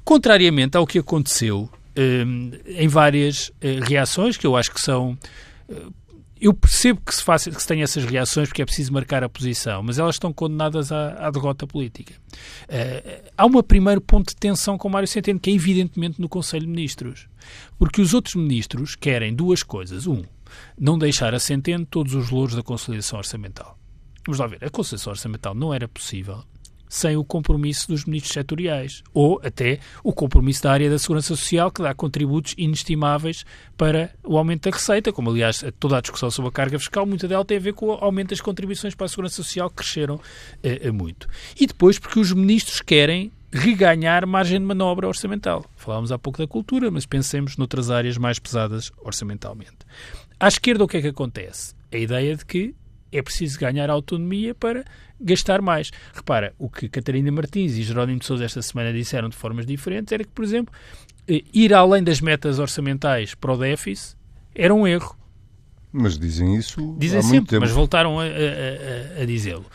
Contrariamente 0.04 0.78
ao 0.78 0.86
que 0.86 1.00
aconteceu 1.00 1.70
em 1.96 2.88
várias 2.88 3.52
eh, 3.62 3.80
reações 3.82 4.38
que 4.38 4.46
eu 4.46 4.56
acho 4.56 4.72
que 4.72 4.82
são. 4.82 5.18
Eh, 5.70 5.88
eu 6.42 6.54
percebo 6.54 7.00
que 7.00 7.16
se, 7.16 7.24
faça, 7.24 7.50
que 7.50 7.62
se 7.62 7.82
essas 7.82 8.04
reações 8.04 8.50
porque 8.50 8.62
é 8.62 8.66
preciso 8.66 8.92
marcar 8.92 9.24
a 9.24 9.30
posição, 9.30 9.82
mas 9.82 9.98
elas 9.98 10.16
estão 10.16 10.34
condenadas 10.34 10.92
à, 10.92 11.28
à 11.28 11.32
derrota 11.32 11.66
política. 11.66 12.16
Há 13.38 13.46
um 13.46 13.64
primeiro 13.64 14.02
ponto 14.02 14.28
de 14.32 14.36
tensão 14.36 14.78
com 14.78 14.90
Mário 14.90 15.08
Centeno, 15.08 15.40
que 15.40 15.50
é 15.50 15.54
evidentemente 15.54 16.20
no 16.20 16.28
Conselho 16.28 16.66
de 16.66 16.72
Ministros. 16.72 17.30
Porque 17.80 18.02
os 18.02 18.14
outros 18.14 18.36
ministros 18.36 18.94
querem 18.94 19.34
duas 19.34 19.64
coisas. 19.64 20.06
Um, 20.06 20.22
não 20.78 20.98
deixar 20.98 21.34
a 21.34 21.40
Centeno 21.40 21.86
todos 21.86 22.14
os 22.14 22.30
louros 22.30 22.56
da 22.56 22.62
consolidação 22.62 23.20
orçamental. 23.20 23.78
Vamos 24.26 24.40
lá 24.40 24.48
ver, 24.48 24.66
a 24.66 24.70
consolidação 24.70 25.12
orçamental 25.12 25.56
não 25.56 25.74
era 25.74 25.88
possível 25.88 26.44
sem 26.94 27.18
o 27.18 27.24
compromisso 27.24 27.88
dos 27.88 28.06
ministros 28.06 28.36
setoriais, 28.36 29.02
ou 29.12 29.42
até 29.44 29.80
o 30.04 30.14
compromisso 30.14 30.62
da 30.62 30.72
área 30.72 30.92
da 30.92 31.00
segurança 31.00 31.30
social, 31.30 31.72
que 31.72 31.82
dá 31.82 31.92
contributos 31.92 32.54
inestimáveis 32.56 33.44
para 33.76 34.12
o 34.24 34.38
aumento 34.38 34.70
da 34.70 34.78
receita, 34.78 35.12
como 35.12 35.32
aliás 35.32 35.66
toda 35.80 35.98
a 35.98 36.02
discussão 36.02 36.30
sobre 36.30 36.50
a 36.50 36.52
carga 36.52 36.78
fiscal, 36.78 37.04
muita 37.04 37.28
dela 37.28 37.44
tem 37.44 37.58
a 37.58 37.60
ver 37.60 37.74
com 37.74 37.88
o 37.88 37.92
aumento 37.94 38.30
das 38.30 38.42
contribuições 38.42 38.94
para 38.94 39.08
a 39.08 39.10
segurança 39.10 39.38
social, 39.38 39.72
que 39.72 39.78
cresceram 39.78 40.22
eh, 40.62 40.92
muito. 40.92 41.28
E 41.60 41.66
depois 41.66 41.98
porque 41.98 42.20
os 42.20 42.32
ministros 42.32 42.80
querem 42.80 43.32
reganhar 43.52 44.28
margem 44.28 44.60
de 44.60 44.66
manobra 44.66 45.08
orçamental. 45.08 45.66
Falámos 45.76 46.12
há 46.12 46.20
pouco 46.20 46.38
da 46.38 46.48
cultura, 46.48 46.92
mas 46.92 47.08
pensemos 47.08 47.58
noutras 47.58 47.90
áreas 47.90 48.20
mais 48.20 48.38
pesadas 48.38 48.92
orçamentalmente. 49.04 49.80
À 50.40 50.48
esquerda, 50.48 50.84
o 50.84 50.88
que 50.88 50.98
é 50.98 51.02
que 51.02 51.08
acontece? 51.08 51.74
A 51.92 51.98
ideia 51.98 52.36
de 52.36 52.46
que 52.46 52.76
é 53.14 53.22
preciso 53.22 53.60
ganhar 53.60 53.90
autonomia 53.90 54.54
para 54.56 54.84
gastar 55.20 55.62
mais. 55.62 55.92
Repara, 56.14 56.54
o 56.58 56.70
que 56.70 56.90
Catarina 56.90 57.32
Martins 57.32 57.74
e 57.74 57.84
Jerónimo 57.84 58.20
de 58.20 58.26
Sousa 58.26 58.44
esta 58.46 58.62
semana 58.62 58.92
disseram 58.92 59.30
de 59.30 59.36
formas 59.36 59.66
diferentes 59.66 60.12
era 60.12 60.24
que, 60.24 60.32
por 60.32 60.44
exemplo, 60.44 60.74
eh, 61.28 61.44
ir 61.54 61.74
além 61.74 62.04
das 62.04 62.20
metas 62.20 62.60
orçamentais 62.60 63.34
para 63.36 63.54
o 63.54 63.58
déficit 63.58 64.18
era 64.54 64.74
um 64.74 64.86
erro. 64.86 65.16
Mas 65.92 66.18
dizem 66.18 66.56
isso 66.56 66.96
Dizem 66.98 67.20
há 67.20 67.22
sempre, 67.22 67.38
muito 67.38 67.50
tempo. 67.50 67.62
mas 67.62 67.72
voltaram 67.72 68.20
a, 68.20 68.24
a, 68.24 69.22
a, 69.22 69.26
dizê-lo. 69.26 69.66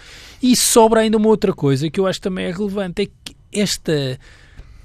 E 0.42 0.54
sobra 0.56 1.00
ainda 1.00 1.16
uma 1.16 1.28
outra 1.28 1.52
coisa 1.52 1.88
que 1.88 1.98
eu 1.98 2.06
acho 2.06 2.20
também 2.20 2.46
é 2.46 2.50
relevante, 2.50 3.02
é 3.02 3.06
que 3.06 3.36
esta 3.52 4.18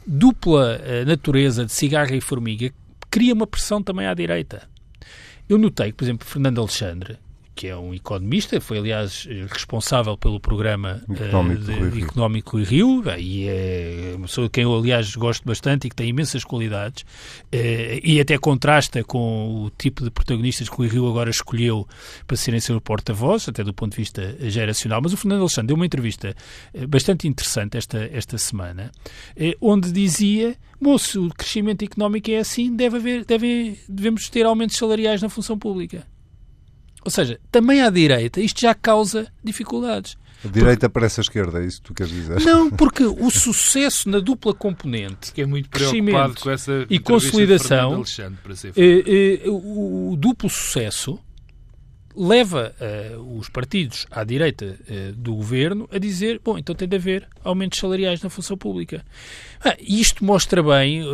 dupla 0.06 0.80
eh, 0.84 1.06
natureza 1.06 1.66
de 1.66 1.72
cigarra 1.72 2.16
e 2.16 2.22
formiga 2.22 2.72
cria 3.10 3.34
uma 3.34 3.48
pressão 3.48 3.82
também 3.82 4.06
à 4.06 4.14
direita. 4.14 4.68
Eu 5.50 5.58
notei 5.58 5.92
que, 5.92 5.98
por 5.98 6.04
exemplo, 6.06 6.28
Fernando 6.28 6.60
Alexandre 6.60 7.18
que 7.56 7.68
é 7.68 7.76
um 7.76 7.94
economista, 7.94 8.60
foi 8.60 8.80
aliás 8.80 9.28
responsável 9.50 10.18
pelo 10.18 10.40
programa 10.40 11.02
económico, 11.10 11.62
uh, 11.62 11.92
de, 11.92 12.04
económico 12.04 12.60
e 12.60 12.64
Rio, 12.64 13.04
e 13.18 13.48
é 13.48 14.14
uma 14.16 14.28
pessoa 14.28 14.48
de 14.48 14.52
quem 14.52 14.64
eu 14.64 14.76
aliás 14.76 15.16
gosto 15.16 15.46
bastante 15.46 15.86
e 15.86 15.90
que 15.90 15.96
tem 15.96 16.10
imensas 16.10 16.44
qualidades, 16.44 17.04
uh, 17.04 18.00
e 18.04 18.20
até 18.20 18.38
contrasta 18.38 19.04
com 19.04 19.66
o 19.66 19.70
tipo 19.70 20.04
de 20.04 20.10
protagonistas 20.10 20.68
que 20.68 20.82
o 20.82 20.88
Rio 20.88 21.08
agora 21.08 21.30
escolheu 21.30 21.88
para 22.26 22.36
serem 22.38 22.60
seu 22.60 22.80
porta-voz, 22.82 23.48
até 23.48 23.64
do 23.64 23.74
ponto 23.74 23.92
de 23.92 23.98
vista 23.98 24.36
geracional. 24.50 25.02
Mas 25.02 25.14
o 25.14 25.18
Fernando 25.18 25.42
Alexandre 25.42 25.68
deu 25.68 25.76
uma 25.76 25.86
entrevista 25.86 26.36
bastante 26.88 27.28
interessante 27.28 27.78
esta, 27.78 28.10
esta 28.12 28.38
semana, 28.38 28.92
onde 29.62 29.92
dizia, 29.92 30.56
moço, 30.80 31.28
o 31.28 31.34
crescimento 31.34 31.84
económico 31.84 32.32
é 32.32 32.40
assim, 32.40 32.76
deve 32.76 32.98
haver, 32.98 33.26
deve, 33.26 33.80
devemos 33.88 34.30
ter 34.30 34.46
aumentos 34.46 34.78
salariais 34.78 35.22
na 35.22 35.30
função 35.30 35.58
pública. 35.58 36.13
Ou 37.04 37.12
seja, 37.12 37.40
também 37.52 37.82
à 37.82 37.90
direita 37.90 38.40
isto 38.40 38.62
já 38.62 38.74
causa 38.74 39.28
dificuldades. 39.44 40.18
A 40.44 40.48
direita 40.48 40.90
porque... 40.90 40.94
parece 40.94 41.20
a 41.20 41.24
esquerda, 41.24 41.60
é 41.62 41.66
isso 41.66 41.82
que 41.82 41.88
tu 41.88 41.94
queres 41.94 42.12
dizer? 42.12 42.42
Não, 42.42 42.70
porque 42.72 43.04
o 43.04 43.30
sucesso 43.30 44.10
na 44.10 44.20
dupla 44.20 44.54
componente, 44.54 45.32
que 45.32 45.42
é 45.42 45.46
muito 45.46 45.70
preocupado 45.70 46.36
com 46.40 46.50
essa 46.50 46.86
e 46.90 47.00
consolidação, 47.00 48.04
eh, 48.76 49.42
eh, 49.46 49.50
o, 49.50 50.12
o, 50.12 50.18
duplo 50.18 50.50
sucesso 50.50 51.18
leva 52.16 52.76
uh, 53.16 53.40
os 53.40 53.50
partidos 53.50 54.06
à 54.12 54.24
direita 54.24 54.78
uh, 54.88 55.14
do 55.14 55.34
governo 55.34 55.90
a 55.92 55.98
dizer, 55.98 56.40
bom, 56.44 56.58
então 56.58 56.76
tem 56.76 56.88
de 56.88 56.96
haver 56.96 57.28
aumentos 57.44 57.80
salariais 57.80 58.22
na 58.22 58.30
função 58.30 58.56
pública. 58.56 59.04
Ah, 59.64 59.76
isto 59.80 60.24
mostra 60.24 60.62
bem, 60.62 61.02
uh, 61.02 61.08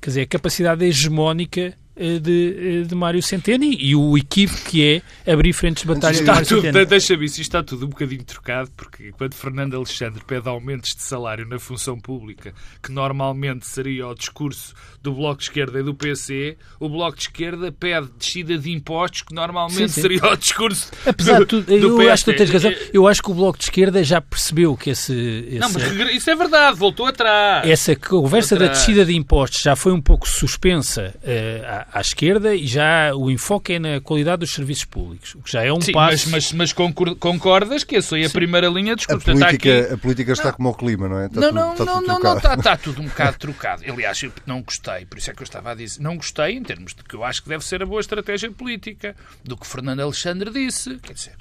quer 0.00 0.10
dizer, 0.10 0.20
a 0.22 0.26
capacidade 0.26 0.84
hegemónica 0.84 1.60
eh, 1.60 1.83
de, 1.96 2.82
eh, 2.82 2.86
de 2.86 2.94
Mário 2.94 3.22
Centeno 3.22 3.64
e 3.64 3.94
o 3.94 4.18
equívoco 4.18 4.64
que 4.64 5.02
é 5.26 5.32
abrir 5.32 5.52
frentes 5.52 5.82
de 5.82 5.88
batalha 5.88 6.14
está 6.14 6.40
de 6.40 6.48
tudo, 6.48 6.86
Deixa-me 6.86 7.24
isso, 7.24 7.40
está 7.40 7.62
tudo 7.62 7.86
um 7.86 7.88
bocadinho 7.88 8.24
trocado, 8.24 8.70
porque 8.76 9.12
quando 9.12 9.34
Fernando 9.34 9.76
Alexandre 9.76 10.22
pede 10.26 10.48
aumentos 10.48 10.94
de 10.94 11.02
salário 11.02 11.46
na 11.46 11.58
função 11.58 11.98
pública, 11.98 12.52
que 12.82 12.90
normalmente 12.90 13.66
seria 13.66 14.08
o 14.08 14.14
discurso 14.14 14.74
do 15.02 15.12
Bloco 15.12 15.38
de 15.38 15.44
Esquerda 15.44 15.80
e 15.80 15.82
do 15.82 15.94
PC, 15.94 16.56
o 16.80 16.88
Bloco 16.88 17.16
de 17.16 17.24
Esquerda 17.24 17.70
pede 17.70 18.08
descida 18.18 18.58
de 18.58 18.72
impostos, 18.72 19.22
que 19.22 19.34
normalmente 19.34 19.88
sim, 19.88 19.88
sim. 19.88 20.00
seria 20.00 20.24
o 20.24 20.36
discurso 20.36 20.90
Apesar 21.06 21.38
do, 21.38 21.46
tudo, 21.46 21.66
do 21.66 22.02
eu 22.02 22.10
acho 22.10 22.24
que 22.24 22.32
tu 22.32 22.36
tens 22.36 22.50
razão. 22.50 22.72
Eu 22.92 23.06
acho 23.06 23.22
que 23.22 23.30
o 23.30 23.34
Bloco 23.34 23.58
de 23.58 23.64
Esquerda 23.64 24.02
já 24.02 24.20
percebeu 24.20 24.76
que 24.76 24.90
esse... 24.90 25.12
esse 25.12 25.58
não, 25.58 25.70
mas 25.70 26.14
isso 26.14 26.30
é 26.30 26.36
verdade, 26.36 26.76
voltou 26.78 27.06
atrás. 27.06 27.68
Essa 27.68 27.94
conversa 27.94 28.56
da 28.56 28.68
descida 28.68 29.04
de 29.04 29.14
impostos 29.14 29.60
já 29.62 29.76
foi 29.76 29.92
um 29.92 30.00
pouco 30.00 30.28
suspensa 30.28 31.14
uh, 31.22 31.83
à, 31.92 32.00
esquerda 32.00 32.54
e 32.54 32.66
já 32.66 33.14
o 33.14 33.30
enfoque 33.30 33.74
é 33.74 33.78
na 33.78 34.00
qualidade 34.00 34.40
dos 34.40 34.52
serviços 34.52 34.84
públicos, 34.84 35.34
o 35.34 35.42
que 35.42 35.52
já 35.52 35.62
é 35.62 35.72
um 35.72 35.80
Sim, 35.80 35.92
passo... 35.92 36.30
Mas, 36.30 36.52
mas, 36.52 36.72
mas 36.74 37.16
concordas 37.18 37.84
que 37.84 37.96
essa 37.96 38.10
foi 38.10 38.24
a 38.24 38.28
Sim. 38.28 38.34
primeira 38.34 38.68
linha 38.68 38.94
de 38.94 39.00
discurso. 39.00 39.30
A 39.30 39.34
política, 39.34 39.68
está, 39.68 39.84
aqui... 39.84 39.94
a 39.94 39.98
política 39.98 40.32
está 40.32 40.44
não. 40.44 40.52
como 40.52 40.68
o 40.70 40.74
clima, 40.74 41.08
não 41.08 41.18
é? 41.18 41.26
Está 41.26 41.40
não, 41.40 41.48
tudo, 41.48 41.54
não, 41.54 41.72
está 41.72 41.84
não, 41.84 42.00
não, 42.00 42.18
não, 42.18 42.36
está, 42.36 42.54
está 42.54 42.76
tudo 42.76 43.02
um 43.02 43.06
bocado 43.06 43.38
trocado. 43.38 43.82
Aliás, 43.86 44.22
eu 44.22 44.32
não 44.46 44.62
gostei, 44.62 45.06
por 45.06 45.18
isso 45.18 45.30
é 45.30 45.34
que 45.34 45.42
eu 45.42 45.44
estava 45.44 45.72
a 45.72 45.74
dizer, 45.74 46.00
não 46.00 46.16
gostei 46.16 46.56
em 46.56 46.62
termos 46.62 46.94
de 46.94 47.02
que 47.04 47.14
eu 47.14 47.24
acho 47.24 47.42
que 47.42 47.48
deve 47.48 47.64
ser 47.64 47.82
a 47.82 47.86
boa 47.86 48.00
estratégia 48.00 48.50
política 48.50 49.14
do 49.42 49.56
que 49.56 49.66
Fernando 49.66 50.00
Alexandre 50.00 50.50
disse. 50.50 50.98
Quer 50.98 51.14
dizer, 51.14 51.36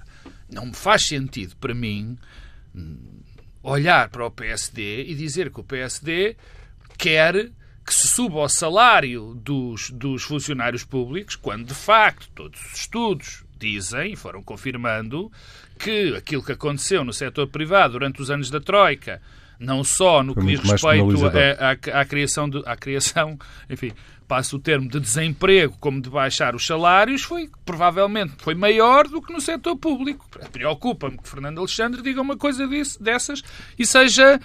não 0.50 0.68
me 0.68 0.74
faz 0.74 1.08
sentido 1.08 1.56
para 1.58 1.74
mim 1.74 2.18
hum, 2.76 2.98
olhar 3.64 4.10
para 4.10 4.26
o 4.26 4.32
PSD 4.32 5.06
e 5.06 5.16
dizer 5.16 5.50
que 5.50 5.60
o 5.60 5.64
PSD 5.64 6.36
quer 6.98 7.50
que 7.86 7.94
se 7.94 8.08
suba 8.08 8.40
o 8.40 8.50
salário 8.50 9.34
dos, 9.36 9.90
dos 9.90 10.24
funcionários 10.24 10.84
públicos, 10.84 11.36
quando 11.36 11.66
de 11.66 11.74
facto 11.74 12.30
todos 12.34 12.60
os 12.66 12.80
estudos 12.80 13.44
dizem 13.60 14.14
e 14.14 14.16
foram 14.16 14.42
confirmando 14.42 15.32
que 15.78 16.16
aquilo 16.16 16.44
que 16.44 16.52
aconteceu 16.52 17.04
no 17.04 17.14
setor 17.14 17.48
privado 17.48 17.94
durante 17.94 18.22
os 18.22 18.30
anos 18.30 18.50
da 18.50 18.60
Troika, 18.60 19.22
não 19.60 19.84
só 19.84 20.24
no 20.24 20.36
que 20.36 20.46
diz 20.46 20.60
respeito 20.60 21.26
à, 21.26 22.02
à, 22.02 22.06
criação, 22.06 22.50
de, 22.50 22.62
à 22.66 22.76
criação, 22.76 23.38
enfim, 23.70 23.92
passo 24.28 24.58
o 24.58 24.60
termo, 24.60 24.90
de 24.90 25.00
desemprego, 25.00 25.78
como 25.80 26.02
de 26.02 26.10
baixar 26.10 26.56
os 26.56 26.66
salários, 26.66 27.24
foi 27.24 27.50
provavelmente 27.66 28.34
foi 28.40 28.56
maior 28.56 29.08
do 29.08 29.22
que 29.22 29.32
no 29.32 29.42
setor 29.42 29.76
público. 29.76 30.28
Preocupa-me 30.52 31.18
que 31.18 31.30
Fernando 31.30 31.60
Alexandre 31.60 32.02
diga 32.02 32.22
uma 32.22 32.38
coisa 32.38 32.68
disso, 32.68 33.02
dessas 33.02 33.44
e 33.78 33.86
seja 33.86 34.40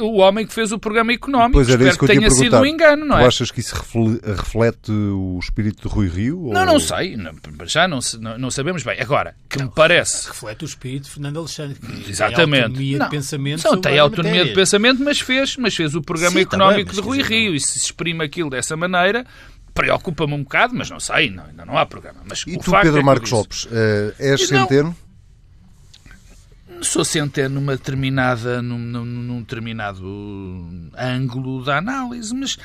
o 0.00 0.16
homem 0.16 0.46
que 0.46 0.54
fez 0.54 0.72
o 0.72 0.78
programa 0.78 1.12
económico. 1.12 1.52
Pois 1.52 1.68
era 1.68 1.82
Espero 1.82 1.98
que, 1.98 2.06
que 2.06 2.18
tenha 2.18 2.30
sido 2.30 2.56
um 2.56 2.64
engano, 2.64 3.04
não 3.04 3.16
tu 3.16 3.20
é? 3.20 3.22
Tu 3.24 3.28
achas 3.28 3.50
que 3.50 3.60
isso 3.60 3.74
reflete 4.24 4.90
o 4.90 5.38
espírito 5.40 5.86
de 5.86 5.94
Rui 5.94 6.08
Rio? 6.08 6.50
Não, 6.52 6.60
ou... 6.60 6.66
não 6.66 6.80
sei. 6.80 7.16
Já 7.64 7.86
não, 7.86 7.98
não, 8.38 8.50
sabemos 8.50 8.82
bem. 8.82 8.98
Agora, 9.00 9.34
que 9.48 9.58
não, 9.58 9.66
me 9.66 9.72
parece... 9.74 10.28
Reflete 10.28 10.64
o 10.64 10.66
espírito 10.66 11.04
de 11.04 11.10
Fernando 11.10 11.38
Alexandre. 11.38 11.78
Exatamente. 12.08 12.50
Tem 12.52 12.62
autonomia 12.62 12.98
não, 12.98 13.04
de 13.06 13.10
pensamento 13.10 13.64
não, 13.64 13.80
tem 13.80 13.98
autonomia 13.98 14.32
matéria. 14.32 14.52
de 14.52 14.60
pensamento, 14.60 15.02
mas 15.02 15.20
fez, 15.20 15.56
mas 15.56 15.74
fez 15.74 15.94
o 15.94 16.02
programa 16.02 16.36
Sim, 16.36 16.40
económico 16.40 16.90
tá 16.90 16.92
bem, 16.92 17.02
de 17.02 17.06
Rui 17.06 17.22
Rio. 17.22 17.54
E 17.54 17.60
se 17.60 17.78
exprime 17.78 18.24
aquilo 18.24 18.48
dessa 18.48 18.76
maneira, 18.76 19.26
preocupa-me 19.74 20.32
um 20.32 20.42
bocado, 20.42 20.74
mas 20.74 20.88
não 20.88 20.98
sei, 20.98 21.30
não, 21.30 21.44
ainda 21.44 21.64
não 21.66 21.76
há 21.76 21.84
programa. 21.84 22.20
Mas 22.26 22.42
e 22.46 22.58
tu, 22.58 22.70
Pedro 22.70 23.00
é 23.00 23.02
Marcos 23.02 23.30
Lopes, 23.30 23.64
uh, 23.64 24.14
és 24.18 24.48
centeno? 24.48 24.96
Sou 26.82 27.04
centeno 27.04 27.56
numa 27.56 27.76
determinada, 27.76 28.60
num, 28.62 28.78
num, 28.78 29.04
num, 29.04 29.40
determinado 29.40 30.04
ângulo 30.96 31.64
da 31.64 31.78
análise, 31.78 32.34
mas 32.34 32.58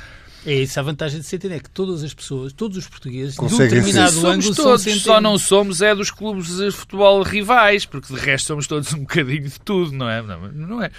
é 0.45 0.53
isso 0.55 0.79
a 0.79 0.83
vantagem 0.83 1.19
de 1.19 1.25
centeno, 1.25 1.55
é 1.55 1.59
que 1.59 1.69
todas 1.69 2.03
as 2.03 2.13
pessoas, 2.13 2.51
todos 2.53 2.77
os 2.77 2.87
portugueses, 2.87 3.35
de 3.35 3.41
um 3.41 3.57
determinado 3.57 4.13
ser. 4.13 4.25
ângulo, 4.25 4.55
todos, 4.55 4.83
são 4.83 4.95
Só 4.95 5.21
não 5.21 5.37
somos 5.37 5.81
é 5.81 5.93
dos 5.93 6.09
clubes 6.09 6.57
de 6.57 6.71
futebol 6.71 7.21
rivais, 7.21 7.85
porque 7.85 8.13
de 8.13 8.19
resto 8.19 8.47
somos 8.47 8.67
todos 8.67 8.91
um 8.93 8.99
bocadinho 8.99 9.47
de 9.47 9.59
tudo, 9.59 9.91
não 9.91 10.09
é? 10.09 10.21
Não, 10.21 10.51
não 10.51 10.83
é? 10.83 10.91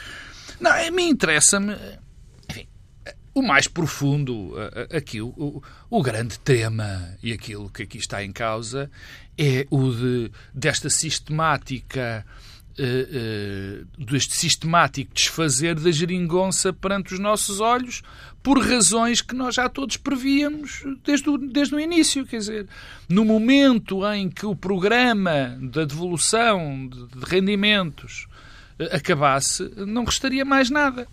Não, 0.60 0.70
a 0.70 0.90
mim 0.92 1.08
interessa-me, 1.08 1.74
o 3.34 3.42
mais 3.42 3.66
profundo, 3.66 4.54
aqui, 4.94 5.20
o, 5.20 5.28
o, 5.28 5.62
o 5.90 6.02
grande 6.02 6.38
tema 6.38 7.16
e 7.22 7.32
aquilo 7.32 7.70
que 7.70 7.82
aqui 7.82 7.98
está 7.98 8.22
em 8.22 8.30
causa 8.30 8.90
é 9.38 9.66
o 9.70 9.90
de, 9.90 10.30
desta 10.54 10.90
sistemática 10.90 12.24
uh, 12.82 13.82
uh, 14.02 14.04
deste 14.04 14.34
sistemático 14.34 15.14
desfazer 15.14 15.78
da 15.78 15.90
geringonça 15.90 16.72
perante 16.72 17.14
os 17.14 17.20
nossos 17.20 17.60
olhos 17.60 18.02
por 18.42 18.58
razões 18.58 19.22
que 19.22 19.34
nós 19.34 19.54
já 19.54 19.68
todos 19.68 19.96
prevíamos 19.96 20.82
desde 21.04 21.30
o, 21.30 21.38
desde 21.38 21.74
o 21.74 21.80
início. 21.80 22.26
Quer 22.26 22.38
dizer, 22.38 22.66
no 23.08 23.24
momento 23.24 24.04
em 24.12 24.28
que 24.28 24.44
o 24.44 24.56
programa 24.56 25.56
da 25.60 25.84
devolução 25.84 26.88
de, 26.88 27.24
rendimentos 27.24 28.26
uh, 28.78 28.96
acabasse, 28.96 29.70
não 29.76 30.04
restaria 30.04 30.44
mais 30.44 30.68
nada. 30.68 31.06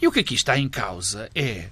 E 0.00 0.06
o 0.06 0.12
que 0.12 0.20
aqui 0.20 0.34
está 0.34 0.58
em 0.58 0.68
causa 0.68 1.30
é, 1.34 1.70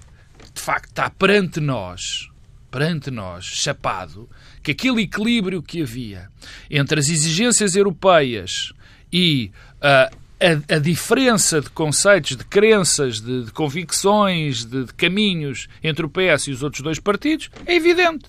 de 0.53 0.61
facto, 0.61 0.89
está 0.89 1.09
perante 1.11 1.59
nós, 1.59 2.31
perante 2.71 3.11
nós, 3.11 3.45
chapado, 3.45 4.27
que 4.63 4.71
aquele 4.71 5.03
equilíbrio 5.03 5.61
que 5.61 5.83
havia 5.83 6.27
entre 6.71 6.99
as 6.99 7.07
exigências 7.07 7.75
europeias 7.75 8.73
e 9.11 9.51
uh, 9.77 10.15
a, 10.39 10.75
a, 10.75 10.79
diferença 10.79 11.61
de 11.61 11.69
conceitos, 11.69 12.35
de 12.35 12.43
crenças, 12.43 13.21
de, 13.21 13.45
de 13.45 13.51
convicções, 13.51 14.65
de, 14.65 14.85
de, 14.85 14.93
caminhos 14.93 15.67
entre 15.83 16.05
o 16.05 16.09
PS 16.09 16.47
e 16.47 16.51
os 16.51 16.63
outros 16.63 16.81
dois 16.81 16.99
partidos 16.99 17.49
é 17.65 17.75
evidente. 17.75 18.25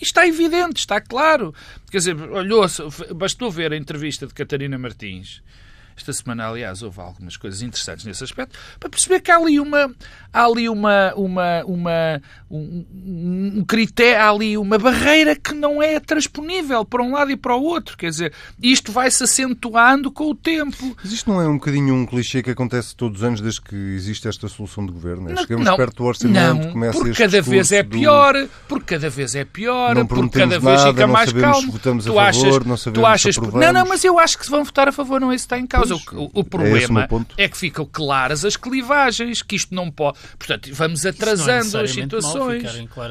Está 0.00 0.26
evidente, 0.26 0.78
está 0.78 1.00
claro. 1.00 1.52
Quer 1.90 1.98
dizer, 1.98 2.16
olhou 2.30 2.64
bastou 3.16 3.50
ver 3.50 3.72
a 3.72 3.76
entrevista 3.76 4.26
de 4.26 4.32
Catarina 4.32 4.78
Martins 4.78 5.42
esta 5.96 6.12
semana, 6.12 6.48
aliás, 6.48 6.82
houve 6.82 7.00
algumas 7.00 7.36
coisas 7.36 7.62
interessantes 7.62 8.04
nesse 8.04 8.24
aspecto, 8.24 8.58
para 8.80 8.88
perceber 8.88 9.20
que 9.20 9.30
há 9.30 9.36
ali 9.36 9.60
uma, 9.60 9.94
há 10.32 10.44
ali 10.44 10.68
uma, 10.68 11.14
uma, 11.14 11.64
uma 11.64 12.22
um, 12.50 12.84
um 13.58 13.64
critério, 13.64 14.20
há 14.20 14.30
ali 14.30 14.58
uma 14.58 14.78
barreira 14.78 15.36
que 15.36 15.54
não 15.54 15.82
é 15.82 16.00
transponível 16.00 16.84
para 16.84 17.02
um 17.02 17.12
lado 17.12 17.30
e 17.30 17.36
para 17.36 17.54
o 17.54 17.62
outro. 17.62 17.96
Quer 17.96 18.10
dizer, 18.10 18.32
isto 18.62 18.92
vai 18.92 19.10
se 19.10 19.22
acentuando 19.24 20.10
com 20.10 20.30
o 20.30 20.34
tempo. 20.34 20.96
Mas 21.02 21.12
isto 21.12 21.30
não 21.30 21.40
é 21.40 21.48
um 21.48 21.54
bocadinho 21.54 21.94
um 21.94 22.06
clichê 22.06 22.42
que 22.42 22.50
acontece 22.50 22.94
todos 22.96 23.20
os 23.20 23.24
anos 23.24 23.40
desde 23.40 23.60
que 23.60 23.76
existe 23.76 24.26
esta 24.28 24.48
solução 24.48 24.84
de 24.84 24.92
governo? 24.92 25.28
Não, 25.28 25.36
Chegamos 25.36 25.64
não, 25.64 25.76
perto 25.76 25.96
do 25.96 26.04
orçamento, 26.04 26.64
não, 26.64 26.72
começa 26.72 26.98
porque 26.98 27.12
cada 27.14 27.40
vez 27.40 27.72
é 27.72 27.82
pior, 27.82 28.34
do... 28.34 28.50
porque 28.68 28.94
cada 28.94 29.10
vez 29.10 29.34
é 29.34 29.44
pior, 29.44 29.94
não 29.94 30.06
porque 30.06 30.38
cada 30.40 30.58
vez 30.58 30.80
nada, 30.80 30.90
fica 30.90 31.06
mais 31.06 31.32
calmo. 31.32 31.72
Votamos 31.72 32.04
tu 32.04 32.18
a 32.18 32.32
favor, 32.32 32.48
achas, 32.48 32.66
não 32.66 32.76
sabemos 32.76 33.00
tu 33.00 33.06
achas, 33.06 33.36
Não, 33.36 33.72
não, 33.72 33.86
mas 33.86 34.04
eu 34.04 34.18
acho 34.18 34.38
que 34.38 34.44
se 34.44 34.50
vão 34.50 34.64
votar 34.64 34.88
a 34.88 34.92
favor, 34.92 35.20
não 35.20 35.30
é 35.30 35.34
isso 35.34 35.46
que 35.46 35.54
está 35.54 35.58
em 35.58 35.66
causa 35.66 35.83
causa. 35.88 36.30
O, 36.34 36.40
o, 36.40 36.44
problema 36.44 37.08
é, 37.38 37.44
é, 37.44 37.48
que 37.48 37.56
ficam 37.56 37.88
claras 37.90 38.44
as 38.44 38.56
clivagens, 38.56 39.42
que 39.42 39.56
isto 39.56 39.74
não 39.74 39.90
pode. 39.90 40.18
Portanto, 40.38 40.70
vamos 40.72 41.04
atrasando 41.06 41.78
as 41.78 41.90
situações. 41.90 42.62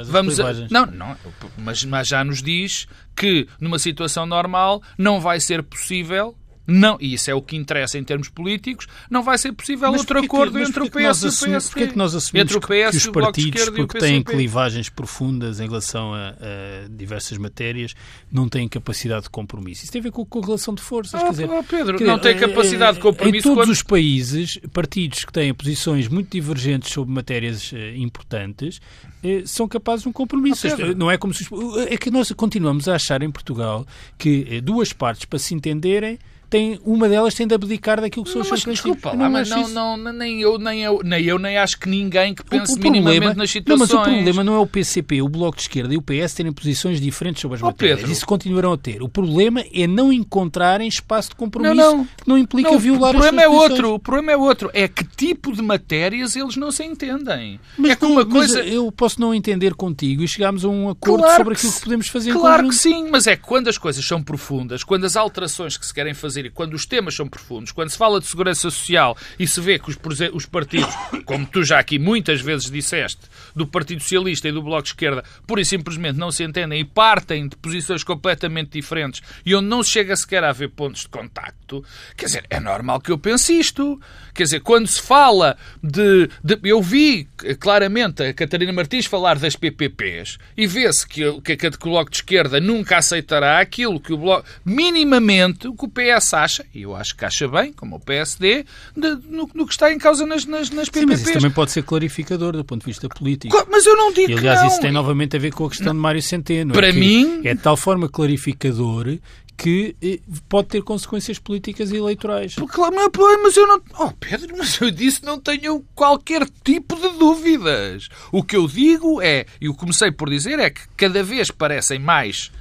vamos 0.06 0.40
a... 0.40 0.54
Não, 0.70 0.86
não, 0.86 1.18
mas, 1.58 1.84
mas 1.86 2.08
já 2.08 2.24
nos 2.24 2.42
diz 2.42 2.88
que 3.16 3.48
numa 3.60 3.80
situação 3.80 4.26
normal 4.26 4.82
não 4.98 5.20
vai 5.20 5.40
ser 5.40 5.64
possível 5.64 6.36
não, 6.66 6.98
e 7.00 7.14
isso 7.14 7.30
é 7.30 7.34
o 7.34 7.42
que 7.42 7.58
interessa 7.58 7.98
em 7.98 8.04
termos 8.04 8.30
políticos, 8.30 8.88
não 9.10 9.22
vai 9.22 9.38
ser 9.38 9.52
possível 9.52 9.92
mas 9.92 10.02
outro 10.02 10.20
acordo 10.20 10.58
que, 10.58 10.64
entre 10.64 10.84
o 10.84 10.90
PS 10.90 10.94
e 10.94 11.28
o 11.28 11.40
PSD. 11.40 11.60
Porquê 11.60 11.84
é 11.84 11.88
que 11.88 11.98
nós 11.98 12.16
assumimos 12.16 12.56
PS 12.56 12.92
que 12.92 12.98
os 12.98 13.08
partidos, 13.08 13.70
porque 13.70 14.00
têm 14.00 14.24
clivagens 14.24 14.90
profundas 14.90 15.60
em 15.60 15.68
relação 15.68 16.14
a, 16.14 16.30
a, 16.30 16.88
diversas 16.90 17.38
matérias, 17.38 17.94
não 18.32 18.48
têm 18.48 18.68
capacidade 18.68 19.24
de 19.24 19.30
compromisso? 19.30 19.84
Isso 19.84 19.92
tem 19.92 20.00
a 20.00 20.04
ver 20.04 20.12
com 20.12 20.22
a 20.22 20.26
correlação 20.26 20.74
de 20.74 20.82
forças. 20.82 21.20
Oh, 21.20 21.26
quer 21.26 21.32
dizer, 21.32 21.50
oh 21.50 21.64
Pedro, 21.64 21.98
quer 21.98 22.06
não 22.06 22.18
tem 22.18 22.38
capacidade 22.38 22.98
de 22.98 23.04
compromisso. 23.04 23.38
Em 23.38 23.42
todos 23.42 23.66
quando... 23.66 23.74
os 23.74 23.84
países, 23.84 24.60
partidos 24.72 25.26
que 25.26 25.34
têm 25.34 25.54
posições 25.54 26.08
muito 26.08 26.32
divergentes 26.32 26.94
sobre 26.94 27.14
matérias 27.14 27.74
uh, 27.74 27.78
importantes 27.98 28.78
uh, 28.78 29.46
são 29.46 29.68
capazes 29.68 30.04
de 30.04 30.10
um 30.10 30.14
compromisso. 30.14 30.66
Oh, 30.68 30.96
não 30.96 31.12
é 31.12 31.18
como 31.18 31.34
se... 31.34 31.46
É 31.90 31.98
que 31.98 32.10
nós 32.10 32.32
continuamos 32.32 32.88
a 32.88 32.96
achar 32.96 33.22
em 33.22 33.30
Portugal 33.30 33.86
que 34.18 34.62
duas 34.62 34.94
partes, 34.94 35.26
para 35.26 35.40
se 35.40 35.54
entenderem, 35.54 36.18
tem, 36.54 36.80
uma 36.86 37.10
delas 37.10 37.34
tem 37.34 37.48
de 37.48 37.56
abdicar 37.56 38.00
daquilo 38.00 38.24
que 38.24 38.32
são 38.32 38.42
os 38.42 38.48
seus 38.48 38.64
princípios. 38.64 38.96
Desculpa 38.96 39.18
lá, 39.18 39.28
mas 39.28 39.50
não, 39.50 39.98
não, 39.98 40.14
nem, 40.14 40.40
eu, 40.40 40.60
nem, 40.60 40.84
eu, 40.84 41.02
nem 41.04 41.26
eu 41.26 41.40
nem 41.40 41.58
acho 41.58 41.80
que 41.80 41.90
ninguém 41.90 42.36
que 42.36 42.46
pense 42.46 42.74
o, 42.74 42.76
o 42.76 42.80
minimamente 42.80 43.22
problema, 43.22 43.34
nas 43.34 43.50
situações... 43.50 43.90
Não, 43.90 43.98
mas 43.98 44.08
o 44.08 44.12
problema 44.12 44.44
não 44.44 44.54
é 44.54 44.60
o 44.60 44.68
PCP, 44.68 45.24
o 45.24 45.28
Bloco 45.28 45.58
de 45.58 45.64
Esquerda 45.64 45.92
e 45.96 45.98
o 45.98 46.02
PS 46.04 46.36
terem 46.36 46.54
posições 46.54 47.02
diferentes 47.02 47.42
sobre 47.42 47.56
as 47.56 47.64
oh, 47.64 47.66
matérias. 47.66 48.02
Pedro. 48.02 48.12
Isso 48.12 48.24
continuarão 48.28 48.74
a 48.74 48.78
ter. 48.78 49.02
O 49.02 49.10
problema 49.10 49.64
é 49.74 49.88
não 49.88 50.14
encontrarem 50.14 50.88
espaço 50.88 51.30
de 51.30 51.36
compromisso 51.38 51.74
não, 51.74 51.98
não. 51.98 52.06
que 52.06 52.28
não 52.28 52.38
implica 52.38 52.70
não, 52.70 52.78
violar 52.78 53.16
o 53.16 53.20
problema 53.20 53.42
as 53.42 53.46
é 53.46 53.50
outro. 53.50 53.94
O 53.96 54.00
problema 54.00 54.32
é 54.34 54.38
outro. 54.38 54.70
É 54.76 54.88
que 54.88 55.04
tipo 55.04 55.52
de 55.54 55.62
matérias 55.64 56.36
eles 56.36 56.56
não 56.56 56.72
se 56.72 56.84
entendem. 56.84 57.60
Mas, 57.76 57.92
é 57.92 57.96
que 57.96 58.06
uma 58.06 58.28
coisa... 58.28 58.60
eu 58.62 58.92
posso 58.92 59.20
não 59.20 59.34
entender 59.34 59.74
contigo 59.74 60.22
e 60.22 60.28
chegarmos 60.28 60.64
a 60.64 60.68
um 60.68 60.90
acordo 60.90 61.24
claro 61.24 61.38
sobre 61.38 61.54
aquilo 61.56 61.74
que 61.74 61.82
podemos 61.82 62.08
fazer 62.10 62.32
Claro 62.32 62.70
que 62.70 62.76
sim, 62.76 63.10
mas 63.10 63.26
é 63.26 63.36
que 63.36 63.42
quando 63.42 63.70
as 63.70 63.78
coisas 63.80 64.06
são 64.06 64.22
profundas, 64.22 64.84
quando 64.84 65.06
as 65.06 65.16
alterações 65.16 65.78
que 65.78 65.86
se 65.88 65.94
querem 65.94 66.14
fazer 66.14 66.43
e 66.46 66.50
quando 66.50 66.74
os 66.74 66.86
temas 66.86 67.16
são 67.16 67.28
profundos. 67.28 67.72
Quando 67.72 67.90
se 67.90 67.98
fala 67.98 68.20
de 68.20 68.26
segurança 68.26 68.62
social 68.62 69.18
e 69.38 69.48
se 69.48 69.60
vê 69.62 69.80
que 69.80 69.90
os, 69.90 69.98
os 70.34 70.46
partidos, 70.46 70.94
como 71.26 71.46
tu 71.46 71.64
já 71.64 71.80
aqui 71.80 71.98
muitas 72.00 72.42
vezes 72.42 72.70
disseste, 72.70 73.22
do 73.56 73.68
Partido 73.68 74.02
Socialista 74.02 74.48
e 74.48 74.52
do 74.52 74.62
Bloco 74.62 74.84
de 74.84 74.90
Esquerda, 74.90 75.24
pura 75.46 75.62
e 75.62 75.66
simplesmente 75.66 76.18
não 76.18 76.32
se 76.32 76.44
entendem 76.44 76.80
e 76.80 76.86
partem 76.86 77.48
de 77.48 77.56
posições 77.56 78.04
completamente 78.04 78.72
diferentes 78.72 79.22
e 79.46 79.56
onde 79.56 79.68
não 79.68 79.84
se 79.84 79.92
chega 79.92 80.16
sequer 80.16 80.44
a 80.44 80.50
haver 80.50 80.70
pontos 80.70 81.02
de 81.02 81.10
contacto, 81.10 81.84
quer 82.16 82.26
dizer, 82.26 82.46
é 82.50 82.60
normal 82.60 83.00
que 83.00 83.12
eu 83.12 83.18
pense 83.18 83.58
isto. 83.58 84.00
Quer 84.34 84.44
dizer, 84.44 84.60
quando 84.62 84.88
se 84.88 85.02
fala 85.02 85.58
de. 85.82 86.30
de 86.44 86.60
eu 86.64 86.82
vi 86.82 87.28
claramente 87.60 88.24
a 88.24 88.34
Catarina 88.34 88.74
Martins 88.74 89.06
falar 89.06 89.38
das 89.38 89.56
PPPs 89.56 90.38
e 90.58 90.66
vê-se 90.66 91.08
que, 91.08 91.42
que, 91.42 91.56
que 91.56 91.88
o 91.88 91.92
Bloco 91.92 92.10
de 92.10 92.18
Esquerda 92.18 92.60
nunca 92.60 92.98
aceitará 92.98 93.60
aquilo 93.60 94.00
que 94.00 94.14
o 94.14 94.18
Bloco. 94.18 94.48
minimamente 94.66 95.68
o 95.68 95.76
que 95.76 95.86
o 95.86 95.90
PS 95.90 96.33
acha, 96.34 96.66
e 96.74 96.84
eu 96.84 96.96
acho 96.96 97.16
que 97.16 97.26
acha 97.26 97.48
bem, 97.48 97.74
como 97.74 97.98
o 97.98 98.00
PSD, 98.00 98.66
de, 98.96 99.10
no, 99.30 99.50
no, 99.54 99.66
que 99.66 99.74
está 99.74 99.92
em 99.92 99.98
causa 99.98 100.26
nas, 100.26 100.46
nas, 100.46 100.70
nas 100.70 100.90
PPPs. 100.90 101.00
Sim, 101.00 101.06
mas 101.06 101.22
isso 101.22 101.34
também 101.34 101.52
pode 101.52 101.72
ser 101.72 101.84
clarificador 101.84 102.54
do 102.54 102.64
ponto 102.64 102.82
de 102.82 102.88
vista 102.88 103.08
político. 103.10 103.56
Mas 103.70 103.86
eu 103.86 103.96
não 103.96 104.12
digo 104.12 104.32
e, 104.32 104.38
aliás, 104.38 104.72
isso 104.72 104.82
tem 104.82 104.92
novamente 104.92 105.36
a 105.36 105.40
ver 105.40 105.54
com 105.54 105.66
a 105.66 105.70
questão 105.70 105.94
de 105.94 106.00
Mário 106.00 106.22
Centeno. 106.22 106.74
Para 106.74 106.90
é 106.90 106.92
mim... 106.92 107.42
É 107.44 107.54
de 107.54 107.62
tal 107.62 107.78
forma 107.78 108.10
clarificador 108.10 109.18
que 109.58 109.96
eh, 110.02 110.20
pode 110.50 110.70
ter 110.70 110.82
consequências 110.82 111.40
políticas 111.40 111.92
e 111.92 111.98
eleitorais. 111.98 112.56
Claro, 112.56 112.96
mas 113.44 113.56
eu 113.56 113.68
não. 113.68 113.82
Oh, 114.00 114.12
Pedro, 114.12 114.56
mas 114.58 114.80
eu 114.82 114.92
disse 114.92 115.24
não 115.24 115.40
tenho 115.40 115.84
qualquer 115.96 116.48
tipo 116.64 116.96
de 116.96 117.18
dúvidas. 117.18 118.10
O 118.32 118.44
que 118.44 118.56
eu 118.56 118.68
digo 118.68 119.22
é, 119.22 119.46
e 119.62 119.70
o 119.70 119.74
comecei 119.74 120.12
por 120.12 120.30
dizer 120.30 120.60
é 120.60 120.70
que 120.70 120.82
cada 120.98 121.24
vez 121.24 121.52
parecem 121.52 122.00
mais. 122.00 122.52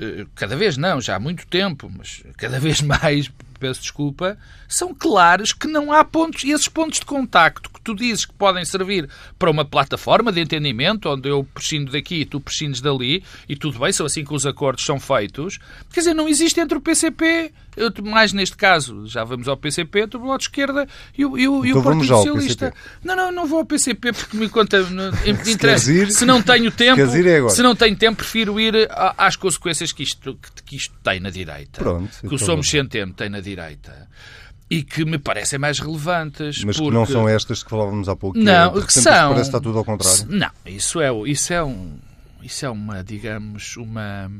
Eh, 0.00 0.26
cada 0.34 0.56
vez 0.56 0.76
não, 0.76 1.00
já 1.00 1.16
há 1.16 1.20
muito 1.20 1.46
tempo, 1.46 1.90
mas 1.94 2.22
cada 2.36 2.58
vez 2.60 2.80
mais 2.80 3.30
peço 3.58 3.82
desculpa, 3.82 4.38
são 4.68 4.94
claros 4.94 5.52
que 5.52 5.66
não 5.66 5.92
há 5.92 6.04
pontos, 6.04 6.44
e 6.44 6.50
esses 6.50 6.68
pontos 6.68 7.00
de 7.00 7.06
contacto 7.06 7.68
que 7.70 7.80
tu 7.80 7.94
dizes 7.94 8.24
que 8.24 8.32
podem 8.32 8.64
servir 8.64 9.08
para 9.38 9.50
uma 9.50 9.64
plataforma 9.64 10.30
de 10.30 10.40
entendimento, 10.40 11.08
onde 11.08 11.28
eu 11.28 11.44
prescindo 11.52 11.92
daqui 11.92 12.20
e 12.20 12.24
tu 12.24 12.40
prescindes 12.40 12.80
dali, 12.80 13.22
e 13.48 13.56
tudo 13.56 13.78
bem, 13.78 13.92
são 13.92 14.06
assim 14.06 14.24
que 14.24 14.34
os 14.34 14.46
acordos 14.46 14.84
são 14.84 15.00
feitos, 15.00 15.58
quer 15.92 16.00
dizer, 16.00 16.14
não 16.14 16.28
existe 16.28 16.60
entre 16.60 16.78
o 16.78 16.80
PCP, 16.80 17.52
eu, 17.78 18.04
mais 18.04 18.32
neste 18.32 18.56
caso, 18.56 19.06
já 19.06 19.24
vamos 19.24 19.48
ao 19.48 19.56
PCP, 19.56 20.04
o 20.14 20.18
Bloco 20.18 20.38
de 20.38 20.44
Esquerda 20.44 20.86
e 21.16 21.24
o, 21.24 21.38
e 21.38 21.48
o, 21.48 21.64
então 21.64 21.66
e 21.66 21.80
o 21.80 21.82
Partido 21.82 22.06
Socialista. 22.06 22.74
Não, 23.02 23.16
não, 23.16 23.32
não 23.32 23.46
vou 23.46 23.60
ao 23.60 23.64
PCP 23.64 24.12
porque 24.12 24.36
me 24.36 24.48
conta, 24.48 24.84
se 25.44 25.52
interessa. 25.52 25.92
Ir, 25.92 26.10
se 26.10 26.24
não 26.24 26.42
tenho 26.42 26.70
tempo, 26.72 27.00
é 27.00 27.48
se 27.50 27.62
não 27.62 27.74
tenho 27.74 27.96
tempo, 27.96 28.18
prefiro 28.18 28.58
ir 28.60 28.88
às 29.16 29.36
consequências 29.36 29.92
que 29.92 30.02
isto, 30.02 30.38
que, 30.40 30.62
que 30.62 30.76
isto 30.76 30.94
tem 31.02 31.20
na 31.20 31.30
direita. 31.30 31.80
Pronto, 31.80 32.10
que 32.20 32.26
o 32.26 32.34
então 32.34 32.38
Somos 32.38 32.68
Centeno 32.68 33.12
tem 33.12 33.28
na 33.28 33.40
direita 33.40 34.08
e 34.70 34.82
que 34.82 35.04
me 35.04 35.18
parecem 35.18 35.58
mais 35.58 35.78
relevantes. 35.78 36.62
Mas 36.64 36.76
porque... 36.76 36.90
que 36.90 36.94
não 36.94 37.06
são 37.06 37.28
estas 37.28 37.62
que 37.62 37.70
falávamos 37.70 38.08
há 38.08 38.16
pouco. 38.16 38.38
Não, 38.38 38.72
que, 38.72 38.86
que 38.86 38.92
são. 38.92 39.30
Parece 39.30 39.34
que 39.34 39.40
está 39.40 39.60
tudo 39.60 39.78
ao 39.78 39.84
contrário. 39.84 40.26
Não, 40.28 40.50
isso 40.66 41.00
é, 41.00 41.10
isso 41.26 41.52
é 41.52 41.62
um, 41.64 41.98
isso 42.42 42.66
é 42.66 42.70
uma, 42.70 43.02
digamos, 43.02 43.76
uma 43.76 44.30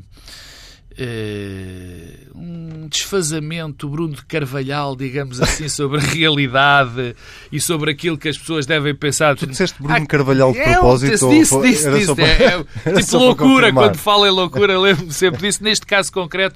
uh, 0.93 2.37
um 2.37 2.87
desfazamento 2.87 3.87
Bruno 3.87 4.15
de 4.15 4.25
Carvalhal, 4.25 4.95
digamos 4.95 5.41
assim, 5.41 5.67
sobre 5.69 5.99
a 5.99 6.01
realidade 6.01 7.15
e 7.51 7.59
sobre 7.59 7.91
aquilo 7.91 8.17
que 8.17 8.29
as 8.29 8.37
pessoas 8.37 8.65
devem 8.65 8.95
pensar. 8.95 9.35
Tu 9.35 9.47
disseste 9.47 9.81
Bruno 9.81 9.95
ah, 9.95 10.05
Carvalhal 10.05 10.51
de 10.51 10.61
propósito? 10.61 11.25
É, 11.27 11.37
disse, 11.39 11.61
disse, 11.61 11.91
disse. 11.91 12.15
Para... 12.15 12.27
É, 12.27 12.65
é, 12.85 13.01
tipo 13.01 13.17
loucura, 13.17 13.71
quando 13.73 13.97
falo 13.97 14.25
em 14.25 14.31
loucura, 14.31 14.77
lembro-me 14.79 15.13
sempre 15.13 15.41
disso. 15.41 15.63
Neste 15.63 15.85
caso 15.85 16.11
concreto, 16.11 16.55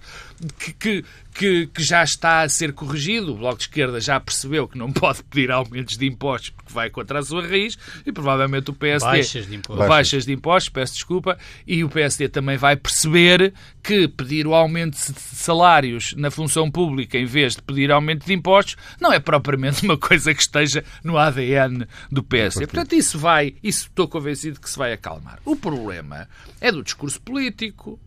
que, 0.58 0.74
que 0.74 1.06
que, 1.34 1.68
que, 1.68 1.84
já 1.84 2.04
está 2.04 2.42
a 2.42 2.50
ser 2.50 2.74
corrigido. 2.74 3.34
O 3.34 3.38
Bloco 3.38 3.58
de 3.58 3.64
Esquerda 3.64 4.00
já 4.00 4.20
percebeu 4.20 4.68
que 4.68 4.78
não 4.78 4.92
pode 4.92 5.24
pedir 5.24 5.52
aumentos 5.52 5.98
de 5.98 6.06
impostos 6.06 6.52
porque 6.52 6.72
vai 6.72 6.90
contra 6.90 7.20
a 7.20 7.24
sua 7.24 7.46
raiz 7.46 7.78
e 8.06 8.12
provavelmente 8.12 8.70
o 8.70 8.74
PSD... 8.74 9.06
Baixas 9.06 9.48
de 9.48 9.56
impostos. 9.56 9.88
Baixas 9.88 10.26
de 10.26 10.34
impostos, 10.34 10.70
peço 10.70 10.94
desculpa. 10.94 11.38
E 11.66 11.84
o 11.84 11.90
PSD 11.90 12.30
também 12.30 12.58
vai 12.58 12.76
perceber 12.76 13.54
que 13.82 14.08
pedir 14.08 14.48
o 14.48 14.54
aumento 14.54 14.94
de 14.94 15.20
salários 15.20 16.14
na 16.16 16.32
função 16.32 16.70
pública 16.70 17.18
em 17.18 17.26
vez 17.26 17.56
de 17.56 17.62
pedir 17.62 17.92
aumento 17.92 18.26
de 18.26 18.34
impostos 18.34 18.76
não 19.00 19.12
é 19.12 19.20
propriamente 19.20 19.84
uma 19.84 19.98
coisa 19.98 20.34
que 20.34 20.42
esteja 20.42 20.84
no 21.04 21.18
ADN 21.18 21.86
do 22.12 22.24
PSD. 22.24 22.68
Portanto, 22.68 22.94
isso 22.94 23.18
vai, 23.18 23.56
isso 23.64 23.88
estou 23.88 24.08
convencido 24.08 24.60
que 24.60 24.70
se 24.70 24.78
vai 24.78 24.94
acalmar. 24.94 25.40
O 25.46 25.56
problema 25.56 26.28
é 26.62 26.72
do 26.72 26.84
discurso 26.84 27.22
político, 27.22 28.00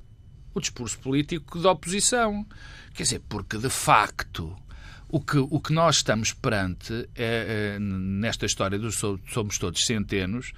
o 0.54 0.60
discurso 0.60 0.98
político 0.98 1.58
da 1.58 1.70
oposição. 1.70 2.46
Quer 2.96 3.02
dizer, 3.02 3.22
porque 3.28 3.58
de 3.58 3.68
facto 3.68 4.56
o 5.08 5.20
que, 5.20 5.38
o 5.38 5.60
que 5.60 5.72
nós 5.72 5.96
estamos 5.96 6.32
perante 6.32 7.08
é, 7.14 7.74
é, 7.74 7.78
nesta 7.78 8.46
história 8.46 8.78
dos 8.78 8.96
somos 8.96 9.58
todos 9.58 9.84
centenos, 9.84 10.52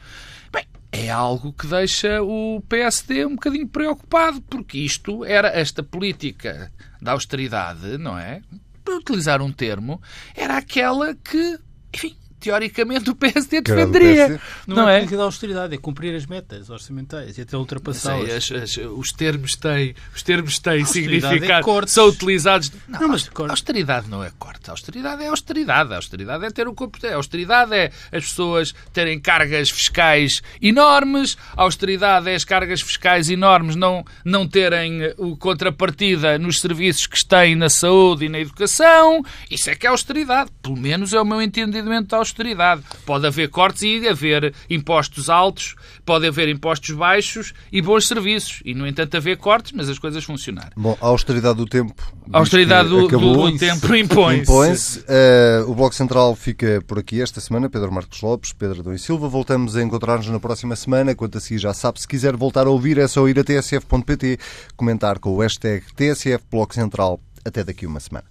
bem, 0.53 0.65
é 0.91 1.11
algo 1.11 1.53
que 1.53 1.67
deixa 1.67 2.23
o 2.23 2.63
PSD 2.69 3.27
um 3.27 3.35
bocadinho 3.35 3.69
preocupado, 3.69 4.41
porque 4.43 4.79
isto 4.79 5.25
era 5.25 5.49
esta 5.49 5.83
política 5.83 6.73
da 7.03 7.13
austeridade, 7.13 7.99
não 7.99 8.19
é? 8.19 8.41
Para 8.85 8.97
utilizar 8.97 9.43
um 9.43 9.53
termo, 9.53 10.01
era 10.35 10.57
aquela 10.57 11.15
que, 11.15 11.59
enfim, 11.93 12.17
teoricamente 12.41 13.11
o 13.11 13.15
PSD 13.15 13.61
defenderia. 13.61 14.41
Não, 14.67 14.77
não 14.77 14.89
é, 14.89 15.03
é 15.03 15.07
da 15.07 15.23
austeridade, 15.25 15.75
é 15.75 15.79
cumprir 15.79 16.15
as 16.15 16.27
metas 16.27 16.71
orçamentais 16.71 17.37
e 17.39 17.43
até 17.43 17.57
ultrapassá-las. 17.57 18.51
Os 18.97 19.13
termos 19.13 19.57
têm, 19.57 19.95
os 20.15 20.23
termos 20.23 20.59
têm 20.59 20.83
é 20.83 20.85
significado, 20.85 21.85
é 21.85 21.87
são 21.87 22.09
utilizados. 22.09 22.73
Não, 22.87 23.01
não 23.01 23.09
mas 23.09 23.29
a 23.29 23.51
austeridade 23.51 24.09
não 24.09 24.23
é 24.23 24.31
corte, 24.39 24.69
a 24.69 24.73
austeridade 24.73 25.23
é 25.23 25.29
austeridade. 25.29 25.93
A 25.93 25.97
austeridade 25.97 26.45
é 26.45 26.51
ter 26.51 26.69
o 26.69 26.75
corpo. 26.75 26.99
A 27.07 27.15
austeridade 27.15 27.75
é 27.75 27.91
as 28.13 28.25
pessoas 28.25 28.75
terem 28.93 29.21
cargas 29.21 29.71
fiscais 29.71 30.43
enormes, 30.61 31.37
a 31.57 31.63
austeridade 31.63 32.29
é 32.29 32.35
as 32.35 32.45
cargas 32.45 32.81
fiscais 32.81 33.29
enormes 33.29 33.77
não, 33.77 34.05
não 34.25 34.47
terem 34.47 35.13
o 35.17 35.37
contrapartida 35.37 36.39
nos 36.39 36.61
serviços 36.61 37.07
que 37.07 37.25
têm 37.25 37.57
na 37.57 37.69
saúde 37.69 38.27
e 38.27 38.29
na 38.29 38.39
educação. 38.39 39.23
Isso 39.51 39.71
é 39.71 39.75
que 39.75 39.87
é 39.87 39.91
austeridade. 39.91 40.51
Pelo 40.63 40.77
menos 40.77 41.13
é 41.13 41.21
o 41.21 41.25
meu 41.25 41.43
entendimento 41.43 42.09
da 42.09 42.17
austeridade 42.17 42.28
austeridade. 42.29 42.83
Pode 43.05 43.27
haver 43.27 43.49
cortes 43.49 43.83
e 43.83 44.09
haver 44.09 44.55
impostos 44.69 45.29
altos, 45.31 45.75
pode 46.05 46.27
haver 46.27 46.49
impostos 46.49 46.95
baixos 46.95 47.55
e 47.73 47.81
bons 47.81 48.07
serviços. 48.07 48.61
E, 48.65 48.75
no 48.75 48.87
entanto, 48.87 49.17
haver 49.17 49.37
cortes, 49.37 49.73
mas 49.73 49.89
as 49.89 49.99
coisas 49.99 50.23
funcionarem. 50.25 50.73
Bom, 50.77 50.97
a 51.01 51.07
austeridade 51.07 51.57
do 51.57 51.67
tempo. 51.67 51.95
A 52.33 52.39
austeridade 52.39 52.89
do, 52.89 53.09
do, 53.09 53.59
tempo 53.59 53.95
impõe-se. 53.95 54.43
Impõe 54.43 54.73
uh, 54.73 55.71
o 55.71 55.75
Bloco 55.75 55.95
Central 55.95 56.35
fica 56.37 56.83
por 56.87 56.99
aqui 56.99 57.21
esta 57.21 57.41
semana. 57.41 57.69
Pedro 57.69 57.91
Marcos 57.91 58.21
Lopes, 58.21 58.53
Pedro 58.53 58.83
Dom 58.83 58.93
e 58.93 58.99
Silva. 58.99 59.29
Voltamos 59.29 59.77
a 59.77 59.83
encontrar-nos 59.83 60.29
na 60.29 60.39
próxima 60.39 60.77
semana. 60.77 61.15
Quanto 61.15 61.39
a 61.39 61.41
si, 61.41 61.59
já 61.59 61.73
sabe, 61.73 62.01
se 62.01 62.07
quiser 62.07 62.37
voltar 62.37 62.67
a 62.67 62.71
ouvir, 62.71 62.99
é 62.99 63.09
só 63.09 63.27
ir 63.29 63.39
a 63.39 63.45
tsf.pt, 63.45 64.39
comentar 64.77 65.19
com 65.19 65.31
o 65.31 65.41
hashtag 65.41 65.85
TSF 65.95 66.45
Bloco 66.51 66.75
Central. 66.75 67.21
Até 67.45 67.65
daqui 67.65 67.87
uma 67.87 68.01
semana. 68.01 68.27